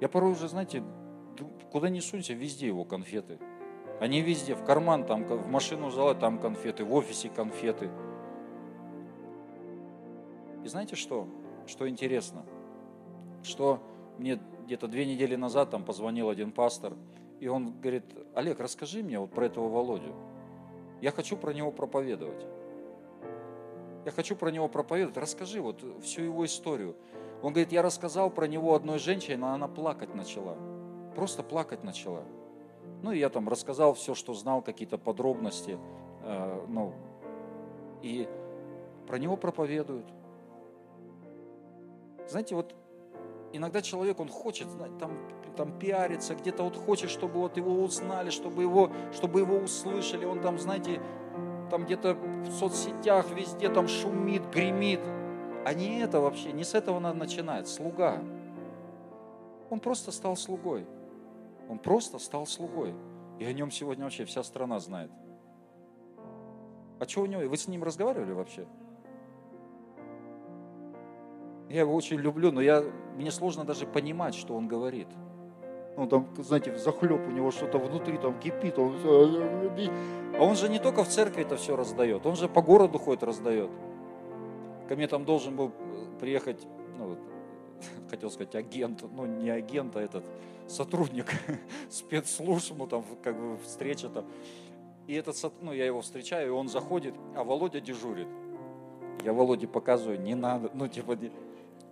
Я 0.00 0.08
порой 0.08 0.30
уже, 0.30 0.48
знаете, 0.48 0.84
куда 1.72 1.88
ни 1.88 1.98
сунься, 1.98 2.32
везде 2.32 2.68
его 2.68 2.84
конфеты. 2.84 3.40
Они 3.98 4.20
везде, 4.20 4.54
в 4.54 4.64
карман, 4.64 5.04
там, 5.04 5.24
в 5.24 5.48
машину 5.48 5.88
взяла, 5.88 6.14
там 6.14 6.38
конфеты, 6.38 6.84
в 6.84 6.94
офисе 6.94 7.28
конфеты. 7.28 7.90
И 10.64 10.68
знаете 10.68 10.94
что? 10.94 11.26
Что 11.66 11.88
интересно? 11.88 12.46
Что 13.42 13.82
мне 14.16 14.38
где-то 14.66 14.86
две 14.86 15.06
недели 15.06 15.34
назад 15.34 15.70
там 15.70 15.84
позвонил 15.84 16.28
один 16.28 16.52
пастор, 16.52 16.94
и 17.40 17.48
он 17.48 17.72
говорит, 17.80 18.04
Олег, 18.32 18.60
расскажи 18.60 19.02
мне 19.02 19.18
вот 19.18 19.32
про 19.32 19.46
этого 19.46 19.68
Володю. 19.68 20.14
Я 21.00 21.10
хочу 21.10 21.36
про 21.36 21.52
него 21.52 21.72
проповедовать. 21.72 22.46
Я 24.06 24.12
хочу 24.12 24.36
про 24.36 24.52
него 24.52 24.68
проповедовать. 24.68 25.16
Расскажи 25.16 25.60
вот 25.60 25.82
всю 26.00 26.22
его 26.22 26.46
историю. 26.46 26.94
Он 27.42 27.52
говорит, 27.52 27.72
я 27.72 27.82
рассказал 27.82 28.30
про 28.30 28.46
него 28.46 28.72
одной 28.76 29.00
женщине, 29.00 29.36
но 29.36 29.48
она 29.48 29.66
плакать 29.66 30.14
начала. 30.14 30.56
Просто 31.16 31.42
плакать 31.42 31.82
начала. 31.82 32.22
Ну, 33.02 33.10
и 33.10 33.18
я 33.18 33.28
там 33.30 33.48
рассказал 33.48 33.94
все, 33.94 34.14
что 34.14 34.32
знал, 34.32 34.62
какие-то 34.62 34.96
подробности. 34.96 35.76
Э, 36.22 36.64
ну, 36.68 36.94
и 38.00 38.28
про 39.08 39.18
него 39.18 39.36
проповедуют. 39.36 40.06
Знаете, 42.28 42.54
вот 42.54 42.76
иногда 43.52 43.82
человек, 43.82 44.20
он 44.20 44.28
хочет 44.28 44.68
там, 45.00 45.18
там 45.56 45.76
пиариться, 45.80 46.36
где-то 46.36 46.62
вот 46.62 46.76
хочет, 46.76 47.10
чтобы 47.10 47.40
вот 47.40 47.56
его 47.56 47.82
узнали, 47.82 48.30
чтобы 48.30 48.62
его, 48.62 48.92
чтобы 49.12 49.40
его 49.40 49.56
услышали. 49.56 50.24
Он 50.24 50.40
там, 50.40 50.60
знаете, 50.60 51.00
там 51.70 51.84
где-то 51.84 52.14
в 52.14 52.50
соцсетях 52.50 53.30
везде 53.30 53.68
там 53.68 53.88
шумит, 53.88 54.42
гремит. 54.50 55.00
А 55.64 55.74
не 55.74 55.98
это 55.98 56.20
вообще, 56.20 56.52
не 56.52 56.64
с 56.64 56.74
этого 56.74 56.98
надо 57.00 57.18
начинать. 57.18 57.68
Слуга. 57.68 58.22
Он 59.70 59.80
просто 59.80 60.12
стал 60.12 60.36
слугой. 60.36 60.86
Он 61.68 61.78
просто 61.78 62.18
стал 62.18 62.46
слугой. 62.46 62.94
И 63.38 63.44
о 63.44 63.52
нем 63.52 63.70
сегодня 63.70 64.04
вообще 64.04 64.24
вся 64.24 64.42
страна 64.42 64.78
знает. 64.78 65.10
А 66.98 67.04
что 67.06 67.22
у 67.22 67.26
него? 67.26 67.42
Вы 67.42 67.56
с 67.56 67.68
ним 67.68 67.82
разговаривали 67.82 68.32
вообще? 68.32 68.66
Я 71.68 71.80
его 71.80 71.94
очень 71.94 72.18
люблю, 72.18 72.52
но 72.52 72.60
я, 72.60 72.82
мне 73.16 73.30
сложно 73.30 73.64
даже 73.64 73.86
понимать, 73.86 74.34
что 74.34 74.54
он 74.54 74.68
говорит. 74.68 75.08
Ну, 75.96 76.06
там, 76.06 76.28
знаете, 76.38 76.76
захлеб 76.76 77.20
у 77.26 77.30
него 77.30 77.50
что-то 77.50 77.78
внутри 77.78 78.18
там 78.18 78.38
кипит. 78.38 78.78
Он... 78.78 78.94
А 80.38 80.42
он 80.42 80.54
же 80.54 80.68
не 80.68 80.78
только 80.78 81.02
в 81.04 81.08
церкви 81.08 81.42
это 81.42 81.56
все 81.56 81.74
раздает, 81.74 82.26
он 82.26 82.36
же 82.36 82.48
по 82.48 82.60
городу 82.60 82.98
ходит, 82.98 83.22
раздает. 83.22 83.70
Ко 84.88 84.96
мне 84.96 85.08
там 85.08 85.24
должен 85.24 85.56
был 85.56 85.72
приехать, 86.20 86.66
ну, 86.98 87.16
хотел 88.10 88.30
сказать 88.30 88.54
агент, 88.54 89.04
ну 89.10 89.24
не 89.24 89.48
агент, 89.48 89.96
а 89.96 90.02
этот 90.02 90.24
сотрудник 90.66 91.26
спецслужб, 91.90 92.74
ну 92.76 92.86
там 92.86 93.04
как 93.22 93.38
бы 93.38 93.56
встреча 93.64 94.08
там. 94.08 94.26
И 95.06 95.14
этот, 95.14 95.36
ну 95.62 95.72
я 95.72 95.86
его 95.86 96.02
встречаю, 96.02 96.48
и 96.48 96.50
он 96.50 96.68
заходит, 96.68 97.14
а 97.34 97.44
Володя 97.44 97.80
дежурит. 97.80 98.28
Я 99.24 99.32
Володе 99.32 99.66
показываю, 99.66 100.20
не 100.20 100.34
надо, 100.34 100.70
ну 100.74 100.88
типа, 100.88 101.16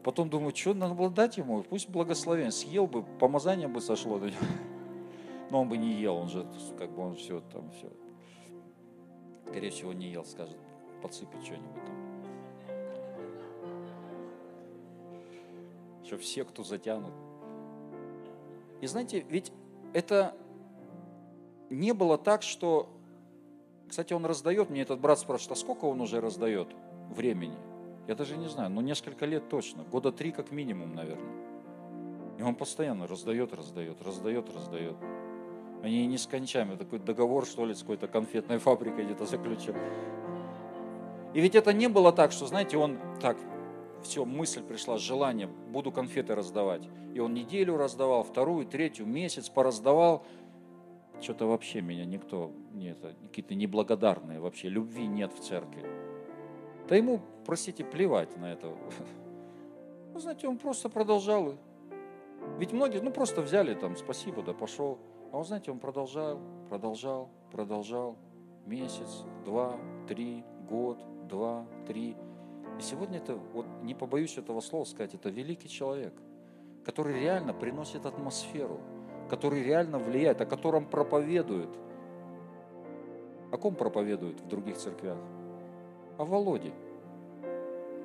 Потом 0.04 0.28
думаю, 0.28 0.54
что 0.54 0.74
надо 0.74 0.92
было 0.92 1.08
дать 1.08 1.38
ему, 1.38 1.62
пусть 1.62 1.88
благословен, 1.88 2.52
съел 2.52 2.86
бы, 2.86 3.02
помазание 3.02 3.68
бы 3.68 3.80
сошло 3.80 4.18
до 4.18 4.26
него. 4.26 4.36
Но 5.50 5.62
он 5.62 5.68
бы 5.70 5.78
не 5.78 5.94
ел, 5.94 6.16
он 6.16 6.28
же, 6.28 6.46
как 6.78 6.90
бы 6.90 7.02
он 7.02 7.16
все 7.16 7.40
там, 7.52 7.70
все. 7.70 7.90
Скорее 9.46 9.70
всего, 9.70 9.94
не 9.94 10.08
ел, 10.08 10.26
скажет, 10.26 10.58
подсыпать 11.00 11.42
что-нибудь 11.42 11.84
там. 11.86 11.94
Еще 16.04 16.18
все, 16.18 16.44
кто 16.44 16.62
затянут. 16.62 17.14
И 18.82 18.86
знаете, 18.86 19.24
ведь 19.30 19.52
это 19.94 20.36
не 21.70 21.94
было 21.94 22.18
так, 22.18 22.42
что... 22.42 22.90
Кстати, 23.88 24.12
он 24.12 24.26
раздает, 24.26 24.68
мне 24.68 24.82
этот 24.82 25.00
брат 25.00 25.18
спрашивает, 25.18 25.52
а 25.52 25.60
сколько 25.60 25.86
он 25.86 26.02
уже 26.02 26.20
раздает 26.20 26.68
времени? 27.10 27.56
Я 28.06 28.14
даже 28.14 28.36
не 28.36 28.48
знаю, 28.48 28.70
но 28.70 28.82
несколько 28.82 29.24
лет 29.24 29.48
точно, 29.48 29.82
года 29.84 30.12
три 30.12 30.30
как 30.30 30.50
минимум, 30.50 30.94
наверное. 30.94 31.32
И 32.38 32.42
он 32.42 32.54
постоянно 32.54 33.06
раздает, 33.06 33.54
раздает, 33.54 34.02
раздает, 34.02 34.54
раздает. 34.54 34.96
Они 35.82 36.06
нескончаемы, 36.06 36.76
такой 36.76 36.98
договор, 36.98 37.46
что 37.46 37.64
ли, 37.64 37.74
с 37.74 37.80
какой-то 37.80 38.08
конфетной 38.08 38.58
фабрикой 38.58 39.04
где-то 39.04 39.26
заключил. 39.26 39.74
И 41.32 41.40
ведь 41.40 41.54
это 41.54 41.72
не 41.72 41.88
было 41.88 42.12
так, 42.12 42.32
что, 42.32 42.46
знаете, 42.46 42.76
он 42.76 42.98
так, 43.20 43.36
все, 44.02 44.24
мысль 44.24 44.62
пришла, 44.62 44.98
желание, 44.98 45.46
буду 45.46 45.90
конфеты 45.90 46.34
раздавать. 46.34 46.88
И 47.14 47.20
он 47.20 47.34
неделю 47.34 47.76
раздавал, 47.76 48.22
вторую, 48.22 48.66
третью, 48.66 49.06
месяц 49.06 49.48
пораздавал. 49.48 50.26
Что-то 51.20 51.46
вообще 51.46 51.80
меня 51.80 52.04
никто, 52.04 52.52
не 52.72 52.88
это, 52.88 53.14
какие-то 53.22 53.54
неблагодарные 53.54 54.40
вообще, 54.40 54.68
любви 54.68 55.06
нет 55.06 55.32
в 55.32 55.40
церкви. 55.40 55.84
Да 56.88 56.96
ему, 56.96 57.20
простите, 57.44 57.84
плевать 57.84 58.36
на 58.36 58.52
это. 58.52 58.72
Ну, 60.12 60.20
знаете, 60.20 60.46
он 60.46 60.58
просто 60.58 60.88
продолжал. 60.88 61.56
Ведь 62.56 62.72
многие, 62.72 63.00
ну, 63.00 63.10
просто 63.10 63.42
взяли 63.42 63.74
там, 63.74 63.96
спасибо, 63.96 64.44
да 64.44 64.52
пошел. 64.52 65.00
А 65.32 65.38
он, 65.38 65.44
знаете, 65.44 65.72
он 65.72 65.80
продолжал, 65.80 66.38
продолжал, 66.68 67.30
продолжал. 67.50 68.16
месяц, 68.64 69.24
два, 69.44 69.76
три, 70.06 70.44
год, 70.68 70.98
два, 71.26 71.66
три. 71.88 72.16
И 72.78 72.82
сегодня 72.82 73.18
это, 73.18 73.34
вот 73.34 73.66
не 73.82 73.94
побоюсь 73.94 74.38
этого 74.38 74.60
слова 74.60 74.84
сказать, 74.84 75.14
это 75.14 75.30
великий 75.30 75.68
человек, 75.68 76.14
который 76.84 77.18
реально 77.18 77.52
приносит 77.52 78.06
атмосферу, 78.06 78.80
который 79.28 79.64
реально 79.64 79.98
влияет, 79.98 80.40
о 80.40 80.46
котором 80.46 80.86
проповедует. 80.86 81.70
О 83.50 83.56
ком 83.56 83.74
проповедуют 83.74 84.40
в 84.40 84.46
других 84.46 84.76
церквях? 84.76 85.18
О 86.16 86.24
Володе. 86.24 86.72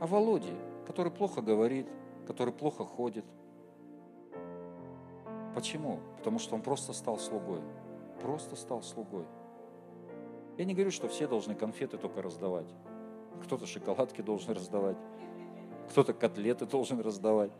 О 0.01 0.07
Володе, 0.07 0.53
который 0.88 1.12
плохо 1.12 1.41
говорит, 1.41 1.88
который 2.26 2.53
плохо 2.53 2.84
ходит. 2.84 3.26
Почему? 5.53 5.99
Потому 6.18 6.39
что 6.39 6.55
он 6.55 6.62
просто 6.62 6.93
стал 6.93 7.18
слугой. 7.20 7.62
Просто 8.22 8.55
стал 8.55 8.82
слугой. 8.82 9.26
Я 10.57 10.66
не 10.66 10.74
говорю, 10.74 10.91
что 10.91 11.07
все 11.07 11.28
должны 11.28 11.55
конфеты 11.55 11.97
только 11.97 12.22
раздавать. 12.22 12.68
Кто-то 13.43 13.66
шоколадки 13.66 14.22
должен 14.22 14.53
раздавать, 14.53 14.97
кто-то 15.89 16.14
котлеты 16.14 16.66
должен 16.66 16.99
раздавать. 16.99 17.51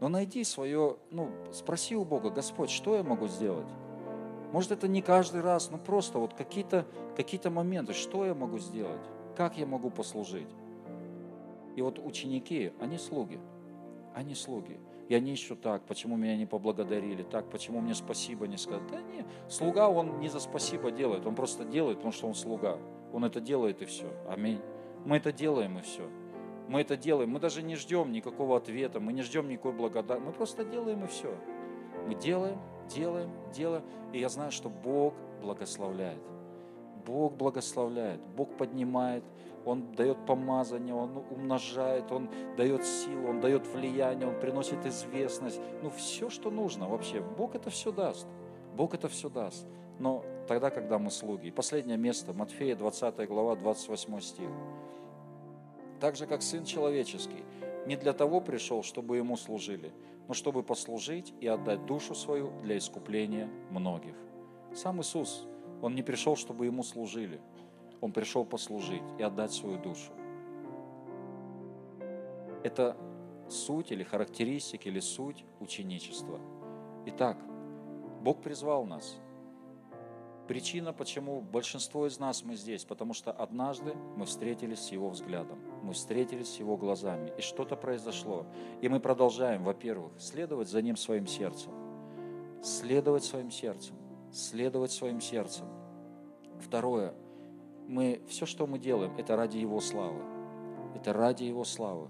Но 0.00 0.08
найди 0.08 0.44
свое, 0.44 0.96
ну, 1.10 1.30
спроси 1.52 1.96
у 1.96 2.04
Бога, 2.04 2.30
Господь, 2.30 2.70
что 2.70 2.94
я 2.94 3.02
могу 3.02 3.26
сделать? 3.28 3.66
Может, 4.52 4.70
это 4.72 4.88
не 4.88 5.02
каждый 5.02 5.40
раз, 5.40 5.70
но 5.70 5.78
просто 5.78 6.18
вот 6.18 6.34
какие-то 6.34 6.86
какие 7.16 7.40
моменты, 7.48 7.94
что 7.94 8.24
я 8.24 8.34
могу 8.34 8.58
сделать? 8.58 9.00
Как 9.36 9.58
я 9.58 9.66
могу 9.66 9.90
послужить? 9.90 10.48
И 11.76 11.82
вот 11.82 11.98
ученики, 11.98 12.72
они 12.80 12.96
слуги. 12.96 13.38
Они 14.14 14.34
слуги. 14.34 14.80
И 15.08 15.14
они 15.14 15.32
ищут 15.32 15.60
так, 15.60 15.82
почему 15.84 16.16
меня 16.16 16.36
не 16.36 16.46
поблагодарили, 16.46 17.22
так, 17.22 17.48
почему 17.48 17.80
мне 17.80 17.94
спасибо 17.94 18.48
не 18.48 18.56
сказали. 18.56 18.88
Да 18.90 19.02
нет, 19.02 19.26
слуга, 19.48 19.88
он 19.88 20.18
не 20.18 20.28
за 20.28 20.40
спасибо 20.40 20.90
делает, 20.90 21.26
он 21.26 21.36
просто 21.36 21.64
делает, 21.64 21.98
потому 21.98 22.12
что 22.12 22.26
он 22.26 22.34
слуга. 22.34 22.78
Он 23.12 23.24
это 23.24 23.40
делает 23.40 23.82
и 23.82 23.84
все. 23.84 24.10
Аминь. 24.28 24.60
Мы 25.04 25.18
это 25.18 25.32
делаем 25.32 25.78
и 25.78 25.82
все. 25.82 26.08
Мы 26.68 26.80
это 26.80 26.96
делаем. 26.96 27.30
Мы 27.30 27.38
даже 27.38 27.62
не 27.62 27.76
ждем 27.76 28.10
никакого 28.10 28.56
ответа, 28.56 28.98
мы 28.98 29.12
не 29.12 29.22
ждем 29.22 29.48
никакой 29.48 29.72
благодарности. 29.72 30.26
Мы 30.26 30.32
просто 30.32 30.64
делаем 30.64 31.04
и 31.04 31.06
все. 31.06 31.32
Мы 32.08 32.14
делаем, 32.16 32.58
делаем, 32.88 33.30
делаем. 33.52 33.84
И 34.12 34.18
я 34.18 34.28
знаю, 34.28 34.50
что 34.50 34.68
Бог 34.68 35.14
благословляет. 35.40 36.20
Бог 37.06 37.34
благословляет, 37.34 38.20
Бог 38.36 38.56
поднимает, 38.56 39.22
Он 39.64 39.92
дает 39.92 40.26
помазание, 40.26 40.94
Он 40.94 41.24
умножает, 41.30 42.10
Он 42.10 42.28
дает 42.56 42.84
силу, 42.84 43.28
Он 43.28 43.40
дает 43.40 43.66
влияние, 43.66 44.28
Он 44.28 44.38
приносит 44.38 44.84
известность. 44.84 45.60
Ну, 45.82 45.90
все, 45.90 46.28
что 46.28 46.50
нужно 46.50 46.88
вообще. 46.88 47.20
Бог 47.20 47.54
это 47.54 47.70
все 47.70 47.92
даст. 47.92 48.26
Бог 48.76 48.94
это 48.94 49.08
все 49.08 49.28
даст. 49.28 49.66
Но 49.98 50.24
тогда, 50.48 50.70
когда 50.70 50.98
мы 50.98 51.10
слуги. 51.10 51.48
И 51.48 51.50
последнее 51.50 51.96
место, 51.96 52.32
Матфея 52.32 52.76
20 52.76 53.28
глава, 53.28 53.56
28 53.56 54.20
стих 54.20 54.50
так 56.00 56.16
же 56.16 56.26
как 56.26 56.42
Сын 56.42 56.64
Человеческий, 56.64 57.44
не 57.86 57.96
для 57.96 58.12
того 58.12 58.40
пришел, 58.40 58.82
чтобы 58.82 59.16
Ему 59.16 59.36
служили, 59.36 59.92
но 60.28 60.34
чтобы 60.34 60.62
послужить 60.62 61.32
и 61.40 61.46
отдать 61.46 61.86
душу 61.86 62.14
свою 62.14 62.50
для 62.62 62.78
искупления 62.78 63.48
многих. 63.70 64.14
Сам 64.74 65.00
Иисус, 65.00 65.46
Он 65.82 65.94
не 65.94 66.02
пришел, 66.02 66.36
чтобы 66.36 66.66
Ему 66.66 66.82
служили, 66.82 67.40
Он 68.00 68.12
пришел 68.12 68.44
послужить 68.44 69.02
и 69.18 69.22
отдать 69.22 69.52
свою 69.52 69.78
душу. 69.78 70.12
Это 72.62 72.96
суть 73.48 73.92
или 73.92 74.02
характеристики, 74.02 74.88
или 74.88 75.00
суть 75.00 75.44
ученичества. 75.60 76.40
Итак, 77.06 77.38
Бог 78.22 78.42
призвал 78.42 78.84
нас– 78.84 79.16
Причина, 80.46 80.92
почему 80.92 81.40
большинство 81.40 82.06
из 82.06 82.20
нас 82.20 82.44
мы 82.44 82.54
здесь, 82.54 82.84
потому 82.84 83.14
что 83.14 83.32
однажды 83.32 83.94
мы 84.16 84.26
встретились 84.26 84.78
с 84.78 84.92
Его 84.92 85.08
взглядом, 85.08 85.58
мы 85.82 85.92
встретились 85.92 86.54
с 86.54 86.60
Его 86.60 86.76
глазами, 86.76 87.32
и 87.36 87.40
что-то 87.40 87.74
произошло. 87.74 88.46
И 88.80 88.88
мы 88.88 89.00
продолжаем, 89.00 89.64
во-первых, 89.64 90.12
следовать 90.20 90.68
за 90.68 90.82
Ним 90.82 90.96
своим 90.96 91.26
сердцем, 91.26 91.72
следовать 92.62 93.24
своим 93.24 93.50
сердцем, 93.50 93.96
следовать 94.32 94.92
своим 94.92 95.20
сердцем. 95.20 95.66
Второе, 96.60 97.14
мы, 97.88 98.20
все, 98.28 98.46
что 98.46 98.66
мы 98.66 98.78
делаем, 98.78 99.12
это 99.16 99.36
ради 99.36 99.58
Его 99.58 99.80
славы. 99.80 100.20
Это 100.94 101.12
ради 101.12 101.44
Его 101.44 101.64
славы. 101.64 102.08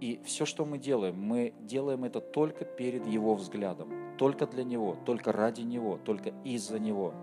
И 0.00 0.20
все, 0.24 0.46
что 0.46 0.64
мы 0.64 0.78
делаем, 0.78 1.20
мы 1.20 1.54
делаем 1.60 2.04
это 2.04 2.20
только 2.20 2.64
перед 2.64 3.06
Его 3.06 3.34
взглядом, 3.34 3.90
только 4.16 4.46
для 4.46 4.62
Него, 4.62 4.96
только 5.04 5.32
ради 5.32 5.62
Него, 5.62 5.98
только 6.04 6.32
из-за 6.44 6.78
Него. 6.78 7.14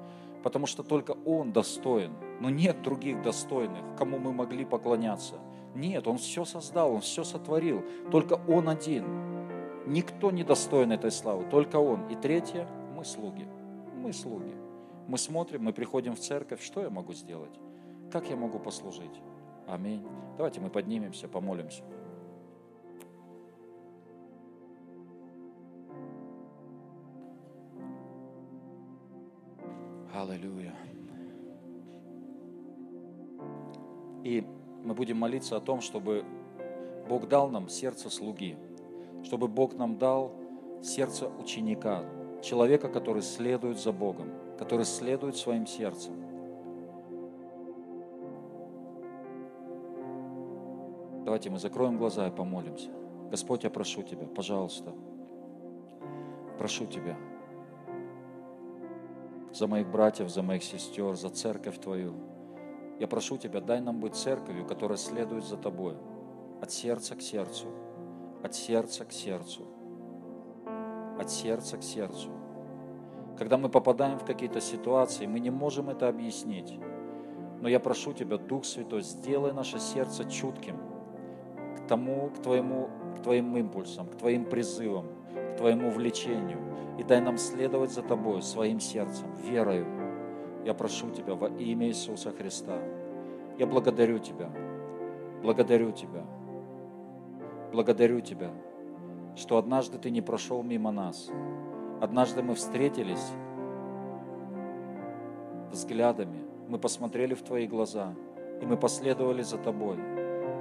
Потому 0.44 0.66
что 0.66 0.84
только 0.84 1.12
Он 1.26 1.54
достоин, 1.54 2.14
но 2.42 2.50
нет 2.50 2.82
других 2.82 3.22
достойных, 3.22 3.84
кому 3.98 4.20
мы 4.20 4.34
могли 4.34 4.66
поклоняться. 4.66 5.36
Нет, 5.74 6.08
Он 6.08 6.18
все 6.18 6.44
создал, 6.46 6.94
Он 6.94 7.02
все 7.02 7.24
сотворил, 7.24 7.84
только 8.12 8.40
Он 8.48 8.68
один. 8.68 9.06
Никто 9.88 10.32
не 10.32 10.44
достоин 10.44 10.92
этой 10.92 11.12
славы, 11.12 11.46
только 11.50 11.78
Он. 11.78 12.08
И 12.10 12.16
третье, 12.16 12.68
мы 12.96 13.06
слуги, 13.06 13.48
мы 14.06 14.14
слуги. 14.14 14.54
Мы 15.08 15.18
смотрим, 15.18 15.64
мы 15.64 15.74
приходим 15.74 16.16
в 16.16 16.20
церковь, 16.20 16.62
что 16.62 16.82
я 16.82 16.92
могу 16.92 17.14
сделать? 17.14 17.60
Как 18.12 18.30
я 18.30 18.36
могу 18.36 18.60
послужить? 18.60 19.20
Аминь. 19.68 20.06
Давайте 20.38 20.62
мы 20.62 20.70
поднимемся, 20.70 21.28
помолимся. 21.28 21.84
Аллилуйя. 30.14 30.76
И 34.24 34.46
мы 34.84 34.94
будем 34.94 35.18
молиться 35.18 35.58
о 35.58 35.62
том, 35.62 35.82
чтобы 35.82 36.24
Бог 37.10 37.28
дал 37.28 37.50
нам 37.50 37.70
сердце 37.70 38.12
слуги, 38.12 38.56
чтобы 39.24 39.48
Бог 39.48 39.74
нам 39.74 39.98
дал 39.98 40.32
сердце 40.84 41.28
ученика, 41.28 42.04
человека, 42.46 42.88
который 42.88 43.24
следует 43.24 43.80
за 43.80 43.92
Богом, 43.92 44.32
который 44.58 44.86
следует 44.86 45.36
своим 45.36 45.66
сердцем. 45.66 46.14
Давайте 51.26 51.50
мы 51.50 51.58
закроем 51.58 51.98
глаза 51.98 52.28
и 52.28 52.32
помолимся. 52.32 52.92
Господь, 53.32 53.64
я 53.64 53.72
прошу 53.72 54.04
Тебя, 54.04 54.28
пожалуйста, 54.28 54.94
прошу 56.60 56.86
Тебя, 56.86 57.18
за 59.52 59.68
моих 59.68 59.90
братьев, 59.90 60.30
за 60.30 60.44
моих 60.44 60.64
сестер, 60.64 61.16
за 61.16 61.30
церковь 61.30 61.80
Твою. 61.80 62.14
Я 63.00 63.08
прошу 63.08 63.38
Тебя, 63.38 63.60
дай 63.60 63.82
нам 63.82 64.00
быть 64.00 64.16
церковью, 64.16 64.68
которая 64.68 65.00
следует 65.00 65.44
за 65.44 65.58
Тобой, 65.58 65.98
от 66.62 66.72
сердца 66.72 67.16
к 67.16 67.22
сердцу, 67.22 67.68
от 68.44 68.54
сердца 68.54 69.04
к 69.04 69.12
сердцу, 69.12 69.66
от 71.20 71.32
сердца 71.32 71.78
к 71.78 71.84
сердцу. 71.84 72.35
Когда 73.38 73.58
мы 73.58 73.70
попадаем 73.70 74.18
в 74.18 74.26
какие-то 74.26 74.62
ситуации, 74.62 75.26
мы 75.26 75.40
не 75.40 75.50
можем 75.50 75.90
это 75.90 76.08
объяснить. 76.08 76.80
Но 77.62 77.68
я 77.68 77.80
прошу 77.80 78.14
Тебя, 78.14 78.38
Дух 78.38 78.66
Святой, 78.66 79.02
сделай 79.02 79.54
наше 79.54 79.80
сердце 79.80 80.26
чутким 80.26 80.78
к 81.78 81.88
тому, 81.88 82.30
к 82.30 82.42
Твоему, 82.42 82.90
к 83.18 83.24
Твоим 83.24 83.56
импульсам, 83.58 84.08
к 84.08 84.16
Твоим 84.16 84.46
призывам, 84.46 85.08
к 85.54 85.58
Твоему 85.58 85.90
влечению– 85.90 86.60
и 86.98 87.04
дай 87.04 87.22
нам 87.22 87.38
следовать 87.38 87.92
за 87.92 88.02
Тобой 88.02 88.42
своим 88.42 88.80
сердцем, 88.80 89.28
верою. 89.44 89.86
Я 90.66 90.74
прошу 90.74 91.10
Тебя 91.12 91.36
во 91.36 91.48
имя 91.50 91.88
Иисуса 91.88 92.32
Христа. 92.32 92.78
Я 93.58 93.68
благодарю 93.68 94.20
Тебя, 94.20 94.50
благодарю 95.42 95.92
Тебя, 95.92 96.26
благодарю 97.72 98.22
Тебя, 98.22 98.52
что 99.36 99.58
однажды 99.58 99.98
Ты 99.98 100.10
не 100.10 100.22
прошел 100.22 100.64
мимо 100.64 100.92
нас. 100.92 101.30
Однажды 102.02 102.44
мы 102.44 102.56
встретились 102.56 103.32
взглядами, 105.72 106.44
мы 106.68 106.78
посмотрели 106.78 107.34
в 107.34 107.42
Твои 107.42 107.68
глаза, 107.68 108.14
и 108.62 108.66
мы 108.66 108.76
последовали 108.76 109.42
за 109.42 109.58
Тобой. 109.58 109.98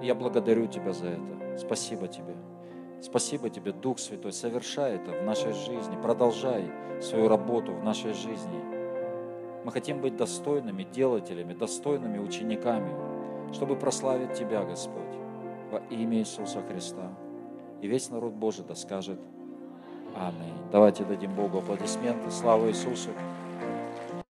И 0.02 0.06
я 0.06 0.14
благодарю 0.14 0.66
Тебя 0.66 0.92
за 0.92 1.08
это. 1.08 1.58
Спасибо 1.58 2.08
Тебе. 2.08 2.34
Спасибо 3.00 3.50
Тебе, 3.50 3.72
Дух 3.72 3.98
Святой, 3.98 4.32
совершай 4.32 4.94
это 4.94 5.10
в 5.10 5.24
нашей 5.24 5.52
жизни, 5.52 6.00
продолжай 6.00 6.70
свою 7.02 7.28
работу 7.28 7.72
в 7.72 7.84
нашей 7.84 8.12
жизни. 8.14 8.62
Мы 9.64 9.72
хотим 9.72 10.00
быть 10.00 10.16
достойными 10.16 10.84
делателями, 10.84 11.52
достойными 11.52 12.18
учениками, 12.18 12.94
чтобы 13.52 13.76
прославить 13.76 14.34
Тебя, 14.34 14.62
Господь, 14.64 15.02
во 15.70 15.78
имя 15.90 16.18
Иисуса 16.18 16.62
Христа. 16.62 17.12
И 17.82 17.88
весь 17.88 18.08
народ 18.08 18.32
Божий 18.34 18.64
да 18.66 18.74
скажет 18.74 19.18
Аминь. 20.16 20.54
Давайте 20.70 21.04
дадим 21.04 21.32
Богу 21.34 21.58
аплодисменты. 21.58 22.30
Слава 22.30 22.68
Иисусу! 22.68 23.10